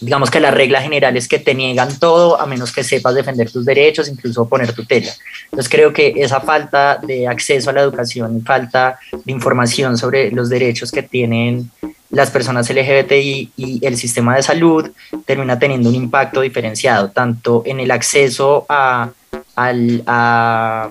digamos 0.03 0.31
que 0.31 0.41
la 0.41 0.51
regla 0.51 0.83
general 0.83 1.17
es 1.17 1.29
que 1.29 1.39
te 1.39 1.55
niegan 1.55 1.99
todo 1.99 2.41
a 2.41 2.47
menos 2.47 2.73
que 2.73 2.83
sepas 2.83 3.15
defender 3.15 3.51
tus 3.51 3.65
derechos, 3.65 4.09
incluso 4.09 4.49
poner 4.49 4.73
tutela. 4.73 5.13
Entonces 5.45 5.71
creo 5.71 5.93
que 5.93 6.13
esa 6.17 6.41
falta 6.41 6.99
de 6.99 7.29
acceso 7.29 7.71
a 7.71 7.73
la 7.73 7.83
educación 7.83 8.37
y 8.37 8.41
falta 8.41 8.99
de 9.13 9.33
información 9.33 9.97
sobre 9.97 10.31
los 10.33 10.49
derechos 10.49 10.91
que 10.91 11.03
tienen 11.03 11.71
las 12.11 12.31
personas 12.31 12.69
LGBTI 12.69 13.53
y 13.57 13.87
el 13.87 13.97
sistema 13.97 14.37
de 14.37 14.43
salud 14.43 14.91
termina 15.25 15.59
teniendo 15.59 15.89
un 15.89 15.95
impacto 15.95 16.43
diferenciado, 16.43 17.11
tanto 17.11 17.63
en 17.65 17.81
el 17.81 17.91
acceso 17.91 18.67
a, 18.69 19.11
a, 19.57 20.91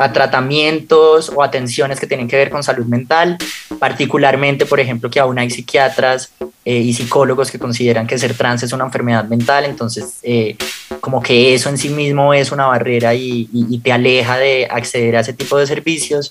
a 0.00 0.14
tratamientos 0.14 1.30
o 1.34 1.42
atenciones 1.42 2.00
que 2.00 2.06
tienen 2.06 2.26
que 2.26 2.34
ver 2.34 2.48
con 2.48 2.62
salud 2.62 2.86
mental, 2.86 3.36
particularmente, 3.78 4.64
por 4.64 4.80
ejemplo, 4.80 5.10
que 5.10 5.20
aún 5.20 5.38
hay 5.38 5.50
psiquiatras 5.50 6.32
eh, 6.64 6.78
y 6.78 6.94
psicólogos 6.94 7.50
que 7.50 7.58
consideran 7.58 8.06
que 8.06 8.18
ser 8.18 8.32
trans 8.32 8.62
es 8.62 8.72
una 8.72 8.84
enfermedad 8.84 9.26
mental, 9.26 9.66
entonces 9.66 10.18
eh, 10.22 10.56
como 11.02 11.22
que 11.22 11.52
eso 11.54 11.68
en 11.68 11.76
sí 11.76 11.90
mismo 11.90 12.32
es 12.32 12.50
una 12.50 12.66
barrera 12.66 13.14
y, 13.14 13.46
te 13.84 13.92
aleja 13.92 14.38
de 14.38 14.66
acceder 14.70 15.16
a 15.16 15.20
ese 15.20 15.34
tipo 15.34 15.58
de 15.58 15.66
servicios. 15.66 16.30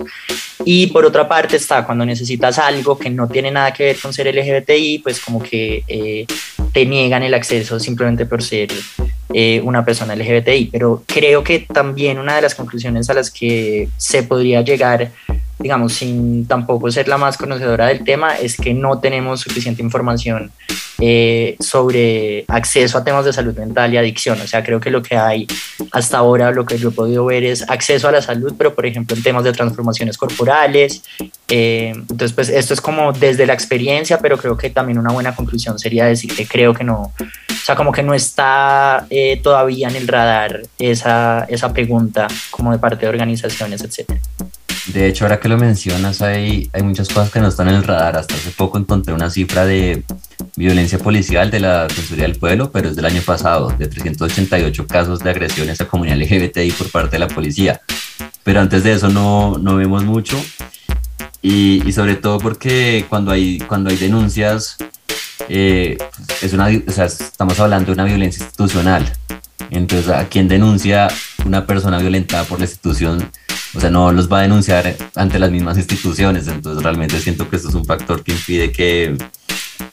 Y 0.65 0.87
por 0.87 1.05
otra 1.05 1.27
parte 1.27 1.55
está 1.55 1.85
cuando 1.85 2.05
necesitas 2.05 2.57
algo 2.57 2.97
que 2.97 3.11
no 3.11 3.27
tiene 3.27 3.51
nada 3.51 3.71
que 3.71 3.83
ver 3.85 3.99
con 3.99 4.13
ser 4.13 4.33
LGBTI, 4.33 4.99
pues 4.99 5.19
como 5.19 5.43
que 5.43 5.83
eh, 5.87 6.25
te 6.73 6.85
niegan 6.85 7.21
el 7.21 7.35
acceso 7.35 7.79
simplemente 7.79 8.25
por 8.25 8.41
ser 8.41 8.69
una 9.63 9.85
persona 9.85 10.15
LGBTI. 10.15 10.69
Pero 10.71 11.03
creo 11.05 11.43
que 11.43 11.59
también 11.59 12.17
una 12.17 12.35
de 12.35 12.41
las 12.41 12.55
conclusiones 12.55 13.09
a 13.09 13.13
las 13.13 13.29
que 13.29 13.89
se 13.97 14.23
podría 14.23 14.61
llegar 14.61 15.11
digamos, 15.59 15.93
sin 15.93 16.47
tampoco 16.47 16.89
ser 16.89 17.07
la 17.09 17.17
más 17.17 17.37
conocedora 17.37 17.87
del 17.87 18.03
tema, 18.05 18.37
es 18.37 18.55
que 18.55 18.73
no 18.73 18.99
tenemos 18.99 19.41
suficiente 19.41 19.83
información 19.83 20.51
eh, 20.99 21.57
sobre 21.59 22.45
acceso 22.47 22.97
a 22.97 23.03
temas 23.03 23.25
de 23.25 23.33
salud 23.33 23.57
mental 23.57 23.93
y 23.93 23.97
adicción. 23.97 24.39
O 24.39 24.47
sea, 24.47 24.63
creo 24.63 24.79
que 24.79 24.89
lo 24.89 25.01
que 25.01 25.17
hay 25.17 25.47
hasta 25.91 26.17
ahora, 26.17 26.51
lo 26.51 26.65
que 26.65 26.77
yo 26.77 26.89
he 26.89 26.91
podido 26.91 27.25
ver 27.25 27.43
es 27.43 27.69
acceso 27.69 28.07
a 28.07 28.13
la 28.13 28.21
salud, 28.21 28.53
pero 28.57 28.73
por 28.73 28.85
ejemplo 28.85 29.17
en 29.17 29.23
temas 29.23 29.43
de 29.43 29.51
transformaciones 29.51 30.17
corporales. 30.17 31.03
Eh, 31.49 31.91
entonces, 31.93 32.31
pues 32.31 32.47
esto 32.47 32.73
es 32.73 32.79
como 32.79 33.11
desde 33.11 33.45
la 33.45 33.53
experiencia, 33.53 34.19
pero 34.19 34.37
creo 34.37 34.55
que 34.55 34.69
también 34.69 34.97
una 34.97 35.11
buena 35.11 35.35
conclusión 35.35 35.77
sería 35.77 36.05
decir 36.05 36.33
que 36.33 36.47
creo 36.47 36.73
que 36.73 36.85
no, 36.85 37.11
o 37.61 37.65
sea, 37.65 37.75
como 37.75 37.91
que 37.91 38.03
no 38.03 38.13
está 38.13 39.05
eh, 39.09 39.39
todavía 39.43 39.89
en 39.89 39.95
el 39.95 40.07
radar 40.07 40.61
esa, 40.77 41.45
esa 41.49 41.71
pregunta 41.73 42.27
como 42.49 42.71
de 42.71 42.79
parte 42.79 43.05
de 43.05 43.09
organizaciones, 43.09 43.81
etcétera. 43.81 44.19
De 44.87 45.07
hecho, 45.07 45.25
ahora 45.25 45.39
que 45.39 45.49
lo 45.49 45.57
mencionas, 45.57 46.21
hay, 46.21 46.69
hay 46.73 46.81
muchas 46.81 47.09
cosas 47.09 47.29
que 47.29 47.39
no 47.39 47.47
están 47.47 47.67
en 47.67 47.75
el 47.75 47.83
radar. 47.83 48.17
Hasta 48.17 48.33
hace 48.33 48.49
poco 48.51 48.77
encontré 48.77 49.13
una 49.13 49.29
cifra 49.29 49.65
de 49.65 50.03
violencia 50.55 50.97
policial 50.97 51.51
de 51.51 51.59
la 51.59 51.83
Defensoría 51.83 52.23
del 52.23 52.37
Pueblo, 52.37 52.71
pero 52.71 52.89
es 52.89 52.95
del 52.95 53.05
año 53.05 53.21
pasado, 53.21 53.69
de 53.77 53.87
388 53.87 54.87
casos 54.87 55.19
de 55.19 55.29
agresiones 55.29 55.79
a 55.81 55.87
comunidad 55.87 56.17
LGBTI 56.17 56.71
por 56.71 56.89
parte 56.89 57.11
de 57.11 57.19
la 57.19 57.27
policía. 57.27 57.81
Pero 58.43 58.61
antes 58.61 58.83
de 58.83 58.93
eso 58.93 59.09
no, 59.09 59.57
no 59.59 59.75
vemos 59.75 60.03
mucho. 60.05 60.43
Y, 61.41 61.87
y, 61.87 61.91
sobre 61.91 62.15
todo 62.15 62.39
porque 62.39 63.05
cuando 63.07 63.31
hay, 63.31 63.59
cuando 63.59 63.89
hay 63.89 63.95
denuncias, 63.95 64.77
eh, 65.47 65.97
es 66.41 66.53
una, 66.53 66.67
o 66.87 66.91
sea, 66.91 67.05
estamos 67.05 67.59
hablando 67.59 67.87
de 67.87 67.93
una 67.93 68.05
violencia 68.05 68.43
institucional. 68.43 69.11
Entonces, 69.71 70.09
a 70.09 70.27
quien 70.27 70.47
denuncia 70.47 71.07
una 71.45 71.65
persona 71.65 71.99
violentada 71.99 72.43
por 72.43 72.59
la 72.59 72.65
institución 72.65 73.29
o 73.75 73.79
sea, 73.79 73.89
no 73.89 74.11
los 74.11 74.31
va 74.31 74.39
a 74.39 74.41
denunciar 74.41 74.95
ante 75.15 75.37
las 75.37 75.51
mismas 75.51 75.77
instituciones, 75.77 76.47
entonces 76.47 76.83
realmente 76.83 77.19
siento 77.19 77.49
que 77.49 77.57
esto 77.57 77.69
es 77.69 77.75
un 77.75 77.85
factor 77.85 78.23
que 78.23 78.31
impide 78.31 78.71
que, 78.71 79.15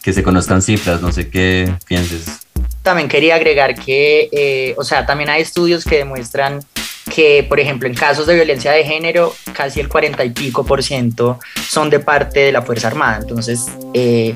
que 0.02 0.12
se 0.12 0.22
conozcan 0.22 0.62
cifras, 0.62 1.02
no 1.02 1.12
sé 1.12 1.28
qué 1.28 1.74
pienses. 1.86 2.46
También 2.82 3.08
quería 3.08 3.34
agregar 3.34 3.74
que, 3.74 4.28
eh, 4.32 4.74
o 4.78 4.84
sea, 4.84 5.04
también 5.04 5.28
hay 5.28 5.42
estudios 5.42 5.84
que 5.84 5.96
demuestran 5.98 6.60
que, 7.14 7.44
por 7.48 7.60
ejemplo, 7.60 7.88
en 7.88 7.94
casos 7.94 8.26
de 8.26 8.34
violencia 8.34 8.72
de 8.72 8.84
género, 8.84 9.34
casi 9.52 9.80
el 9.80 9.88
40 9.88 10.24
y 10.24 10.30
pico 10.30 10.64
por 10.64 10.82
ciento 10.82 11.38
son 11.68 11.90
de 11.90 12.00
parte 12.00 12.40
de 12.40 12.52
la 12.52 12.62
Fuerza 12.62 12.88
Armada. 12.88 13.18
Entonces, 13.20 13.66
eh, 13.92 14.34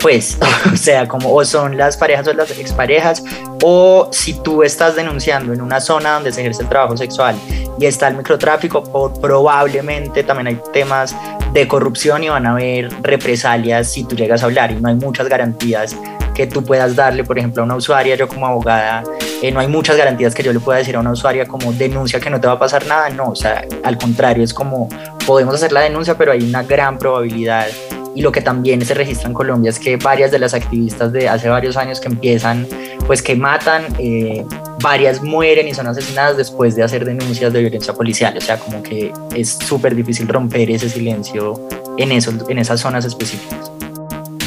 pues, 0.00 0.38
o 0.72 0.76
sea, 0.76 1.06
como 1.06 1.32
o 1.32 1.44
son 1.44 1.76
las 1.76 1.96
parejas 1.96 2.26
o 2.28 2.32
las 2.32 2.50
exparejas, 2.58 3.22
o 3.62 4.08
si 4.12 4.34
tú 4.34 4.62
estás 4.62 4.96
denunciando 4.96 5.52
en 5.52 5.60
una 5.60 5.80
zona 5.80 6.14
donde 6.14 6.32
se 6.32 6.40
ejerce 6.40 6.62
el 6.62 6.68
trabajo 6.68 6.96
sexual 6.96 7.36
y 7.78 7.86
está 7.86 8.08
el 8.08 8.16
microtráfico, 8.16 8.82
probablemente 9.20 10.24
también 10.24 10.48
hay 10.48 10.60
temas 10.72 11.14
de 11.52 11.66
corrupción 11.68 12.24
y 12.24 12.28
van 12.28 12.46
a 12.46 12.52
haber 12.52 12.90
represalias 13.02 13.90
si 13.90 14.04
tú 14.04 14.16
llegas 14.16 14.42
a 14.42 14.46
hablar 14.46 14.70
y 14.70 14.76
no 14.76 14.88
hay 14.88 14.94
muchas 14.94 15.28
garantías 15.28 15.96
que 16.34 16.46
tú 16.46 16.64
puedas 16.64 16.96
darle, 16.96 17.24
por 17.24 17.38
ejemplo, 17.38 17.62
a 17.62 17.66
una 17.66 17.76
usuaria, 17.76 18.14
yo 18.14 18.28
como 18.28 18.46
abogada, 18.46 19.02
eh, 19.42 19.50
no 19.50 19.60
hay 19.60 19.66
muchas 19.66 19.96
garantías 19.96 20.34
que 20.34 20.42
yo 20.42 20.52
le 20.52 20.60
pueda 20.60 20.78
decir 20.78 20.96
a 20.96 21.00
una 21.00 21.10
usuaria 21.10 21.44
como 21.44 21.72
denuncia 21.72 22.20
que 22.20 22.30
no 22.30 22.40
te 22.40 22.46
va 22.46 22.54
a 22.54 22.58
pasar 22.58 22.86
nada, 22.86 23.10
no, 23.10 23.30
o 23.30 23.36
sea, 23.36 23.64
al 23.82 23.98
contrario, 23.98 24.42
es 24.42 24.54
como 24.54 24.88
podemos 25.26 25.54
hacer 25.54 25.72
la 25.72 25.80
denuncia, 25.80 26.16
pero 26.16 26.32
hay 26.32 26.42
una 26.42 26.62
gran 26.62 26.98
probabilidad 26.98 27.66
y 28.14 28.22
lo 28.22 28.32
que 28.32 28.40
también 28.40 28.84
se 28.84 28.94
registra 28.94 29.28
en 29.28 29.34
Colombia 29.34 29.70
es 29.70 29.78
que 29.78 29.96
varias 29.96 30.30
de 30.30 30.38
las 30.38 30.54
activistas 30.54 31.12
de 31.12 31.28
hace 31.28 31.48
varios 31.48 31.76
años 31.76 32.00
que 32.00 32.08
empiezan, 32.08 32.66
pues 33.06 33.22
que 33.22 33.36
matan, 33.36 33.84
eh, 33.98 34.44
varias 34.82 35.22
mueren 35.22 35.68
y 35.68 35.74
son 35.74 35.86
asesinadas 35.86 36.36
después 36.36 36.74
de 36.74 36.82
hacer 36.82 37.04
denuncias 37.04 37.52
de 37.52 37.60
violencia 37.60 37.92
policial. 37.92 38.36
O 38.36 38.40
sea, 38.40 38.58
como 38.58 38.82
que 38.82 39.12
es 39.34 39.50
súper 39.50 39.94
difícil 39.94 40.26
romper 40.26 40.70
ese 40.70 40.88
silencio 40.88 41.60
en, 41.96 42.12
eso, 42.12 42.32
en 42.48 42.58
esas 42.58 42.80
zonas 42.80 43.04
específicas. 43.04 43.70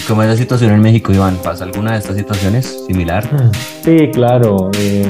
¿Cómo 0.08 0.22
es 0.24 0.28
la 0.28 0.36
situación 0.36 0.74
en 0.74 0.82
México, 0.82 1.14
Iván? 1.14 1.38
¿Pasa 1.38 1.64
alguna 1.64 1.94
de 1.94 2.00
estas 2.00 2.18
situaciones 2.18 2.84
similar? 2.88 3.24
Sí, 3.84 4.10
claro. 4.12 4.70
Eh, 4.78 5.08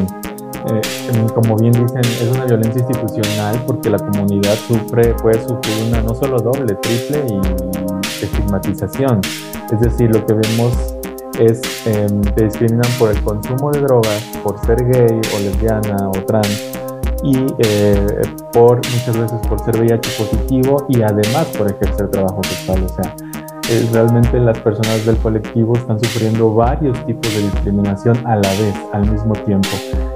eh, 0.70 1.28
como 1.34 1.58
bien 1.58 1.74
dicen, 1.74 2.02
es 2.02 2.30
una 2.32 2.46
violencia 2.46 2.82
institucional 2.82 3.62
porque 3.66 3.90
la 3.90 3.98
comunidad 3.98 4.56
sufre, 4.68 5.14
puede 5.16 5.42
sufrir 5.42 5.88
una 5.88 6.02
no 6.02 6.14
solo 6.16 6.38
doble, 6.38 6.76
triple 6.76 7.26
y 7.28 7.93
estigmatización. 8.26 9.22
Es 9.72 9.80
decir, 9.80 10.14
lo 10.14 10.26
que 10.26 10.34
vemos 10.34 10.96
es 11.40 11.62
em, 11.88 12.22
te 12.22 12.46
discriminan 12.46 12.90
por 13.00 13.12
el 13.12 13.22
consumo 13.24 13.72
de 13.72 13.82
drogas, 13.82 14.24
por 14.44 14.60
ser 14.66 14.84
gay 14.86 15.22
o 15.36 15.40
lesbiana 15.40 16.10
o 16.10 16.12
trans 16.26 16.72
y 17.24 17.38
eh, 17.60 18.22
por 18.52 18.76
muchas 18.78 19.18
veces 19.18 19.48
por 19.48 19.60
ser 19.64 19.78
VIH 19.80 20.10
positivo 20.18 20.86
y 20.90 21.02
además 21.02 21.48
por 21.58 21.72
ejercer 21.72 22.10
trabajo 22.10 22.42
sexual. 22.44 22.84
O 22.84 22.90
sea, 22.90 23.16
realmente 23.92 24.40
las 24.40 24.60
personas 24.60 25.06
del 25.06 25.18
colectivo 25.18 25.76
están 25.76 26.00
sufriendo 26.00 26.54
varios 26.54 27.04
tipos 27.06 27.34
de 27.34 27.44
discriminación 27.44 28.18
a 28.28 28.36
la 28.36 28.50
vez, 28.50 28.76
al 28.92 29.10
mismo 29.10 29.34
tiempo. 29.34 29.70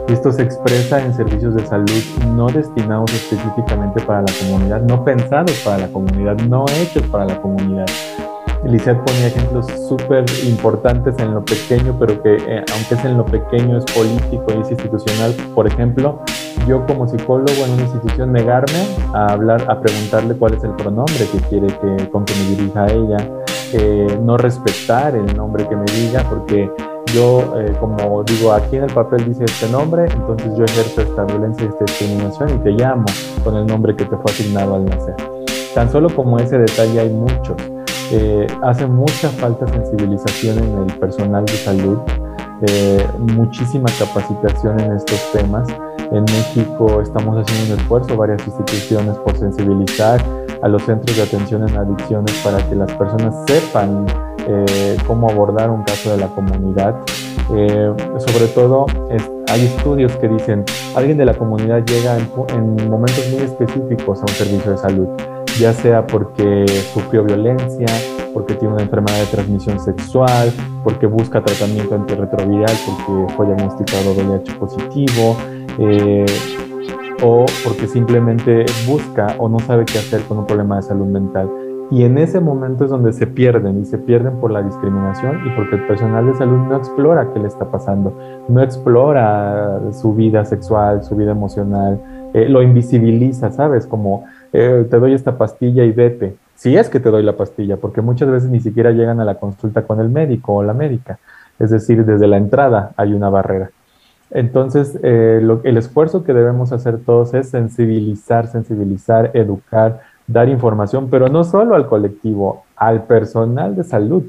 Esto 0.08 0.32
se 0.32 0.44
expresa 0.44 1.04
en 1.04 1.14
servicios 1.14 1.54
de 1.54 1.66
salud 1.68 2.04
no 2.34 2.48
destinados 2.48 3.14
específicamente 3.14 4.02
para 4.02 4.22
la 4.22 4.32
comunidad, 4.40 4.82
no 4.82 5.04
pensados 5.04 5.52
para 5.66 5.80
la 5.80 5.88
comunidad, 5.90 6.36
no 6.48 6.66
hechos 6.80 7.04
para 7.12 7.26
la 7.26 7.42
comunidad. 7.42 7.86
Lisette 8.64 8.98
ponía 9.04 9.28
ejemplos 9.28 9.68
súper 9.88 10.26
importantes 10.46 11.14
en 11.20 11.34
lo 11.34 11.44
pequeño, 11.44 11.96
pero 12.00 12.22
que 12.24 12.36
eh, 12.36 12.66
aunque 12.74 12.96
es 12.96 13.06
en 13.06 13.18
lo 13.18 13.26
pequeño, 13.26 13.78
es 13.78 13.86
político 13.86 14.46
y 14.56 14.62
es 14.62 14.72
institucional. 14.72 15.34
Por 15.54 15.68
ejemplo, 15.68 16.22
yo 16.68 16.86
como 16.86 17.08
psicólogo 17.08 17.66
en 17.66 17.74
una 17.74 17.84
institución 17.84 18.32
negarme 18.32 18.88
a 19.14 19.34
hablar, 19.34 19.64
a 19.70 19.80
preguntarle 19.80 20.36
cuál 20.36 20.54
es 20.54 20.64
el 20.64 20.72
pronombre 20.72 21.28
que 21.32 21.38
quiere 21.50 21.68
que, 21.68 22.10
con 22.10 22.26
que 22.26 22.34
me 22.34 22.56
dirija 22.56 22.84
a 22.84 22.88
ella, 22.88 23.18
eh, 23.74 24.20
no 24.22 24.38
respetar 24.38 25.16
el 25.16 25.36
nombre 25.36 25.68
que 25.68 25.76
me 25.76 25.86
diga, 25.86 26.24
porque 26.30 26.72
yo, 27.14 27.54
eh, 27.58 27.74
como 27.80 28.24
digo, 28.24 28.52
aquí 28.54 28.78
en 28.78 28.84
el 28.84 28.94
papel 28.94 29.26
dice 29.26 29.46
este 29.46 29.70
nombre, 29.70 30.06
entonces 30.06 30.56
yo 30.58 30.64
ejerzo 30.64 31.02
esta 31.02 31.24
violencia 31.26 31.66
y 31.66 31.70
esta 31.70 31.86
discriminación 31.86 32.50
y 32.50 32.58
te 32.60 32.72
llamo 32.72 33.06
con 33.44 33.56
el 33.56 33.66
nombre 33.66 33.96
que 33.96 34.06
te 34.06 34.16
fue 34.18 34.32
asignado 34.32 34.76
al 34.76 34.86
nacer. 34.86 35.16
Tan 35.74 35.92
solo 35.92 36.10
como 36.10 36.40
ese 36.40 36.58
detalle 36.58 37.00
hay 37.00 37.10
muchos. 37.10 37.56
Eh, 38.12 38.48
hace 38.64 38.88
mucha 38.88 39.30
falta 39.30 39.68
sensibilización 39.68 40.60
en 40.60 40.90
el 40.90 41.00
personal 41.00 41.46
de 41.46 41.54
salud, 41.54 41.98
eh, 42.68 43.06
muchísima 43.20 43.90
capacitación 44.00 44.80
en 44.80 44.94
estos 44.94 45.32
temas. 45.34 45.68
En 46.12 46.24
México 46.24 47.02
estamos 47.02 47.38
haciendo 47.38 47.74
un 47.74 47.80
esfuerzo, 47.82 48.16
varias 48.16 48.46
instituciones, 48.48 49.18
por 49.18 49.38
sensibilizar 49.38 50.24
a 50.62 50.68
los 50.68 50.82
centros 50.84 51.18
de 51.18 51.24
atención 51.24 51.68
en 51.68 51.76
adicciones 51.76 52.34
para 52.44 52.58
que 52.70 52.76
las 52.76 52.92
personas 52.94 53.36
sepan 53.46 54.06
eh, 54.48 54.98
cómo 55.06 55.30
abordar 55.30 55.70
un 55.70 55.84
caso 55.84 56.12
de 56.12 56.18
la 56.18 56.28
comunidad. 56.28 56.96
Eh, 57.56 57.94
sobre 58.18 58.48
todo, 58.48 58.86
hay 59.50 59.66
estudios 59.66 60.16
que 60.18 60.28
dicen, 60.28 60.66
alguien 60.96 61.18
de 61.18 61.26
la 61.26 61.34
comunidad 61.34 61.84
llega 61.86 62.18
en, 62.18 62.90
momentos 62.90 63.30
muy 63.32 63.44
específicos 63.44 64.20
a 64.20 64.22
un 64.22 64.28
servicio 64.30 64.72
de 64.72 64.78
salud, 64.78 65.08
ya 65.60 65.74
sea 65.74 66.06
porque 66.06 66.66
sufrió 66.94 67.24
violencia, 67.24 67.88
porque 68.34 68.54
tiene 68.56 68.74
una 68.74 68.84
enfermedad 68.84 69.20
de 69.20 69.26
transmisión 69.26 69.80
sexual, 69.80 70.52
porque 70.84 71.08
busca 71.08 71.42
tratamiento 71.42 71.96
antirretroviral, 71.96 72.76
porque 72.86 73.34
fue 73.34 73.46
diagnosticado 73.48 74.14
VIH 74.14 74.54
positivo, 74.56 75.38
eh, 75.80 76.26
o 77.24 77.46
porque 77.64 77.88
simplemente 77.88 78.66
busca 78.86 79.36
o 79.40 79.50
no 79.50 79.60
sabe 79.60 79.86
qué 79.86 79.98
hacer 79.98 80.22
con 80.24 80.40
un 80.40 80.46
problema 80.46 80.78
de 80.78 80.84
salud 80.84 81.08
mental. 81.08 81.50
Y 81.90 82.04
en 82.04 82.18
ese 82.18 82.42
momento 82.42 82.84
es 82.84 82.90
donde 82.90 83.14
se 83.14 83.28
pierden 83.28 83.80
y 83.82 83.86
se 83.86 83.98
pierden 83.98 84.42
por 84.42 84.52
la 84.52 84.62
discriminación 84.62 85.48
y 85.48 85.50
porque 85.52 85.78
el 85.78 85.88
personal 85.88 86.26
de 86.26 86.34
salud 86.34 86.58
no 86.68 86.76
explora 86.76 87.32
qué 87.34 87.40
le 87.40 87.48
está 87.48 87.72
pasando, 87.72 88.14
no 88.50 88.62
explora 88.62 89.80
su 89.94 90.14
vida 90.14 90.44
sexual, 90.44 91.06
su 91.06 91.16
vida 91.16 91.32
emocional, 91.32 92.02
eh, 92.34 92.50
lo 92.50 92.62
invisibiliza, 92.62 93.52
¿sabes? 93.52 93.88
Como 93.88 94.26
eh, 94.52 94.86
te 94.90 95.00
doy 95.00 95.14
esta 95.14 95.38
pastilla 95.38 95.86
y 95.86 95.92
vete. 95.92 96.36
Si 96.56 96.76
es 96.76 96.90
que 96.90 97.00
te 97.00 97.10
doy 97.10 97.24
la 97.24 97.38
pastilla, 97.38 97.78
porque 97.78 98.02
muchas 98.02 98.30
veces 98.30 98.50
ni 98.50 98.60
siquiera 98.60 98.92
llegan 98.92 99.22
a 99.22 99.26
la 99.26 99.36
consulta 99.36 99.84
con 99.84 100.02
el 100.02 100.10
médico 100.10 100.56
o 100.56 100.64
la 100.64 100.74
médica. 100.74 101.20
Es 101.58 101.70
decir, 101.70 102.04
desde 102.04 102.28
la 102.28 102.38
entrada 102.38 102.92
hay 102.98 103.14
una 103.14 103.30
barrera. 103.30 103.70
Entonces, 104.30 105.00
eh, 105.04 105.42
el 105.64 105.78
esfuerzo 105.78 106.26
que 106.26 106.34
debemos 106.34 106.74
hacer 106.74 107.00
todos 107.00 107.34
es 107.34 107.50
sensibilizar, 107.50 108.48
sensibilizar, 108.48 109.32
educar, 109.34 110.02
dar 110.28 110.50
información, 110.50 111.10
pero 111.10 111.30
no 111.30 111.44
solo 111.44 111.76
al 111.76 111.88
colectivo, 111.88 112.66
al 112.76 113.04
personal 113.04 113.76
de 113.76 113.84
salud, 113.84 114.24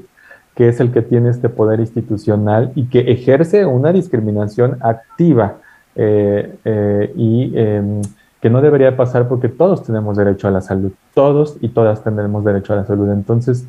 que 0.55 0.69
es 0.69 0.79
el 0.79 0.91
que 0.91 1.01
tiene 1.01 1.29
este 1.29 1.49
poder 1.49 1.79
institucional 1.79 2.71
y 2.75 2.85
que 2.85 3.11
ejerce 3.11 3.65
una 3.65 3.93
discriminación 3.93 4.77
activa 4.81 5.57
eh, 5.95 6.55
eh, 6.65 7.13
y 7.15 7.51
em, 7.57 8.01
que 8.41 8.49
no 8.49 8.61
debería 8.61 8.95
pasar 8.95 9.27
porque 9.27 9.49
todos 9.49 9.83
tenemos 9.83 10.17
derecho 10.17 10.47
a 10.47 10.51
la 10.51 10.61
salud, 10.61 10.91
todos 11.13 11.57
y 11.61 11.69
todas 11.69 12.03
tenemos 12.03 12.43
derecho 12.45 12.73
a 12.73 12.77
la 12.77 12.85
salud. 12.85 13.11
Entonces, 13.11 13.67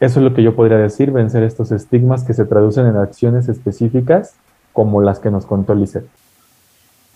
eso 0.00 0.20
es 0.20 0.24
lo 0.24 0.34
que 0.34 0.42
yo 0.42 0.54
podría 0.54 0.78
decir, 0.78 1.10
vencer 1.10 1.42
estos 1.42 1.72
estigmas 1.72 2.22
que 2.22 2.34
se 2.34 2.44
traducen 2.44 2.86
en 2.86 2.96
acciones 2.96 3.48
específicas 3.48 4.34
como 4.72 5.02
las 5.02 5.18
que 5.18 5.30
nos 5.30 5.46
contó 5.46 5.74
Lisette. 5.74 6.06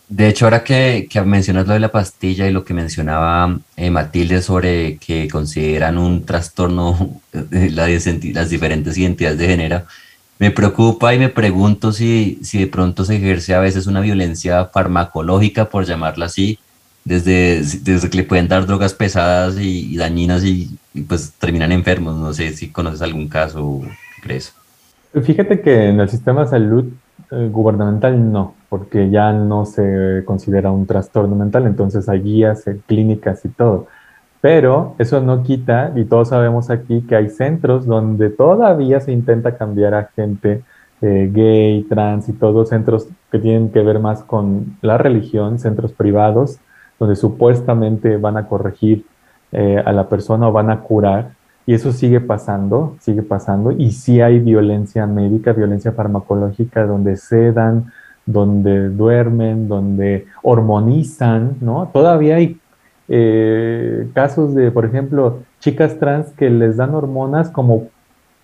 De 0.08 0.28
hecho, 0.28 0.44
ahora 0.44 0.62
que, 0.64 1.08
mencionas 1.24 1.66
lo 1.66 1.72
de 1.72 1.80
la 1.80 1.90
pastilla 1.90 2.46
y 2.46 2.52
lo 2.52 2.64
que 2.64 2.74
mencionaba 2.74 3.58
eh, 3.76 3.90
Matilde 3.90 4.42
sobre 4.42 4.98
que 4.98 5.28
consideran 5.28 5.96
un 5.96 6.24
trastorno 6.26 7.20
de 7.32 7.70
las 7.70 8.50
diferentes 8.50 8.98
identidades 8.98 9.38
de 9.38 9.46
género, 9.46 9.82
me 10.38 10.50
preocupa 10.50 11.14
y 11.14 11.18
me 11.18 11.28
pregunto 11.28 11.92
si, 11.92 12.38
si 12.42 12.58
de 12.58 12.66
pronto 12.66 13.04
se 13.04 13.16
ejerce 13.16 13.54
a 13.54 13.60
veces 13.60 13.86
una 13.86 14.00
violencia 14.00 14.66
farmacológica, 14.66 15.66
por 15.70 15.84
llamarla 15.84 16.26
así, 16.26 16.58
desde, 17.04 17.62
desde 17.82 18.10
que 18.10 18.18
le 18.18 18.24
pueden 18.24 18.48
dar 18.48 18.66
drogas 18.66 18.94
pesadas 18.94 19.56
y, 19.58 19.96
dañinas 19.96 20.44
y, 20.44 20.76
pues 21.08 21.32
terminan 21.38 21.72
enfermos. 21.72 22.16
No 22.16 22.32
sé 22.32 22.52
si 22.52 22.68
conoces 22.68 23.02
algún 23.02 23.28
caso, 23.28 23.82
¿qué 24.16 24.22
crees? 24.22 24.54
Fíjate 25.22 25.60
que 25.60 25.88
en 25.88 26.00
el 26.00 26.08
sistema 26.08 26.42
de 26.42 26.50
salud 26.50 26.84
eh, 27.30 27.48
gubernamental 27.50 28.32
no, 28.32 28.54
porque 28.74 29.08
ya 29.08 29.32
no 29.32 29.66
se 29.66 30.24
considera 30.24 30.72
un 30.72 30.84
trastorno 30.84 31.36
mental, 31.36 31.64
entonces 31.64 32.08
hay 32.08 32.22
guías, 32.22 32.66
hay 32.66 32.80
clínicas 32.88 33.44
y 33.44 33.48
todo. 33.48 33.86
Pero 34.40 34.96
eso 34.98 35.20
no 35.20 35.44
quita, 35.44 35.92
y 35.94 36.04
todos 36.06 36.30
sabemos 36.30 36.70
aquí 36.70 37.02
que 37.02 37.14
hay 37.14 37.28
centros 37.30 37.86
donde 37.86 38.30
todavía 38.30 38.98
se 38.98 39.12
intenta 39.12 39.56
cambiar 39.56 39.94
a 39.94 40.10
gente 40.16 40.64
eh, 41.02 41.30
gay, 41.32 41.84
trans 41.88 42.28
y 42.28 42.32
todos 42.32 42.70
centros 42.70 43.06
que 43.30 43.38
tienen 43.38 43.70
que 43.70 43.80
ver 43.80 44.00
más 44.00 44.24
con 44.24 44.76
la 44.82 44.98
religión, 44.98 45.60
centros 45.60 45.92
privados, 45.92 46.58
donde 46.98 47.14
supuestamente 47.14 48.16
van 48.16 48.36
a 48.38 48.48
corregir 48.48 49.06
eh, 49.52 49.80
a 49.86 49.92
la 49.92 50.08
persona 50.08 50.48
o 50.48 50.52
van 50.52 50.70
a 50.70 50.80
curar 50.80 51.30
y 51.64 51.74
eso 51.74 51.92
sigue 51.92 52.20
pasando, 52.20 52.96
sigue 52.98 53.22
pasando. 53.22 53.70
Y 53.70 53.92
sí 53.92 54.20
hay 54.20 54.40
violencia 54.40 55.06
médica, 55.06 55.52
violencia 55.52 55.92
farmacológica, 55.92 56.86
donde 56.86 57.16
sedan, 57.16 57.92
donde 58.26 58.88
duermen, 58.88 59.68
donde 59.68 60.26
hormonizan, 60.42 61.56
¿no? 61.60 61.90
Todavía 61.92 62.36
hay 62.36 62.58
eh, 63.08 64.08
casos 64.14 64.54
de, 64.54 64.70
por 64.70 64.84
ejemplo, 64.86 65.40
chicas 65.60 65.98
trans 65.98 66.30
que 66.32 66.48
les 66.48 66.76
dan 66.76 66.94
hormonas 66.94 67.50
como 67.50 67.88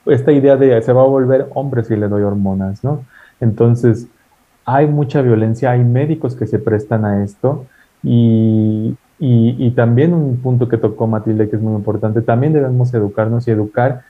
esta 0.07 0.33
idea 0.33 0.57
de 0.57 0.81
se 0.83 0.93
va 0.93 1.03
a 1.03 1.07
volver 1.07 1.49
hombre 1.55 1.85
si 1.85 1.97
le 1.97 2.09
doy 2.09 2.23
hormonas, 2.23 2.85
¿no? 2.85 3.05
Entonces, 3.41 4.07
hay 4.65 4.87
mucha 4.87 5.23
violencia, 5.23 5.71
hay 5.71 5.85
médicos 5.85 6.37
que 6.37 6.47
se 6.47 6.59
prestan 6.59 7.05
a 7.05 7.25
esto 7.25 7.67
y, 8.03 8.97
y, 9.19 9.71
también 9.73 10.15
un 10.15 10.39
punto 10.39 10.69
que 10.69 10.79
tocó 10.79 11.07
Matilde 11.07 11.49
que 11.51 11.57
es 11.57 11.63
muy 11.63 11.75
importante, 11.75 12.23
también 12.23 12.53
debemos 12.53 12.93
educarnos 12.95 13.47
y 13.49 13.51
educar 13.51 14.03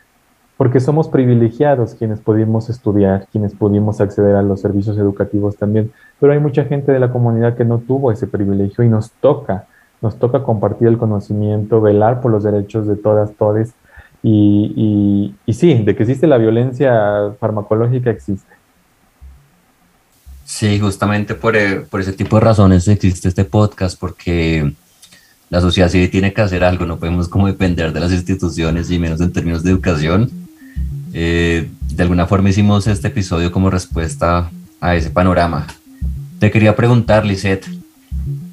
porque 0.61 0.79
somos 0.79 1.09
privilegiados 1.09 1.95
quienes 1.95 2.21
pudimos 2.21 2.69
estudiar, 2.69 3.27
quienes 3.33 3.55
pudimos 3.55 3.99
acceder 4.03 4.37
a 4.37 4.43
los 4.43 4.61
servicios 4.61 4.99
educativos 4.99 5.57
también, 5.57 5.91
pero 6.21 6.35
hay 6.35 6.39
mucha 6.39 6.67
gente 6.67 6.93
de 6.93 7.01
la 7.01 7.11
comunidad 7.11 7.57
que 7.57 7.65
no 7.65 7.79
tuvo 7.79 8.13
ese 8.13 8.27
privilegio 8.27 8.85
y 8.85 8.91
nos 8.91 9.11
toca, 9.11 9.65
nos 10.03 10.19
toca 10.19 10.43
compartir 10.43 10.89
el 10.89 10.99
conocimiento, 10.99 11.81
velar 11.81 12.21
por 12.21 12.31
los 12.31 12.45
derechos 12.45 12.87
de 12.87 12.97
todas, 12.97 13.33
todes, 13.39 13.73
y, 14.23 15.35
sí, 15.49 15.83
de 15.83 15.97
que 15.97 16.03
existe 16.03 16.27
la 16.27 16.37
violencia 16.37 17.33
farmacológica 17.41 18.11
existe. 18.11 18.53
Sí, 20.45 20.79
justamente 20.79 21.37
por, 21.37 21.57
eh, 21.57 21.87
por 21.89 22.03
ese 22.03 22.13
tipo 22.13 22.37
de 22.37 22.41
razones 22.41 22.87
existe 22.87 23.29
este 23.29 23.47
podcast, 23.47 23.99
porque 23.99 24.75
la 25.49 25.63
sociedad 25.63 25.89
sí 25.89 26.07
tiene 26.09 26.35
que 26.35 26.43
hacer 26.43 26.63
algo, 26.65 26.85
no 26.85 26.99
podemos 26.99 27.31
como 27.31 27.47
depender 27.47 27.95
de 27.95 28.01
las 28.01 28.13
instituciones 28.13 28.91
y 28.91 28.99
menos 28.99 29.23
en 29.23 29.33
términos 29.33 29.63
de 29.63 29.71
educación. 29.71 30.40
Eh, 31.13 31.69
de 31.93 32.03
alguna 32.03 32.27
forma 32.27 32.51
hicimos 32.51 32.87
este 32.87 33.09
episodio 33.09 33.51
como 33.53 33.71
respuesta 33.71 34.51
a 34.81 34.95
ese 34.95 35.11
panorama. 35.11 35.67
Te 36.39 36.51
quería 36.51 36.77
preguntar, 36.77 37.27
Lisette, 37.27 37.67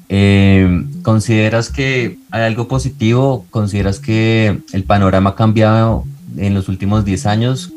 eh, 0.08 0.84
¿consideras 1.02 1.70
que 1.70 2.18
hay 2.30 2.42
algo 2.42 2.68
positivo? 2.68 3.46
¿Consideras 3.50 4.00
que 4.00 4.60
el 4.72 4.84
panorama 4.84 5.30
ha 5.30 5.34
cambiado 5.34 6.04
en 6.36 6.54
los 6.54 6.68
últimos 6.68 7.04
10 7.04 7.26
años? 7.26 7.72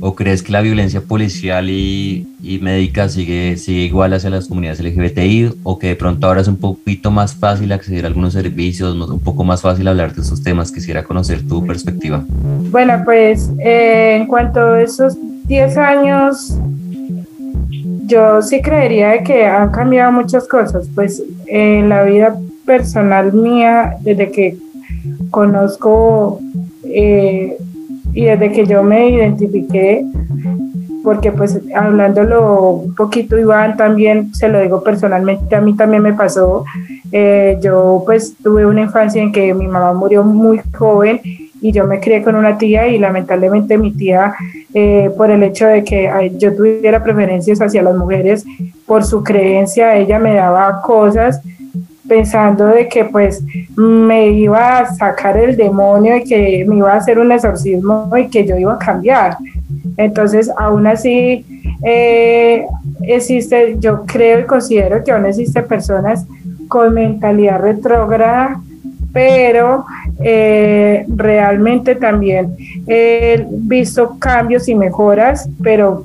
¿O 0.00 0.14
crees 0.14 0.42
que 0.42 0.52
la 0.52 0.60
violencia 0.60 1.00
policial 1.00 1.68
y, 1.70 2.26
médica 2.62 3.08
sigue, 3.08 3.56
sigue 3.56 3.82
igual 3.82 4.12
hacia 4.12 4.30
las 4.30 4.46
comunidades 4.46 4.80
LGBTI? 4.80 5.54
¿O 5.62 5.78
que 5.78 5.88
de 5.88 5.96
pronto 5.96 6.26
ahora 6.26 6.40
es 6.40 6.48
un 6.48 6.56
poquito 6.56 7.10
más 7.10 7.34
fácil 7.34 7.72
acceder 7.72 8.04
a 8.04 8.08
algunos 8.08 8.32
servicios, 8.32 8.94
un 8.94 9.20
poco 9.20 9.44
más 9.44 9.62
fácil 9.62 9.88
hablar 9.88 10.14
de 10.14 10.22
esos 10.22 10.42
temas? 10.42 10.70
Quisiera 10.72 11.04
conocer 11.04 11.46
tu 11.46 11.66
perspectiva. 11.66 12.24
Bueno, 12.70 13.02
pues 13.04 13.50
eh, 13.58 14.16
en 14.20 14.26
cuanto 14.26 14.60
a 14.60 14.82
esos 14.82 15.16
10 15.46 15.76
años, 15.78 16.54
yo 18.06 18.42
sí 18.42 18.60
creería 18.62 19.22
que 19.22 19.46
han 19.46 19.70
cambiado 19.70 20.12
muchas 20.12 20.46
cosas. 20.46 20.88
Pues 20.94 21.22
en 21.46 21.88
la 21.88 22.04
vida 22.04 22.36
personal 22.64 23.32
mía, 23.32 23.96
desde 24.00 24.30
que 24.30 24.56
conozco... 25.30 26.40
Eh, 26.84 27.56
y 28.12 28.24
desde 28.24 28.52
que 28.52 28.66
yo 28.66 28.82
me 28.82 29.10
identifiqué, 29.10 30.04
porque 31.04 31.32
pues 31.32 31.60
hablándolo 31.74 32.70
un 32.72 32.94
poquito 32.94 33.38
Iván 33.38 33.76
también, 33.76 34.34
se 34.34 34.48
lo 34.48 34.60
digo 34.60 34.82
personalmente, 34.82 35.54
a 35.54 35.60
mí 35.60 35.74
también 35.74 36.02
me 36.02 36.12
pasó 36.14 36.64
Eh, 37.10 37.58
yo 37.62 38.02
pues 38.04 38.36
tuve 38.42 38.66
una 38.66 38.82
infancia 38.82 39.22
en 39.22 39.32
que 39.32 39.54
mi 39.54 39.66
mamá 39.66 39.94
murió 39.94 40.22
muy 40.22 40.60
joven 40.76 41.20
y 41.60 41.72
yo 41.72 41.86
me 41.86 42.00
crié 42.00 42.22
con 42.22 42.36
una 42.36 42.58
tía 42.58 42.86
y 42.86 42.98
lamentablemente 42.98 43.78
mi 43.78 43.92
tía, 43.92 44.34
eh, 44.74 45.10
por 45.16 45.30
el 45.30 45.42
hecho 45.42 45.66
de 45.66 45.82
que 45.84 46.32
yo 46.36 46.54
tuviera 46.54 47.02
preferencias 47.02 47.60
hacia 47.60 47.82
las 47.82 47.96
mujeres, 47.96 48.44
por 48.86 49.04
su 49.04 49.24
creencia, 49.24 49.96
ella 49.96 50.18
me 50.18 50.34
daba 50.34 50.82
cosas 50.82 51.40
pensando 52.08 52.66
de 52.66 52.88
que 52.88 53.04
pues 53.04 53.44
me 53.76 54.30
iba 54.30 54.78
a 54.78 54.94
sacar 54.94 55.36
el 55.36 55.56
demonio 55.56 56.16
y 56.16 56.24
que 56.24 56.64
me 56.66 56.76
iba 56.76 56.92
a 56.92 56.96
hacer 56.96 57.18
un 57.18 57.30
exorcismo 57.30 58.10
y 58.16 58.28
que 58.28 58.46
yo 58.46 58.56
iba 58.56 58.74
a 58.74 58.78
cambiar. 58.78 59.36
Entonces, 59.96 60.50
aún 60.56 60.86
así, 60.86 61.44
eh, 61.84 62.64
existe, 63.02 63.76
yo 63.78 64.04
creo 64.06 64.40
y 64.40 64.44
considero 64.44 65.04
que 65.04 65.12
aún 65.12 65.26
existen 65.26 65.66
personas 65.66 66.26
con 66.68 66.94
mentalidad 66.94 67.60
retrógrada 67.60 68.60
pero 69.12 69.84
eh, 70.20 71.04
realmente 71.08 71.94
también 71.94 72.54
he 72.86 73.46
visto 73.50 74.16
cambios 74.18 74.68
y 74.68 74.74
mejoras, 74.74 75.48
pero 75.62 76.04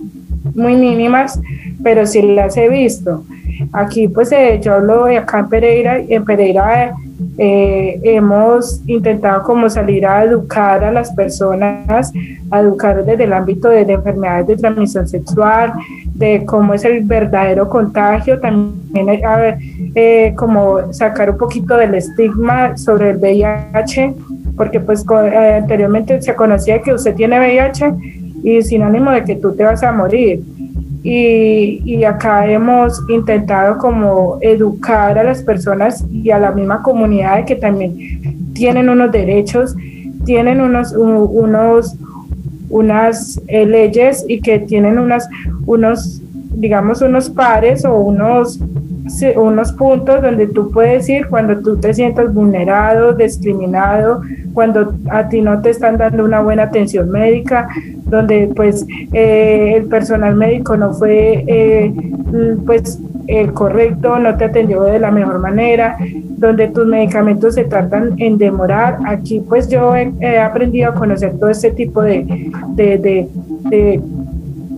muy 0.55 0.75
mínimas, 0.75 1.39
pero 1.83 2.05
sí 2.05 2.21
las 2.21 2.57
he 2.57 2.69
visto. 2.69 3.23
Aquí 3.71 4.07
pues 4.07 4.31
eh, 4.31 4.59
yo 4.61 4.75
hablo 4.75 5.05
de 5.05 5.17
acá 5.17 5.39
en 5.39 5.49
Pereira, 5.49 5.99
en 5.99 6.25
Pereira 6.25 6.93
eh, 7.37 7.99
hemos 8.03 8.81
intentado 8.87 9.43
como 9.43 9.69
salir 9.69 10.05
a 10.05 10.23
educar 10.23 10.83
a 10.83 10.91
las 10.91 11.11
personas, 11.13 12.11
a 12.51 12.59
educar 12.59 13.03
desde 13.03 13.23
el 13.23 13.33
ámbito 13.33 13.69
de, 13.69 13.81
enfermedades 13.81 14.47
de 14.47 14.57
transmisión 14.57 15.07
sexual, 15.07 15.73
de 16.13 16.43
cómo 16.45 16.73
es 16.73 16.85
el 16.85 17.03
verdadero 17.03 17.69
contagio, 17.69 18.39
también 18.39 19.25
a 19.25 19.37
ver, 19.37 19.57
eh, 19.95 20.33
como 20.35 20.93
sacar 20.93 21.31
un 21.31 21.37
poquito 21.37 21.75
del 21.77 21.95
estigma 21.95 22.77
sobre 22.77 23.11
el 23.11 23.17
VIH, 23.17 24.13
porque 24.55 24.79
pues 24.79 25.03
anteriormente 25.09 26.21
se 26.21 26.35
conocía 26.35 26.81
que 26.81 26.93
usted 26.93 27.15
tiene 27.15 27.39
VIH 27.39 27.93
y 28.43 28.61
sin 28.61 28.83
ánimo 28.83 29.09
de 29.11 29.23
que 29.23 29.35
tú 29.35 29.55
te 29.55 29.63
vas 29.63 29.81
a 29.83 29.91
morir 29.91 30.43
y, 31.03 32.03
acá 32.05 32.49
hemos 32.49 33.01
intentado 33.09 33.77
como 33.77 34.37
educar 34.41 35.17
a 35.17 35.23
las 35.23 35.43
personas 35.43 36.05
y 36.11 36.31
a 36.31 36.39
la 36.39 36.51
misma 36.51 36.81
comunidad 36.81 37.37
de 37.37 37.45
que 37.45 37.55
también 37.55 38.51
tienen 38.53 38.89
unos 38.89 39.11
derechos, 39.11 39.75
tienen 40.25 40.61
unos, 40.61 40.93
unos 40.93 41.97
unas 42.73 43.39
eh, 43.47 43.67
leyes 43.67 44.25
y 44.27 44.41
que 44.41 44.57
tienen 44.57 44.97
unas, 44.97 45.29
unos, 45.67 46.21
digamos, 46.55 47.03
unos 47.03 47.29
pares 47.29 47.85
o 47.85 47.95
unos, 47.95 48.59
unos 49.35 49.71
puntos 49.73 50.23
donde 50.23 50.47
tú 50.47 50.71
puedes 50.71 51.07
ir 51.07 51.27
cuando 51.27 51.59
tú 51.59 51.77
te 51.77 51.93
sientas 51.93 52.33
vulnerado, 52.33 53.13
discriminado, 53.13 54.23
cuando 54.53 54.95
a 55.11 55.29
ti 55.29 55.41
no 55.41 55.61
te 55.61 55.69
están 55.69 55.97
dando 55.97 56.25
una 56.25 56.41
buena 56.41 56.63
atención 56.63 57.11
médica, 57.11 57.67
donde 58.13 58.51
pues 58.55 58.85
eh, 59.11 59.73
el 59.77 59.85
personal 59.85 60.35
médico 60.35 60.77
no 60.77 60.93
fue 60.93 61.43
eh, 61.47 61.91
pues 62.65 62.99
el 63.27 63.53
correcto, 63.53 64.19
no 64.19 64.37
te 64.37 64.45
atendió 64.45 64.83
de 64.83 64.99
la 64.99 65.09
mejor 65.09 65.39
manera, 65.39 65.97
donde 66.37 66.67
tus 66.67 66.85
medicamentos 66.85 67.55
se 67.55 67.63
tratan 67.63 68.13
en 68.17 68.37
demorar. 68.37 68.99
Aquí 69.05 69.41
pues 69.47 69.67
yo 69.67 69.95
he, 69.95 70.37
aprendido 70.37 70.91
a 70.91 70.93
conocer 70.93 71.39
todo 71.39 71.49
este 71.49 71.71
tipo 71.71 72.03
de, 72.03 72.51
de, 72.75 73.27
de 73.69 74.01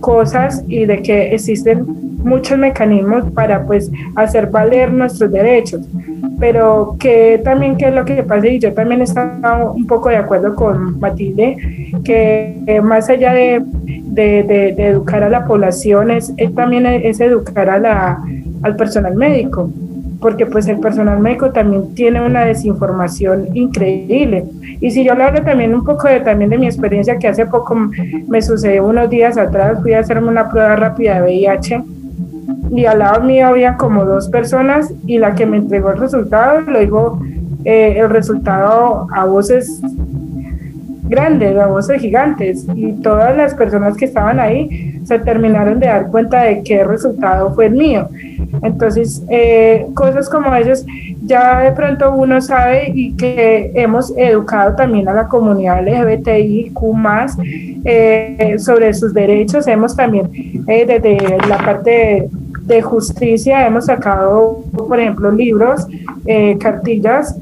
cosas 0.00 0.64
y 0.66 0.86
de 0.86 1.02
que 1.02 1.34
existen 1.34 1.84
muchos 2.24 2.56
mecanismos 2.56 3.30
para 3.32 3.66
pues 3.66 3.90
hacer 4.14 4.46
valer 4.48 4.92
nuestros 4.92 5.30
derechos 5.30 5.82
pero 6.38 6.96
que 6.98 7.40
también 7.44 7.76
qué 7.76 7.86
es 7.86 7.94
lo 7.94 8.04
que 8.04 8.22
pasa 8.22 8.46
y 8.48 8.58
yo 8.58 8.72
también 8.72 9.02
estaba 9.02 9.70
un 9.70 9.86
poco 9.86 10.08
de 10.08 10.16
acuerdo 10.16 10.54
con 10.54 10.98
Matilde 11.00 11.56
que 12.04 12.80
más 12.82 13.08
allá 13.08 13.32
de, 13.32 13.62
de, 13.64 14.42
de, 14.42 14.86
educar 14.86 15.22
a 15.22 15.28
la 15.28 15.46
población 15.46 16.10
es, 16.10 16.32
también 16.54 16.86
es 16.86 17.20
educar 17.20 17.70
a 17.70 17.78
la, 17.78 18.22
al 18.62 18.76
personal 18.76 19.14
médico 19.14 19.70
porque 20.20 20.46
pues 20.46 20.66
el 20.68 20.78
personal 20.78 21.20
médico 21.20 21.50
también 21.50 21.94
tiene 21.94 22.24
una 22.24 22.44
desinformación 22.44 23.48
increíble. 23.54 24.44
Y 24.80 24.90
si 24.90 25.04
yo 25.04 25.14
le 25.14 25.24
hablo 25.24 25.42
también 25.42 25.74
un 25.74 25.84
poco 25.84 26.08
de, 26.08 26.20
también 26.20 26.50
de 26.50 26.58
mi 26.58 26.66
experiencia, 26.66 27.18
que 27.18 27.28
hace 27.28 27.46
poco 27.46 27.76
me 28.26 28.42
sucedió 28.42 28.86
unos 28.86 29.10
días 29.10 29.36
atrás, 29.36 29.78
fui 29.82 29.92
a 29.92 30.00
hacerme 30.00 30.28
una 30.28 30.48
prueba 30.48 30.74
rápida 30.76 31.16
de 31.16 31.22
VIH 31.22 31.82
y 32.70 32.84
al 32.86 32.98
lado 32.98 33.22
mío 33.22 33.48
había 33.48 33.76
como 33.76 34.04
dos 34.04 34.28
personas 34.28 34.92
y 35.06 35.18
la 35.18 35.34
que 35.34 35.46
me 35.46 35.58
entregó 35.58 35.90
el 35.90 35.98
resultado 35.98 36.60
lo 36.60 36.80
dijo 36.80 37.20
eh, 37.64 37.96
el 37.98 38.10
resultado 38.10 39.06
a 39.12 39.24
voces 39.24 39.80
grandes, 41.08 41.56
a 41.56 41.66
voces 41.66 42.00
gigantes 42.00 42.66
y 42.74 42.92
todas 43.00 43.36
las 43.36 43.54
personas 43.54 43.96
que 43.96 44.06
estaban 44.06 44.40
ahí 44.40 45.00
se 45.04 45.18
terminaron 45.20 45.78
de 45.78 45.86
dar 45.86 46.08
cuenta 46.08 46.42
de 46.42 46.62
qué 46.62 46.84
resultado 46.84 47.54
fue 47.54 47.66
el 47.66 47.74
mío. 47.74 48.08
Entonces, 48.62 49.22
eh, 49.28 49.86
cosas 49.94 50.28
como 50.28 50.52
esas 50.54 50.84
ya 51.22 51.60
de 51.60 51.72
pronto 51.72 52.12
uno 52.12 52.40
sabe 52.40 52.90
y 52.92 53.16
que 53.16 53.70
hemos 53.74 54.12
educado 54.16 54.74
también 54.74 55.08
a 55.08 55.12
la 55.12 55.28
comunidad 55.28 55.86
LGBTIQ 55.86 56.80
más 56.94 57.36
eh, 57.84 58.56
sobre 58.58 58.92
sus 58.94 59.14
derechos. 59.14 59.66
Hemos 59.66 59.94
también 59.94 60.28
desde 60.66 61.38
la 61.48 61.58
parte 61.58 62.28
de 62.66 62.82
justicia 62.82 63.66
hemos 63.66 63.86
sacado, 63.86 64.64
por 64.72 64.98
ejemplo, 64.98 65.30
libros, 65.30 65.86
eh, 66.26 66.58
cartillas, 66.58 67.38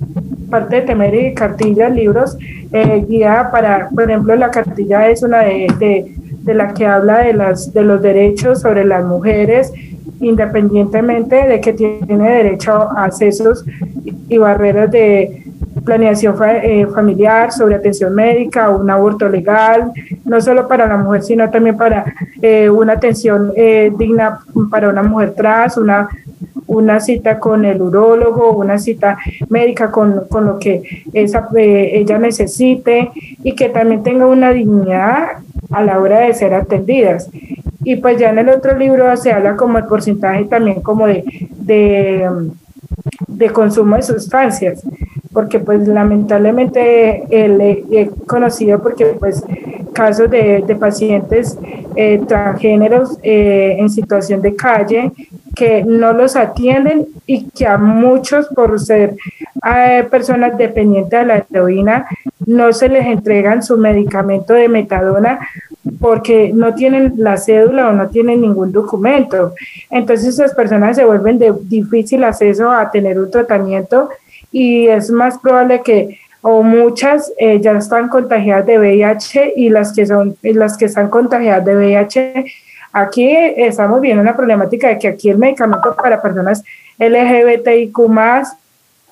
parte 0.50 0.76
de 0.76 0.82
temer 0.82 1.14
y 1.14 1.34
cartillas, 1.34 1.92
libros, 1.94 2.36
eh, 2.72 3.04
guía 3.08 3.48
para, 3.50 3.88
por 3.88 4.04
ejemplo, 4.04 4.36
la 4.36 4.50
cartilla 4.50 5.08
es 5.08 5.22
una 5.22 5.40
de, 5.40 5.66
de, 5.78 6.14
de, 6.42 6.54
la 6.54 6.74
que 6.74 6.86
habla 6.86 7.20
de, 7.20 7.32
las, 7.32 7.72
de 7.72 7.82
los 7.82 8.02
derechos 8.02 8.60
sobre 8.60 8.84
las 8.84 9.04
mujeres, 9.04 9.72
independientemente 10.20 11.36
de 11.46 11.60
que 11.60 11.72
tiene 11.72 12.28
derecho 12.28 12.72
a 12.72 13.04
accesos 13.04 13.64
y 14.28 14.36
barreras 14.36 14.90
de 14.90 15.42
planeación 15.84 16.36
eh, 16.62 16.86
familiar, 16.94 17.50
sobre 17.50 17.76
atención 17.76 18.14
médica, 18.14 18.68
un 18.70 18.90
aborto 18.90 19.28
legal, 19.28 19.92
no 20.24 20.40
solo 20.40 20.66
para 20.66 20.86
la 20.86 20.96
mujer, 20.96 21.22
sino 21.22 21.50
también 21.50 21.76
para 21.76 22.04
eh, 22.40 22.68
una 22.70 22.94
atención 22.94 23.52
eh, 23.56 23.92
digna 23.96 24.40
para 24.70 24.88
una 24.88 25.02
mujer 25.02 25.34
trans, 25.34 25.76
una, 25.76 26.08
una 26.66 27.00
cita 27.00 27.38
con 27.38 27.64
el 27.64 27.80
urólogo, 27.80 28.52
una 28.52 28.78
cita 28.78 29.18
médica 29.48 29.90
con, 29.90 30.26
con 30.28 30.46
lo 30.46 30.58
que 30.58 31.04
esa, 31.12 31.48
ella 31.56 32.18
necesite 32.18 33.10
y 33.42 33.54
que 33.54 33.68
también 33.68 34.02
tenga 34.02 34.26
una 34.26 34.52
dignidad 34.52 35.38
a 35.70 35.82
la 35.82 36.00
hora 36.00 36.20
de 36.20 36.34
ser 36.34 36.54
atendidas. 36.54 37.30
Y 37.86 37.96
pues 37.96 38.18
ya 38.18 38.30
en 38.30 38.38
el 38.38 38.48
otro 38.48 38.78
libro 38.78 39.14
se 39.16 39.32
habla 39.32 39.56
como 39.56 39.76
el 39.76 39.84
porcentaje 39.84 40.44
también 40.46 40.80
como 40.80 41.06
de, 41.06 41.22
de, 41.50 42.30
de 43.28 43.50
consumo 43.50 43.96
de 43.96 44.02
sustancias 44.02 44.82
porque 45.34 45.58
pues 45.58 45.86
lamentablemente 45.86 47.24
he 47.28 48.08
conocido 48.26 48.80
porque 48.80 49.06
pues 49.18 49.42
casos 49.94 50.28
de, 50.30 50.76
pacientes 50.78 51.58
eh, 51.96 52.20
transgéneros 52.28 53.16
eh, 53.22 53.76
en 53.78 53.88
situación 53.88 54.42
de 54.42 54.54
calle 54.54 55.12
que 55.54 55.84
no 55.84 56.12
los 56.12 56.36
atienden 56.36 57.06
y 57.26 57.48
que 57.50 57.66
a 57.66 57.78
muchos 57.78 58.48
por 58.48 58.78
ser 58.80 59.14
eh, 59.64 60.04
personas 60.10 60.58
dependientes 60.58 61.18
de 61.18 61.26
la 61.26 61.46
heroína 61.50 62.06
no 62.44 62.72
se 62.72 62.88
les 62.88 63.06
entregan 63.06 63.62
su 63.62 63.78
medicamento 63.78 64.52
de 64.52 64.68
metadona 64.68 65.38
porque 66.00 66.52
no 66.52 66.74
tienen 66.74 67.14
la 67.16 67.36
cédula 67.36 67.88
o 67.88 67.92
no 67.92 68.08
tienen 68.08 68.40
ningún 68.40 68.72
documento. 68.72 69.54
Entonces 69.90 70.28
esas 70.28 70.54
personas 70.54 70.96
se 70.96 71.04
vuelven 71.04 71.38
de 71.38 71.54
difícil 71.62 72.24
acceso 72.24 72.70
a 72.70 72.90
tener 72.90 73.18
un 73.18 73.30
tratamiento 73.30 74.10
y 74.50 74.86
es 74.86 75.10
más 75.10 75.38
probable 75.38 75.82
que 75.82 76.18
o 76.46 76.62
muchas 76.62 77.32
eh, 77.38 77.58
ya 77.58 77.72
están 77.72 78.10
contagiadas 78.10 78.66
de 78.66 78.78
VIH 78.78 79.54
y 79.56 79.70
las 79.70 79.94
que 79.94 80.04
son 80.04 80.36
las 80.42 80.76
que 80.76 80.84
están 80.84 81.08
contagiadas 81.08 81.64
de 81.64 81.74
VIH 81.74 82.44
aquí 82.92 83.34
estamos 83.56 83.98
viendo 84.02 84.20
una 84.20 84.36
problemática 84.36 84.88
de 84.88 84.98
que 84.98 85.08
aquí 85.08 85.30
el 85.30 85.38
medicamento 85.38 85.96
para 85.96 86.20
personas 86.20 86.62
LGBTIQ 86.98 87.98
más 88.08 88.58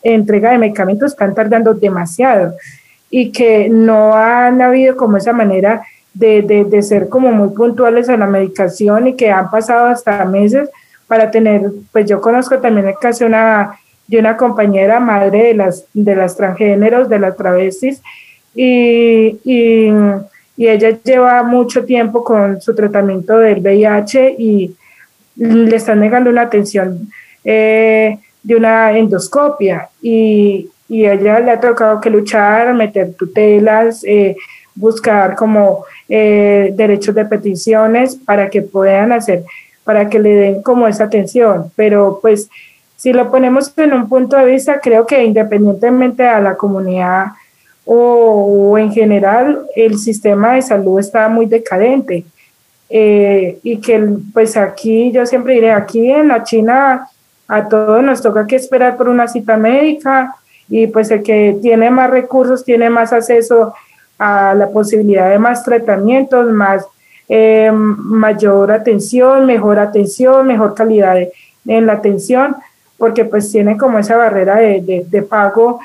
entrega 0.03 0.51
de 0.51 0.59
medicamentos 0.59 1.12
están 1.12 1.35
tardando 1.35 1.73
demasiado 1.73 2.55
y 3.09 3.33
que 3.33 3.71
no 3.71 4.14
han 4.14 4.61
habido 4.61 4.95
como 4.99 5.16
esa 5.16 5.33
manera 5.33 5.87
de, 6.12 6.42
de, 6.42 6.66
de 6.66 6.83
ser 6.83 7.09
como 7.09 7.33
muy 7.33 7.49
puntuales 7.57 8.11
a 8.11 8.18
la 8.18 8.27
medicación 8.27 9.09
y 9.09 9.16
que 9.16 9.31
han 9.31 9.51
pasado 9.51 9.87
hasta 9.87 10.23
meses 10.27 10.68
para 11.07 11.31
tener, 11.31 11.62
pues 11.92 12.04
yo 12.04 12.21
conozco 12.21 12.59
también 12.59 12.88
el 12.88 12.98
caso 13.00 13.25
una 13.25 13.79
de 14.13 14.19
una 14.19 14.37
compañera 14.37 15.00
madre 15.00 15.44
de 15.44 15.54
las, 15.54 15.87
de 15.94 16.15
las 16.15 16.37
transgéneros, 16.37 17.08
de 17.08 17.19
las 17.19 17.35
travestis, 17.35 18.02
y, 18.54 19.38
y, 19.42 19.90
ella 20.58 20.90
lleva 21.02 21.42
mucho 21.42 21.85
tiempo 21.87 22.23
con 22.23 22.60
su 22.60 22.75
tratamiento 22.75 23.38
del 23.38 23.60
VIH 23.60 24.37
y 24.38 24.77
le 25.37 25.75
están 25.75 25.98
negando 26.00 26.29
una 26.31 26.42
atención 26.42 27.08
eh, 27.42 28.19
de 28.42 28.54
una 28.54 28.96
endoscopia 28.96 29.88
y, 30.02 30.69
y 30.88 31.06
a 31.06 31.15
ella 31.15 31.40
le 31.40 31.50
ha 31.50 31.58
tocado 31.58 32.00
que 32.00 32.10
luchar, 32.10 32.75
meter 32.75 33.15
tutelas, 33.15 34.04
eh, 34.04 34.37
buscar 34.75 35.35
como 35.35 35.85
eh, 36.08 36.71
derechos 36.75 37.15
de 37.15 37.25
peticiones 37.25 38.15
para 38.15 38.50
que 38.50 38.60
puedan 38.60 39.10
hacer, 39.10 39.42
para 39.85 40.08
que 40.08 40.21
le 40.21 40.35
den 40.35 40.63
como 40.63 40.87
esa 40.87 41.04
atención. 41.04 41.73
Pero 41.75 42.19
pues 42.23 42.48
si 43.03 43.13
lo 43.13 43.33
ponemos 43.33 43.77
en 43.79 43.94
un 43.94 44.09
punto 44.09 44.37
de 44.37 44.44
vista, 44.44 44.79
creo 44.79 45.05
que 45.05 45.25
independientemente 45.25 46.25
a 46.25 46.40
la 46.40 46.55
comunidad 46.55 47.33
o, 47.85 48.79
en 48.79 48.92
general, 48.92 49.67
el 49.75 49.98
sistema 49.98 50.55
de 50.55 50.63
salud 50.63 51.00
está 51.00 51.29
muy 51.29 51.46
decadente. 51.46 52.25
Eh, 52.88 53.59
y 53.65 53.79
que 53.79 53.98
pues 54.33 54.57
aquí, 54.57 55.11
yo 55.11 55.27
siempre 55.27 55.55
diré, 55.55 55.73
aquí 55.73 56.13
en 56.13 56.29
la 56.29 56.44
China 56.44 57.09
a 57.48 57.69
todos 57.69 58.05
nos 58.05 58.23
toca 58.23 58.46
que 58.46 58.55
esperar 58.55 58.96
por 58.96 59.09
una 59.09 59.27
cita 59.27 59.57
médica 59.57 60.37
y 60.69 60.87
pues 60.87 61.11
el 61.11 61.25
que 61.25 61.59
tiene 61.61 61.90
más 61.90 62.09
recursos 62.09 62.65
tiene 62.65 62.88
más 62.88 63.13
acceso 63.13 63.75
a 64.17 64.55
la 64.55 64.69
posibilidad 64.69 65.29
de 65.29 65.40
más 65.40 65.65
tratamientos, 65.65 66.53
más 66.53 66.87
eh, 67.29 67.73
mayor 67.73 68.71
atención, 68.71 69.44
mejor 69.44 69.81
atención, 69.81 70.46
mejor 70.46 70.75
calidad 70.75 71.17
en 71.67 71.87
la 71.87 71.94
atención, 71.94 72.55
porque 73.03 73.25
pues 73.25 73.50
tiene 73.50 73.77
como 73.77 73.98
esa 73.98 74.17
barrera 74.17 74.59
de, 74.59 75.05
de, 75.05 75.23
pago 75.23 75.81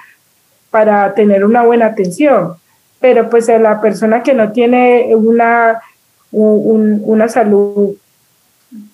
para 0.70 1.16
tener 1.16 1.44
una 1.44 1.64
buena 1.64 1.88
atención. 1.88 2.54
Pero 3.00 3.28
pues 3.28 3.50
a 3.50 3.58
la 3.58 3.82
persona 3.82 4.22
que 4.22 4.36
no 4.36 4.52
tiene 4.52 5.16
una, 5.16 5.82
una 6.30 7.28
salud 7.28 7.96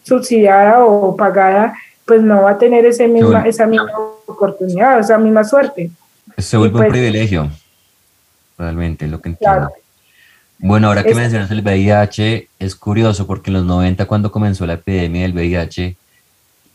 subsidiada 0.04 0.86
o 0.86 1.18
pagada, 1.18 1.74
pues 2.06 2.22
no 2.22 2.44
va 2.44 2.52
a 2.52 2.58
tener 2.58 2.86
ese 2.86 3.10
misma, 3.10 3.46
esa 3.46 3.66
misma 3.66 3.92
oportunidad, 4.26 5.02
esa 5.02 5.18
misma 5.18 5.44
suerte. 5.44 5.92
Se 6.38 6.56
vuelve 6.56 6.76
un 6.76 6.84
pues 6.84 6.92
privilegio 6.92 7.52
realmente, 8.58 9.06
lo 9.06 9.20
que 9.20 9.32
entiendo. 9.32 9.70
Bueno, 10.60 10.88
ahora 10.88 11.04
que 11.04 11.14
mencionas 11.14 11.52
el 11.52 11.62
VIH, 11.62 12.48
es 12.58 12.74
curioso 12.74 13.28
porque 13.28 13.50
en 13.50 13.56
los 13.56 13.66
90, 13.66 14.06
cuando 14.06 14.32
comenzó 14.32 14.66
la 14.66 14.76
epidemia 14.76 15.24
del 15.24 15.34
VIH, 15.34 15.98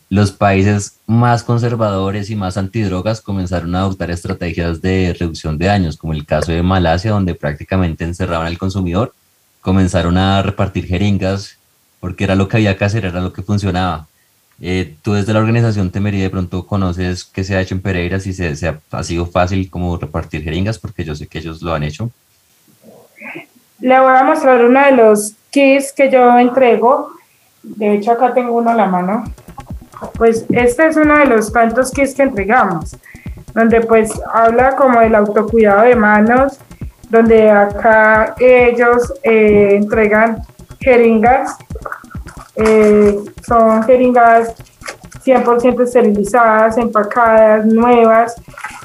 los 0.09 0.31
países 0.31 0.99
más 1.05 1.43
conservadores 1.43 2.31
y 2.31 2.35
más 2.35 2.57
antidrogas 2.57 3.21
comenzaron 3.21 3.75
a 3.75 3.81
adoptar 3.81 4.09
estrategias 4.09 4.81
de 4.81 5.15
reducción 5.17 5.57
de 5.57 5.67
daños, 5.67 5.97
como 5.97 6.13
el 6.13 6.25
caso 6.25 6.51
de 6.51 6.63
Malasia, 6.63 7.11
donde 7.11 7.35
prácticamente 7.35 8.03
encerraban 8.03 8.47
al 8.47 8.57
consumidor, 8.57 9.13
comenzaron 9.61 10.17
a 10.17 10.41
repartir 10.41 10.87
jeringas 10.87 11.57
porque 11.99 12.23
era 12.23 12.35
lo 12.35 12.47
que 12.47 12.57
había 12.57 12.75
que 12.75 12.85
hacer, 12.85 13.05
era 13.05 13.21
lo 13.21 13.33
que 13.33 13.43
funcionaba. 13.43 14.07
Eh, 14.61 14.95
tú 15.01 15.13
desde 15.13 15.31
la 15.31 15.39
organización 15.39 15.89
Temerí 15.89 16.19
de 16.19 16.29
pronto 16.29 16.65
conoces 16.65 17.23
qué 17.23 17.43
se 17.43 17.55
ha 17.55 17.61
hecho 17.61 17.75
en 17.75 17.81
Pereira, 17.81 18.19
si 18.19 18.33
se, 18.33 18.53
ha, 18.91 19.03
sido 19.03 19.25
fácil 19.25 19.69
como 19.69 19.95
repartir 19.95 20.43
jeringas, 20.43 20.79
porque 20.79 21.03
yo 21.03 21.15
sé 21.15 21.27
que 21.27 21.39
ellos 21.39 21.61
lo 21.61 21.73
han 21.73 21.83
hecho. 21.83 22.09
Le 23.79 23.99
voy 23.99 24.17
a 24.17 24.23
mostrar 24.23 24.65
uno 24.65 24.83
de 24.83 24.91
los 24.91 25.33
kits 25.51 25.93
que 25.93 26.11
yo 26.11 26.37
entrego. 26.37 27.11
De 27.61 27.95
hecho, 27.95 28.11
acá 28.11 28.33
tengo 28.33 28.53
uno 28.53 28.71
a 28.71 28.75
la 28.75 28.87
mano. 28.87 29.23
Pues 30.17 30.45
este 30.49 30.87
es 30.87 30.97
uno 30.97 31.17
de 31.17 31.25
los 31.25 31.51
tantos 31.51 31.91
kits 31.91 32.15
que 32.15 32.23
entregamos, 32.23 32.97
donde 33.53 33.81
pues 33.81 34.11
habla 34.33 34.75
como 34.75 34.99
del 34.99 35.15
autocuidado 35.15 35.83
de 35.83 35.95
manos, 35.95 36.59
donde 37.09 37.49
acá 37.49 38.35
ellos 38.39 39.13
eh, 39.23 39.69
entregan 39.73 40.43
jeringas 40.79 41.57
eh, 42.55 43.17
son 43.47 43.83
jeringas 43.83 44.53
100% 45.25 45.83
esterilizadas, 45.83 46.77
empacadas, 46.77 47.65
nuevas. 47.65 48.35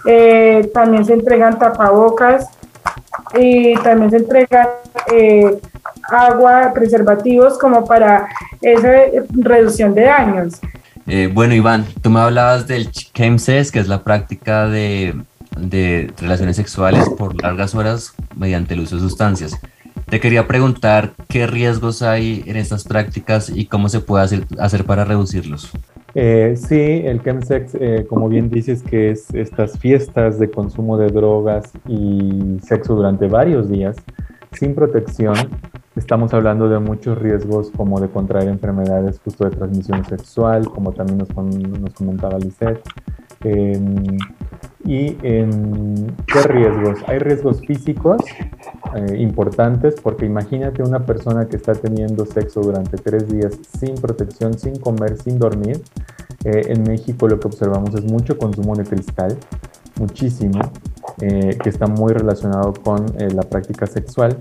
Eh, 0.07 0.71
también 0.73 1.05
se 1.05 1.15
entregan 1.15 1.59
tapabocas 1.59 2.49
y 3.35 3.75
también 3.79 4.11
se 4.11 4.19
entregan 4.19 4.69
agua, 6.09 6.73
preservativos 6.73 7.59
como 7.59 7.85
para 7.85 8.29
esa 8.61 8.93
reducción 9.33 9.95
de 9.95 10.03
daños. 10.03 10.61
Bueno, 11.33 11.55
Iván, 11.55 11.85
tú 12.03 12.11
me 12.11 12.21
hablabas 12.21 12.67
del 12.67 12.91
chemsex, 12.91 13.71
que 13.71 13.79
es 13.79 13.89
la 13.89 14.03
práctica 14.05 14.69
de, 14.69 15.15
de 15.59 16.13
relaciones 16.21 16.57
sexuales 16.57 17.09
por 17.11 17.41
largas 17.41 17.75
horas 17.75 18.15
mediante 18.37 18.75
el 18.75 18.81
uso 18.81 18.97
de 18.97 19.03
sustancias. 19.03 19.59
Te 20.07 20.21
quería 20.21 20.47
preguntar 20.47 21.13
qué 21.29 21.47
riesgos 21.47 22.03
hay 22.03 22.43
en 22.47 22.57
estas 22.57 22.85
prácticas 22.85 23.51
y 23.55 23.67
cómo 23.67 23.89
se 23.89 24.01
puede 24.01 24.25
hacer, 24.25 24.47
hacer 24.59 24.85
para 24.85 25.05
reducirlos. 25.05 25.71
Eh, 26.15 26.55
sí, 26.57 27.03
el 27.05 27.23
chemsex, 27.23 27.75
eh, 27.81 28.07
como 28.09 28.29
bien 28.29 28.49
dices, 28.49 28.83
que 28.83 29.11
es 29.11 29.33
estas 29.35 29.79
fiestas 29.79 30.39
de 30.39 30.51
consumo 30.51 30.97
de 30.97 31.09
drogas 31.09 31.65
y 31.89 32.59
sexo 32.63 32.95
durante 32.95 33.27
varios 33.27 33.69
días 33.69 33.97
sin 34.59 34.75
protección. 34.75 35.35
Estamos 35.97 36.35
hablando 36.35 36.69
de 36.69 36.79
muchos 36.79 37.19
riesgos 37.19 37.71
como 37.77 38.01
de 38.01 38.09
contraer 38.09 38.49
enfermedades 38.49 39.21
justo 39.25 39.45
de 39.45 39.51
transmisión 39.51 40.05
sexual, 40.05 40.69
como 40.69 40.93
también 40.93 41.19
nos, 41.19 41.29
nos 41.31 41.95
comentaba 41.95 42.39
Lisette. 42.39 42.83
Em, 43.43 44.17
¿Y 44.87 45.17
en 45.23 46.15
qué 46.27 46.43
riesgos? 46.43 46.99
Hay 47.07 47.19
riesgos 47.19 47.61
físicos 47.63 48.23
eh, 48.95 49.17
importantes 49.19 49.95
porque 50.03 50.27
imagínate 50.27 50.83
una 50.83 51.07
persona 51.07 51.47
que 51.49 51.57
está 51.57 51.73
teniendo 51.73 52.27
sexo 52.27 52.61
durante 52.61 52.99
tres 52.99 53.27
días 53.29 53.59
sin 53.79 53.95
protección, 53.95 54.59
sin 54.59 54.77
comer, 54.77 55.17
sin 55.17 55.39
dormir. 55.39 55.81
Eh, 56.45 56.67
en 56.69 56.83
México 56.83 57.27
lo 57.29 57.41
que 57.41 57.47
observamos 57.47 57.95
es 57.95 58.05
mucho 58.05 58.37
consumo 58.37 58.77
de 58.77 58.85
cristal, 58.85 59.39
muchísimo, 59.99 60.61
eh, 61.21 61.57
que 61.63 61.69
está 61.69 61.87
muy 61.87 62.13
relacionado 62.13 62.73
con 62.73 63.07
la 63.17 63.43
práctica 63.43 63.87
sexual 63.87 64.37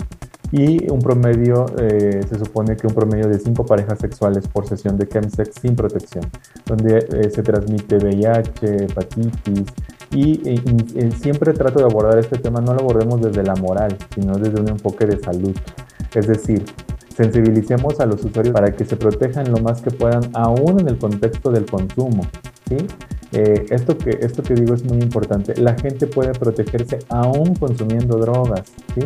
y 0.53 0.87
un 0.91 0.99
promedio, 0.99 1.65
eh, 1.79 2.21
se 2.29 2.37
supone 2.37 2.77
que 2.77 2.85
un 2.85 2.93
promedio 2.93 3.27
de 3.27 3.39
cinco 3.39 3.65
parejas 3.65 3.97
sexuales 3.97 4.47
por 4.47 4.67
sesión 4.67 4.97
de 4.97 5.07
chemsex 5.07 5.55
sin 5.59 5.75
protección, 5.75 6.25
donde 6.67 6.99
eh, 6.99 7.31
se 7.31 7.41
transmite 7.41 7.97
VIH, 7.97 8.83
hepatitis, 8.83 9.65
y, 10.11 10.61
siempre 11.19 11.53
trato 11.53 11.79
de 11.79 11.85
abordar 11.85 12.19
este 12.19 12.37
tema, 12.37 12.61
no 12.61 12.75
lo 12.75 12.81
abordemos 12.81 13.19
desde 13.19 13.41
la 13.41 13.55
moral, 13.55 13.97
sino 14.13 14.35
desde 14.35 14.61
un 14.61 14.69
enfoque 14.69 15.07
de 15.07 15.17
salud. 15.17 15.55
Es 16.13 16.27
decir, 16.27 16.63
sensibilicemos 17.17 17.99
a 17.99 18.05
los 18.05 18.23
usuarios 18.23 18.53
para 18.53 18.71
que 18.75 18.85
se 18.85 18.95
protejan 18.95 19.51
lo 19.51 19.57
más 19.57 19.81
que 19.81 19.89
puedan, 19.89 20.21
aún 20.33 20.81
en 20.81 20.87
el 20.87 20.99
contexto 20.99 21.49
del 21.49 21.65
consumo. 21.65 22.27
¿sí? 22.69 22.77
Eh, 23.33 23.65
esto, 23.71 23.97
que, 23.97 24.11
esto 24.21 24.43
que 24.43 24.53
digo 24.53 24.75
es 24.75 24.83
muy 24.83 24.99
importante. 24.99 25.59
La 25.59 25.73
gente 25.73 26.05
puede 26.05 26.33
protegerse 26.33 26.99
aún 27.09 27.55
consumiendo 27.55 28.17
drogas. 28.17 28.71
¿sí? 28.93 29.01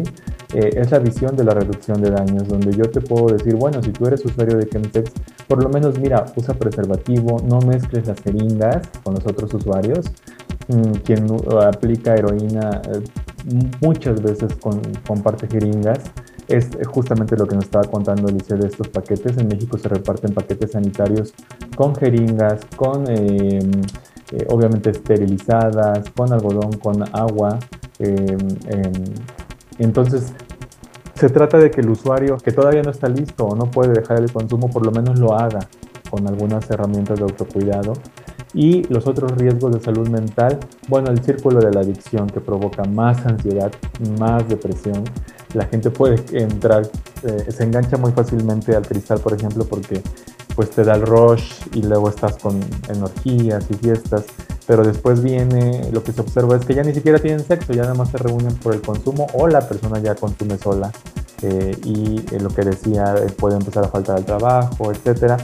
Eh, 0.54 0.72
es 0.76 0.92
la 0.92 1.00
visión 1.00 1.36
de 1.38 1.46
la 1.46 1.54
reducción 1.54 2.02
de 2.02 2.12
daños, 2.12 2.48
donde 2.48 2.76
yo 2.76 2.90
te 2.90 3.00
puedo 3.00 3.28
decir, 3.28 3.56
bueno, 3.56 3.82
si 3.82 3.92
tú 3.92 4.06
eres 4.06 4.26
usuario 4.26 4.58
de 4.58 4.68
Chemsex, 4.68 5.12
por 5.48 5.64
lo 5.64 5.70
menos 5.70 5.98
mira, 5.98 6.26
usa 6.36 6.54
preservativo, 6.54 7.42
no 7.48 7.60
mezcles 7.60 8.08
las 8.08 8.20
jeringas 8.22 8.88
con 9.04 9.14
los 9.14 9.26
otros 9.26 9.54
usuarios. 9.54 10.12
Mm, 10.68 10.92
quien 11.06 11.26
aplica 11.62 12.14
heroína 12.14 12.82
eh, 12.92 13.02
muchas 13.82 14.22
veces 14.22 14.54
con, 14.60 14.82
comparte 15.08 15.48
jeringas 15.48 16.02
es 16.50 16.70
justamente 16.88 17.36
lo 17.36 17.46
que 17.46 17.56
nos 17.56 17.66
estaba 17.66 17.86
contando 17.86 18.28
Alicia 18.28 18.56
de 18.56 18.68
estos 18.68 18.88
paquetes. 18.88 19.38
En 19.38 19.48
México 19.48 19.78
se 19.78 19.90
reparten 19.90 20.34
paquetes 20.34 20.72
sanitarios 20.72 21.34
con 21.76 21.96
jeringas, 21.96 22.62
con 22.76 23.06
eh, 23.10 23.60
obviamente 24.50 24.90
esterilizadas, 24.90 26.10
con 26.12 26.34
algodón, 26.34 26.74
con 26.74 27.04
agua. 27.16 27.60
Em, 28.00 28.38
em, 28.68 29.04
entonces, 29.80 30.34
se 31.16 31.30
trata 31.30 31.58
de 31.58 31.72
que 31.72 31.82
el 31.82 31.90
usuario 31.90 32.38
que 32.38 32.52
todavía 32.52 32.84
no 32.84 32.92
está 32.92 33.08
listo 33.08 33.46
o 33.46 33.56
no 33.56 33.72
puede 33.72 33.94
dejar 33.94 34.22
el 34.22 34.32
consumo, 34.32 34.70
por 34.70 34.86
lo 34.86 34.92
menos 34.92 35.18
lo 35.18 35.34
haga 35.34 35.60
con 36.10 36.28
algunas 36.28 36.70
herramientas 36.70 37.18
de 37.18 37.24
autocuidado. 37.24 37.94
Y 38.54 38.84
los 38.86 39.08
otros 39.08 39.32
riesgos 39.32 39.74
de 39.74 39.80
salud 39.80 40.08
mental, 40.10 40.60
bueno, 40.88 41.12
el 41.12 41.22
círculo 41.24 41.60
de 41.60 41.72
la 41.72 41.82
adicción 41.82 42.28
que 42.28 42.40
provoca 42.40 42.84
más 42.86 43.26
ansiedad, 43.26 43.72
más 44.20 44.48
depresión. 44.48 45.04
La 45.54 45.66
gente 45.66 45.90
puede 45.90 46.24
entrar, 46.38 46.90
eh, 47.24 47.52
se 47.52 47.64
engancha 47.64 47.98
muy 47.98 48.12
fácilmente 48.12 48.76
al 48.76 48.88
cristal, 48.88 49.20
por 49.20 49.34
ejemplo, 49.34 49.66
porque 49.66 50.02
pues 50.58 50.72
te 50.72 50.84
da 50.84 50.96
el 50.96 51.04
rush 51.04 51.54
y 51.74 51.84
luego 51.84 52.10
estás 52.10 52.36
con 52.38 52.60
energías 52.90 53.64
y 53.70 53.76
fiestas, 53.76 54.26
pero 54.66 54.84
después 54.84 55.22
viene, 55.22 55.88
lo 55.92 56.04
que 56.04 56.12
se 56.12 56.20
observa 56.20 56.58
es 56.58 56.66
que 56.66 56.74
ya 56.74 56.82
ni 56.82 56.96
siquiera 56.96 57.20
tienen 57.20 57.46
sexo, 57.46 57.74
ya 57.74 57.84
nada 57.84 57.94
más 57.94 58.10
se 58.10 58.18
reúnen 58.18 58.56
por 58.56 58.74
el 58.74 58.82
consumo 58.82 59.28
o 59.36 59.48
la 59.48 59.62
persona 59.70 60.00
ya 60.00 60.16
consume 60.16 60.58
sola 60.58 60.92
eh, 61.44 61.78
y 61.84 62.20
eh, 62.32 62.40
lo 62.40 62.50
que 62.50 62.64
decía 62.64 63.14
eh, 63.18 63.30
puede 63.38 63.56
empezar 63.56 63.86
a 63.86 63.90
faltar 63.90 64.18
al 64.18 64.26
trabajo, 64.26 64.92
etcétera. 64.92 65.38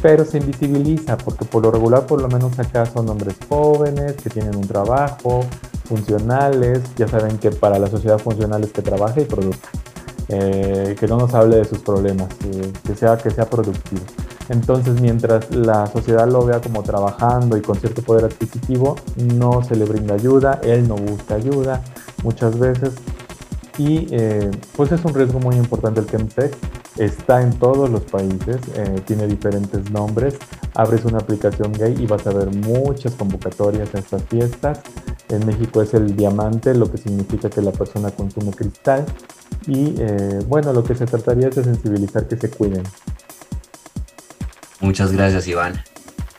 Pero 0.00 0.24
se 0.24 0.38
invisibiliza 0.38 1.18
porque 1.18 1.44
por 1.44 1.62
lo 1.62 1.70
regular, 1.70 2.06
por 2.06 2.22
lo 2.22 2.28
menos 2.28 2.58
acá 2.58 2.86
son 2.86 3.06
hombres 3.10 3.36
jóvenes 3.50 4.14
que 4.14 4.30
tienen 4.30 4.56
un 4.56 4.66
trabajo, 4.66 5.44
funcionales, 5.84 6.80
ya 6.96 7.06
saben 7.06 7.36
que 7.36 7.50
para 7.50 7.78
la 7.78 7.88
sociedad 7.88 8.18
funcional 8.18 8.64
es 8.64 8.72
que 8.72 8.80
trabaja 8.80 9.20
y 9.20 9.24
produzca. 9.24 9.68
que 10.28 11.06
no 11.08 11.18
nos 11.18 11.34
hable 11.34 11.56
de 11.56 11.64
sus 11.64 11.78
problemas, 11.80 12.28
que, 12.86 12.94
sea, 12.94 13.18
que 13.18 13.30
sea 13.30 13.44
productivo. 13.48 14.02
Entonces, 14.48 15.00
mientras 15.00 15.50
la 15.54 15.86
sociedad 15.86 16.26
lo 16.26 16.44
vea 16.44 16.60
como 16.60 16.82
trabajando 16.82 17.56
y 17.56 17.60
con 17.60 17.76
cierto 17.76 18.02
poder 18.02 18.24
adquisitivo, 18.24 18.96
no 19.34 19.62
se 19.62 19.76
le 19.76 19.84
brinda 19.84 20.14
ayuda, 20.14 20.60
él 20.62 20.88
no 20.88 20.96
busca 20.96 21.34
ayuda 21.34 21.82
muchas 22.22 22.58
veces. 22.58 22.94
Y 23.76 24.08
eh, 24.10 24.50
pues 24.76 24.90
es 24.90 25.04
un 25.04 25.14
riesgo 25.14 25.38
muy 25.38 25.56
importante 25.56 26.00
el 26.00 26.06
Chemsex. 26.06 26.56
Está 26.96 27.42
en 27.42 27.56
todos 27.58 27.88
los 27.88 28.02
países, 28.02 28.56
eh, 28.74 29.00
tiene 29.06 29.28
diferentes 29.28 29.88
nombres. 29.92 30.36
Abres 30.74 31.04
una 31.04 31.18
aplicación 31.18 31.72
gay 31.72 31.94
y 31.96 32.06
vas 32.06 32.26
a 32.26 32.30
ver 32.30 32.52
muchas 32.54 33.14
convocatorias 33.14 33.94
a 33.94 33.98
estas 33.98 34.24
fiestas. 34.24 34.80
En 35.28 35.46
México 35.46 35.80
es 35.80 35.94
el 35.94 36.16
diamante, 36.16 36.74
lo 36.74 36.90
que 36.90 36.98
significa 36.98 37.50
que 37.50 37.62
la 37.62 37.70
persona 37.70 38.10
consume 38.10 38.50
cristal. 38.50 39.06
Y 39.68 39.94
eh, 39.98 40.40
bueno, 40.48 40.72
lo 40.72 40.82
que 40.82 40.94
se 40.96 41.06
trataría 41.06 41.48
es 41.48 41.54
de 41.54 41.64
sensibilizar 41.64 42.26
que 42.26 42.36
se 42.36 42.50
cuiden. 42.50 42.82
Muchas 44.80 45.12
gracias, 45.12 45.46
Iván. 45.48 45.82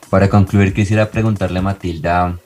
Para 0.08 0.28
concluir, 0.28 0.74
quisiera 0.74 1.10
preguntarle 1.10 1.58
a 1.58 1.62
Matilda, 1.62 2.38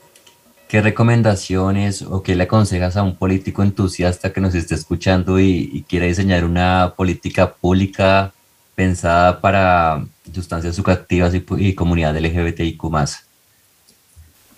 ¿qué 0.69 0.83
recomendaciones 0.83 2.03
o 2.03 2.23
qué 2.23 2.35
le 2.35 2.45
aconsejas 2.45 2.97
a 2.97 3.03
un 3.03 3.17
político 3.17 3.63
entusiasta 3.63 4.33
que 4.33 4.41
nos 4.41 4.55
esté 4.55 4.75
escuchando 4.75 5.39
y, 5.41 5.85
quiere 5.89 6.09
diseñar 6.09 6.45
una 6.45 6.95
política 6.97 7.55
pública 7.55 8.33
pensada 8.75 9.41
para 9.41 10.05
sustancias 10.35 10.75
psicoactivas 10.75 11.35
y, 11.35 11.45
y 11.59 11.75
comunidad 11.75 12.17
LGBTIQ+. 12.17 12.83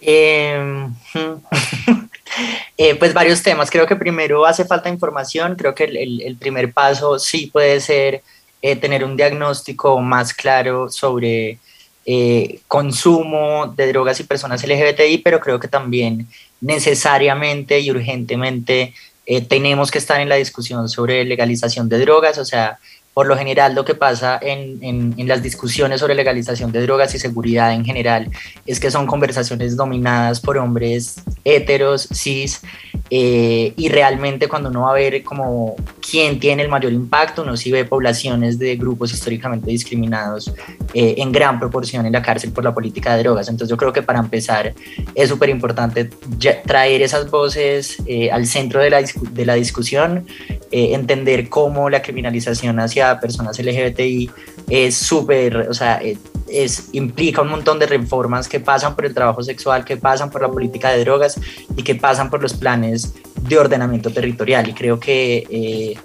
Eh, 0.00 0.88
eh, 2.78 2.94
pues 2.94 3.12
varios 3.12 3.42
temas. 3.42 3.70
Creo 3.70 3.86
que 3.86 3.96
primero 3.96 4.46
hace 4.46 4.64
falta 4.64 4.88
información. 4.88 5.54
Creo 5.54 5.74
que 5.74 5.84
el 5.84 6.36
primer 6.38 6.72
paso 6.72 7.18
sí 7.18 7.50
puede 7.52 7.80
ser 7.80 8.22
eh, 8.66 8.74
tener 8.74 9.04
un 9.04 9.16
diagnóstico 9.16 10.00
más 10.00 10.34
claro 10.34 10.90
sobre 10.90 11.60
eh, 12.04 12.58
consumo 12.66 13.68
de 13.68 13.92
drogas 13.92 14.18
y 14.18 14.24
personas 14.24 14.66
LGBTI, 14.66 15.18
pero 15.18 15.38
creo 15.38 15.60
que 15.60 15.68
también 15.68 16.26
necesariamente 16.60 17.78
y 17.78 17.92
urgentemente 17.92 18.92
eh, 19.24 19.40
tenemos 19.42 19.92
que 19.92 19.98
estar 19.98 20.20
en 20.20 20.28
la 20.28 20.34
discusión 20.34 20.88
sobre 20.88 21.24
legalización 21.24 21.88
de 21.88 22.00
drogas, 22.00 22.38
o 22.38 22.44
sea, 22.44 22.80
por 23.16 23.26
lo 23.26 23.34
general 23.34 23.74
lo 23.74 23.86
que 23.86 23.94
pasa 23.94 24.38
en, 24.42 24.78
en, 24.82 25.26
las 25.26 25.42
discusiones 25.42 26.00
sobre 26.00 26.14
legalización 26.14 26.70
de 26.70 26.82
drogas 26.82 27.14
y 27.14 27.18
seguridad 27.18 27.72
en 27.72 27.82
general 27.82 28.30
es 28.66 28.78
que 28.78 28.90
son 28.90 29.06
conversaciones 29.06 29.74
dominadas 29.74 30.38
por 30.38 30.58
hombres 30.58 31.22
heteros, 31.42 32.10
cis, 32.12 32.60
eh, 33.08 33.72
y 33.74 33.88
realmente 33.88 34.48
cuando 34.48 34.68
uno 34.68 34.82
va 34.82 34.90
a 34.90 34.94
ver 34.94 35.22
como 35.22 35.76
quién 36.10 36.38
tiene 36.38 36.62
el 36.62 36.68
mayor 36.68 36.92
impacto, 36.92 37.42
uno 37.42 37.56
sí 37.56 37.70
ve 37.70 37.86
poblaciones 37.86 38.58
de 38.58 38.76
grupos 38.76 39.14
históricamente 39.14 39.70
discriminados 39.70 40.52
eh, 40.92 41.14
en 41.16 41.32
gran 41.32 41.58
proporción 41.58 42.04
en 42.04 42.12
la 42.12 42.20
cárcel 42.20 42.52
por 42.52 42.64
la 42.64 42.74
política 42.74 43.16
de 43.16 43.22
drogas. 43.22 43.48
Entonces 43.48 43.70
yo 43.70 43.78
creo 43.78 43.94
que 43.94 44.02
para 44.02 44.18
empezar 44.18 44.74
es 45.14 45.28
súper 45.28 45.48
importante 45.48 46.10
traer 46.66 47.00
esas 47.00 47.30
voces 47.30 47.96
eh, 48.06 48.30
al 48.30 48.46
centro 48.46 48.80
de 48.80 48.90
la, 48.90 49.02
de 49.02 49.46
la 49.46 49.54
discusión, 49.54 50.26
entender 50.70 51.48
cómo 51.48 51.88
la 51.88 52.02
criminalización 52.02 52.78
hacia 52.80 53.05
personas 53.20 53.58
LGBTI 53.58 54.30
es 54.68 54.96
súper, 54.96 55.68
o 55.68 55.74
sea, 55.74 56.00
es, 56.48 56.88
implica 56.92 57.42
un 57.42 57.48
montón 57.48 57.78
de 57.78 57.86
reformas 57.86 58.48
que 58.48 58.60
pasan 58.60 58.94
por 58.94 59.06
el 59.06 59.14
trabajo 59.14 59.42
sexual, 59.42 59.84
que 59.84 59.96
pasan 59.96 60.30
por 60.30 60.42
la 60.42 60.48
política 60.48 60.90
de 60.90 61.04
drogas 61.04 61.40
y 61.76 61.82
que 61.82 61.94
pasan 61.94 62.30
por 62.30 62.42
los 62.42 62.54
planes 62.54 63.14
de 63.42 63.58
ordenamiento 63.58 64.10
territorial. 64.10 64.68
Y 64.68 64.72
creo 64.72 64.98
que 64.98 65.46
eh, 65.50 65.98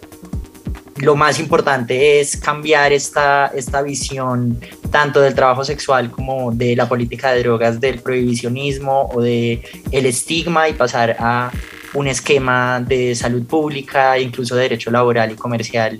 lo 0.97 1.15
más 1.15 1.39
importante 1.39 2.19
es 2.19 2.37
cambiar 2.37 2.91
esta, 2.91 3.47
esta 3.47 3.81
visión 3.81 4.59
tanto 4.91 5.21
del 5.21 5.33
trabajo 5.33 5.63
sexual 5.63 6.11
como 6.11 6.51
de 6.51 6.75
la 6.75 6.87
política 6.87 7.31
de 7.31 7.43
drogas, 7.43 7.79
del 7.79 7.99
prohibicionismo 7.99 9.09
o 9.13 9.21
de 9.21 9.63
el 9.91 10.05
estigma 10.05 10.69
y 10.69 10.73
pasar 10.73 11.15
a 11.19 11.51
un 11.93 12.07
esquema 12.07 12.79
de 12.79 13.15
salud 13.15 13.45
pública, 13.45 14.17
incluso 14.17 14.55
de 14.55 14.63
derecho 14.63 14.91
laboral 14.91 15.31
y 15.31 15.35
comercial. 15.35 15.99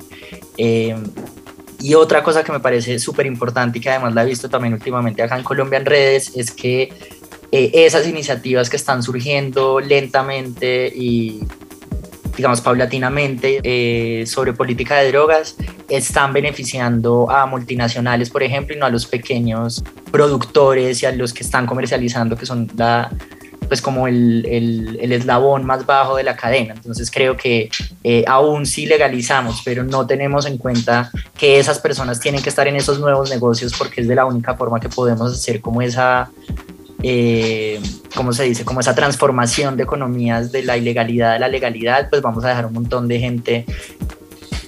Eh, 0.57 0.95
y 1.79 1.95
otra 1.95 2.21
cosa 2.23 2.43
que 2.43 2.51
me 2.51 2.59
parece 2.59 2.99
súper 2.99 3.25
importante 3.25 3.79
y 3.79 3.81
que 3.81 3.89
además 3.89 4.13
la 4.13 4.23
he 4.23 4.25
visto 4.27 4.49
también 4.49 4.73
últimamente 4.73 5.23
acá 5.23 5.37
en 5.37 5.43
Colombia 5.43 5.79
en 5.79 5.85
redes 5.85 6.31
es 6.35 6.51
que 6.51 6.93
eh, 7.51 7.71
esas 7.73 8.07
iniciativas 8.07 8.69
que 8.69 8.77
están 8.77 9.01
surgiendo 9.01 9.79
lentamente 9.79 10.91
y 10.95 11.41
digamos 12.37 12.61
paulatinamente 12.61 13.59
eh, 13.63 14.25
sobre 14.25 14.53
política 14.53 14.99
de 14.99 15.11
drogas 15.11 15.55
están 15.89 16.31
beneficiando 16.31 17.29
a 17.29 17.45
multinacionales, 17.47 18.29
por 18.29 18.43
ejemplo, 18.43 18.75
y 18.75 18.79
no 18.79 18.85
a 18.85 18.89
los 18.89 19.05
pequeños 19.05 19.83
productores 20.11 21.03
y 21.03 21.05
a 21.05 21.11
los 21.11 21.33
que 21.33 21.43
están 21.43 21.65
comercializando, 21.65 22.37
que 22.37 22.45
son 22.45 22.71
la, 22.77 23.11
pues 23.71 23.81
como 23.81 24.05
el, 24.05 24.45
el, 24.99 25.13
eslabón 25.13 25.63
más 25.63 25.85
bajo 25.85 26.17
de 26.17 26.23
la 26.23 26.35
cadena. 26.35 26.73
Entonces 26.73 27.09
creo 27.09 27.37
que 27.37 27.69
eh, 28.03 28.25
aún 28.27 28.65
sí 28.65 28.85
legalizamos, 28.85 29.61
pero 29.63 29.85
no 29.85 30.05
tenemos 30.05 30.45
en 30.45 30.57
cuenta 30.57 31.09
que 31.37 31.57
esas 31.57 31.79
personas 31.79 32.19
tienen 32.19 32.41
que 32.41 32.49
estar 32.49 32.67
en 32.67 32.75
esos 32.75 32.99
nuevos 32.99 33.29
negocios 33.29 33.73
porque 33.77 34.01
es 34.01 34.09
de 34.09 34.15
la 34.15 34.25
única 34.25 34.55
forma 34.55 34.81
que 34.81 34.89
podemos 34.89 35.31
hacer 35.31 35.61
como 35.61 35.81
esa, 35.81 36.29
eh, 37.01 37.79
¿cómo 38.13 38.33
se 38.33 38.43
dice? 38.43 38.65
Como 38.65 38.81
esa 38.81 38.93
transformación 38.93 39.77
de 39.77 39.83
economías 39.83 40.51
de 40.51 40.63
la 40.63 40.75
ilegalidad 40.75 41.35
a 41.35 41.39
la 41.39 41.47
legalidad, 41.47 42.09
pues 42.09 42.21
vamos 42.21 42.43
a 42.43 42.49
dejar 42.49 42.65
un 42.65 42.73
montón 42.73 43.07
de 43.07 43.19
gente 43.21 43.65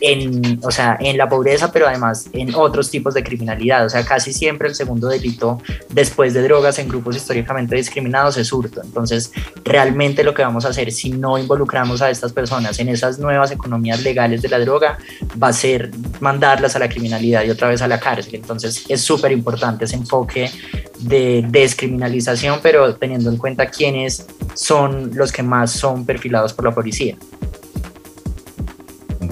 en, 0.03 0.59
o 0.63 0.69
sea, 0.69 0.97
en 0.99 1.17
la 1.17 1.29
pobreza, 1.29 1.71
pero 1.71 1.87
además 1.87 2.27
en 2.33 2.53
otros 2.55 2.91
tipos 2.91 3.13
de 3.13 3.23
criminalidad. 3.23 3.85
O 3.85 3.89
sea, 3.89 4.03
casi 4.03 4.33
siempre 4.33 4.67
el 4.67 4.75
segundo 4.75 5.07
delito 5.07 5.61
después 5.89 6.33
de 6.33 6.43
drogas 6.43 6.77
en 6.77 6.89
grupos 6.89 7.15
históricamente 7.15 7.77
discriminados 7.77 8.35
es 8.35 8.51
hurto. 8.51 8.81
Entonces, 8.83 9.31
realmente 9.63 10.25
lo 10.25 10.33
que 10.33 10.41
vamos 10.41 10.65
a 10.65 10.69
hacer 10.69 10.91
si 10.91 11.11
no 11.11 11.37
involucramos 11.37 12.01
a 12.01 12.09
estas 12.09 12.33
personas 12.33 12.79
en 12.79 12.89
esas 12.89 13.17
nuevas 13.17 13.51
economías 13.51 14.03
legales 14.03 14.41
de 14.41 14.49
la 14.49 14.59
droga 14.59 14.97
va 15.41 15.47
a 15.47 15.53
ser 15.53 15.91
mandarlas 16.19 16.75
a 16.75 16.79
la 16.79 16.89
criminalidad 16.89 17.45
y 17.45 17.49
otra 17.49 17.69
vez 17.69 17.81
a 17.81 17.87
la 17.87 18.01
cárcel. 18.01 18.35
Entonces, 18.35 18.83
es 18.89 19.01
súper 19.01 19.31
importante 19.31 19.85
ese 19.85 19.95
enfoque 19.95 20.51
de 20.99 21.45
descriminalización, 21.47 22.59
pero 22.61 22.95
teniendo 22.95 23.29
en 23.29 23.37
cuenta 23.37 23.67
quiénes 23.67 24.27
son 24.53 25.11
los 25.13 25.31
que 25.31 25.43
más 25.43 25.71
son 25.71 26.05
perfilados 26.05 26.51
por 26.51 26.65
la 26.65 26.71
policía. 26.71 27.15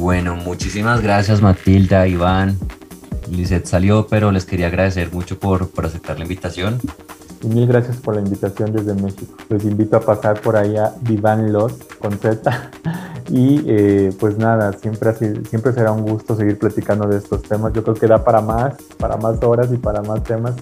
Bueno, 0.02 0.36
muchísimas 0.36 1.00
gracias 1.04 1.44
Matilda, 1.44 2.08
Iván. 2.08 2.58
Lizeth 3.30 3.68
salió, 3.68 4.08
pero 4.08 4.32
les 4.32 4.46
quería 4.46 4.66
agradecer 4.66 5.14
mucho 5.14 5.38
por, 5.38 5.70
por 5.70 5.86
aceptar 5.86 6.18
la 6.18 6.24
invitación. 6.24 6.80
Y 7.44 7.48
mil 7.48 7.68
gracias 7.68 7.98
por 7.98 8.16
la 8.16 8.22
invitación 8.22 8.74
desde 8.74 8.96
México. 8.96 9.38
Les 9.50 9.64
invito 9.64 9.98
a 9.98 10.02
pasar 10.02 10.42
por 10.42 10.56
ahí 10.56 10.76
a 10.76 10.96
Vivan 11.02 11.54
Los 11.54 11.74
con 12.00 12.18
Z. 12.18 12.72
Y 13.30 13.64
eh, 13.66 14.10
pues 14.20 14.38
nada, 14.38 14.74
siempre, 14.74 15.14
siempre 15.14 15.72
será 15.72 15.94
un 15.94 16.02
gusto 16.02 16.36
seguir 16.36 16.58
platicando 16.58 17.08
de 17.08 17.18
estos 17.18 17.44
temas. 17.44 17.72
Yo 17.72 17.82
creo 17.82 17.96
que 17.96 18.08
da 18.08 18.26
para 18.26 18.42
más, 18.42 18.74
para 18.98 19.16
más 19.16 19.42
horas 19.44 19.70
y 19.72 19.78
para 19.78 20.02
más 20.02 20.24
temas. 20.24 20.56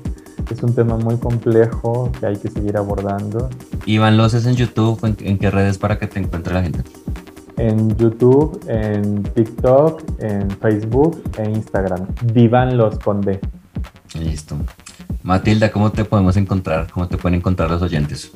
Es 0.51 0.61
un 0.61 0.75
tema 0.75 0.97
muy 0.97 1.17
complejo 1.17 2.11
que 2.19 2.27
hay 2.27 2.37
que 2.37 2.51
seguir 2.51 2.77
abordando. 2.77 3.49
Iván 3.85 4.17
Los 4.17 4.35
es 4.35 4.45
en 4.45 4.55
YouTube, 4.55 5.03
¿en, 5.03 5.15
en 5.21 5.39
qué 5.39 5.49
redes 5.49 5.79
para 5.79 5.97
que 5.97 6.05
te 6.05 6.19
encuentre 6.19 6.53
la 6.53 6.61
gente? 6.61 6.83
En 7.59 7.95
YouTube, 7.97 8.59
en 8.67 9.23
TikTok, 9.23 10.01
en 10.19 10.49
Facebook 10.59 11.21
e 11.37 11.49
Instagram. 11.49 12.07
Divan 12.33 12.77
los 12.77 12.97
Conde. 12.99 13.39
Listo. 14.15 14.55
Matilda, 15.23 15.69
¿cómo 15.71 15.91
te 15.91 16.05
podemos 16.05 16.37
encontrar? 16.37 16.89
¿Cómo 16.91 17.07
te 17.07 17.17
pueden 17.17 17.39
encontrar 17.39 17.69
los 17.69 17.81
oyentes? 17.81 18.31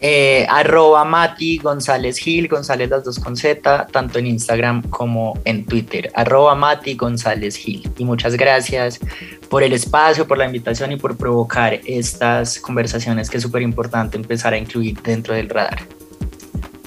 Eh, 0.00 0.46
arroba 0.48 1.04
Mati 1.04 1.58
González 1.58 2.18
Gil, 2.18 2.48
González 2.48 2.90
las 2.90 3.04
dos 3.04 3.18
con 3.18 3.36
Z, 3.36 3.86
tanto 3.90 4.18
en 4.18 4.26
Instagram 4.26 4.82
como 4.82 5.38
en 5.44 5.64
Twitter, 5.64 6.10
arroba 6.14 6.54
Mati 6.54 6.94
González 6.94 7.56
Gil. 7.56 7.90
Y 7.96 8.04
muchas 8.04 8.36
gracias 8.36 9.00
por 9.48 9.62
el 9.62 9.72
espacio, 9.72 10.26
por 10.26 10.38
la 10.38 10.46
invitación 10.46 10.92
y 10.92 10.96
por 10.96 11.16
provocar 11.16 11.80
estas 11.86 12.58
conversaciones 12.58 13.30
que 13.30 13.36
es 13.36 13.42
súper 13.42 13.62
importante 13.62 14.16
empezar 14.16 14.52
a 14.52 14.58
incluir 14.58 15.00
dentro 15.02 15.34
del 15.34 15.48
radar. 15.48 15.80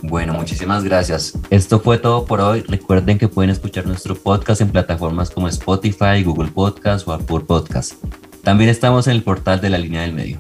Bueno, 0.04 0.34
muchísimas 0.34 0.84
gracias. 0.84 1.34
Esto 1.50 1.80
fue 1.80 1.98
todo 1.98 2.26
por 2.26 2.39
hoy. 2.39 2.62
Recuerden 2.62 3.18
que 3.18 3.28
pueden 3.28 3.50
escuchar 3.50 3.86
nuestro 3.86 4.16
podcast 4.16 4.62
en 4.62 4.70
plataformas 4.70 5.30
como 5.30 5.48
Spotify, 5.48 6.24
Google 6.24 6.52
Podcast 6.52 7.08
o 7.08 7.14
Apple 7.14 7.41
Podcast. 7.41 7.93
También 8.43 8.70
estamos 8.70 9.08
en 9.08 9.14
el 9.14 9.24
portal 9.24 9.60
de 9.60 9.70
la 9.70 9.78
línea 9.78 10.04
del 10.04 10.14
medio. 10.14 10.39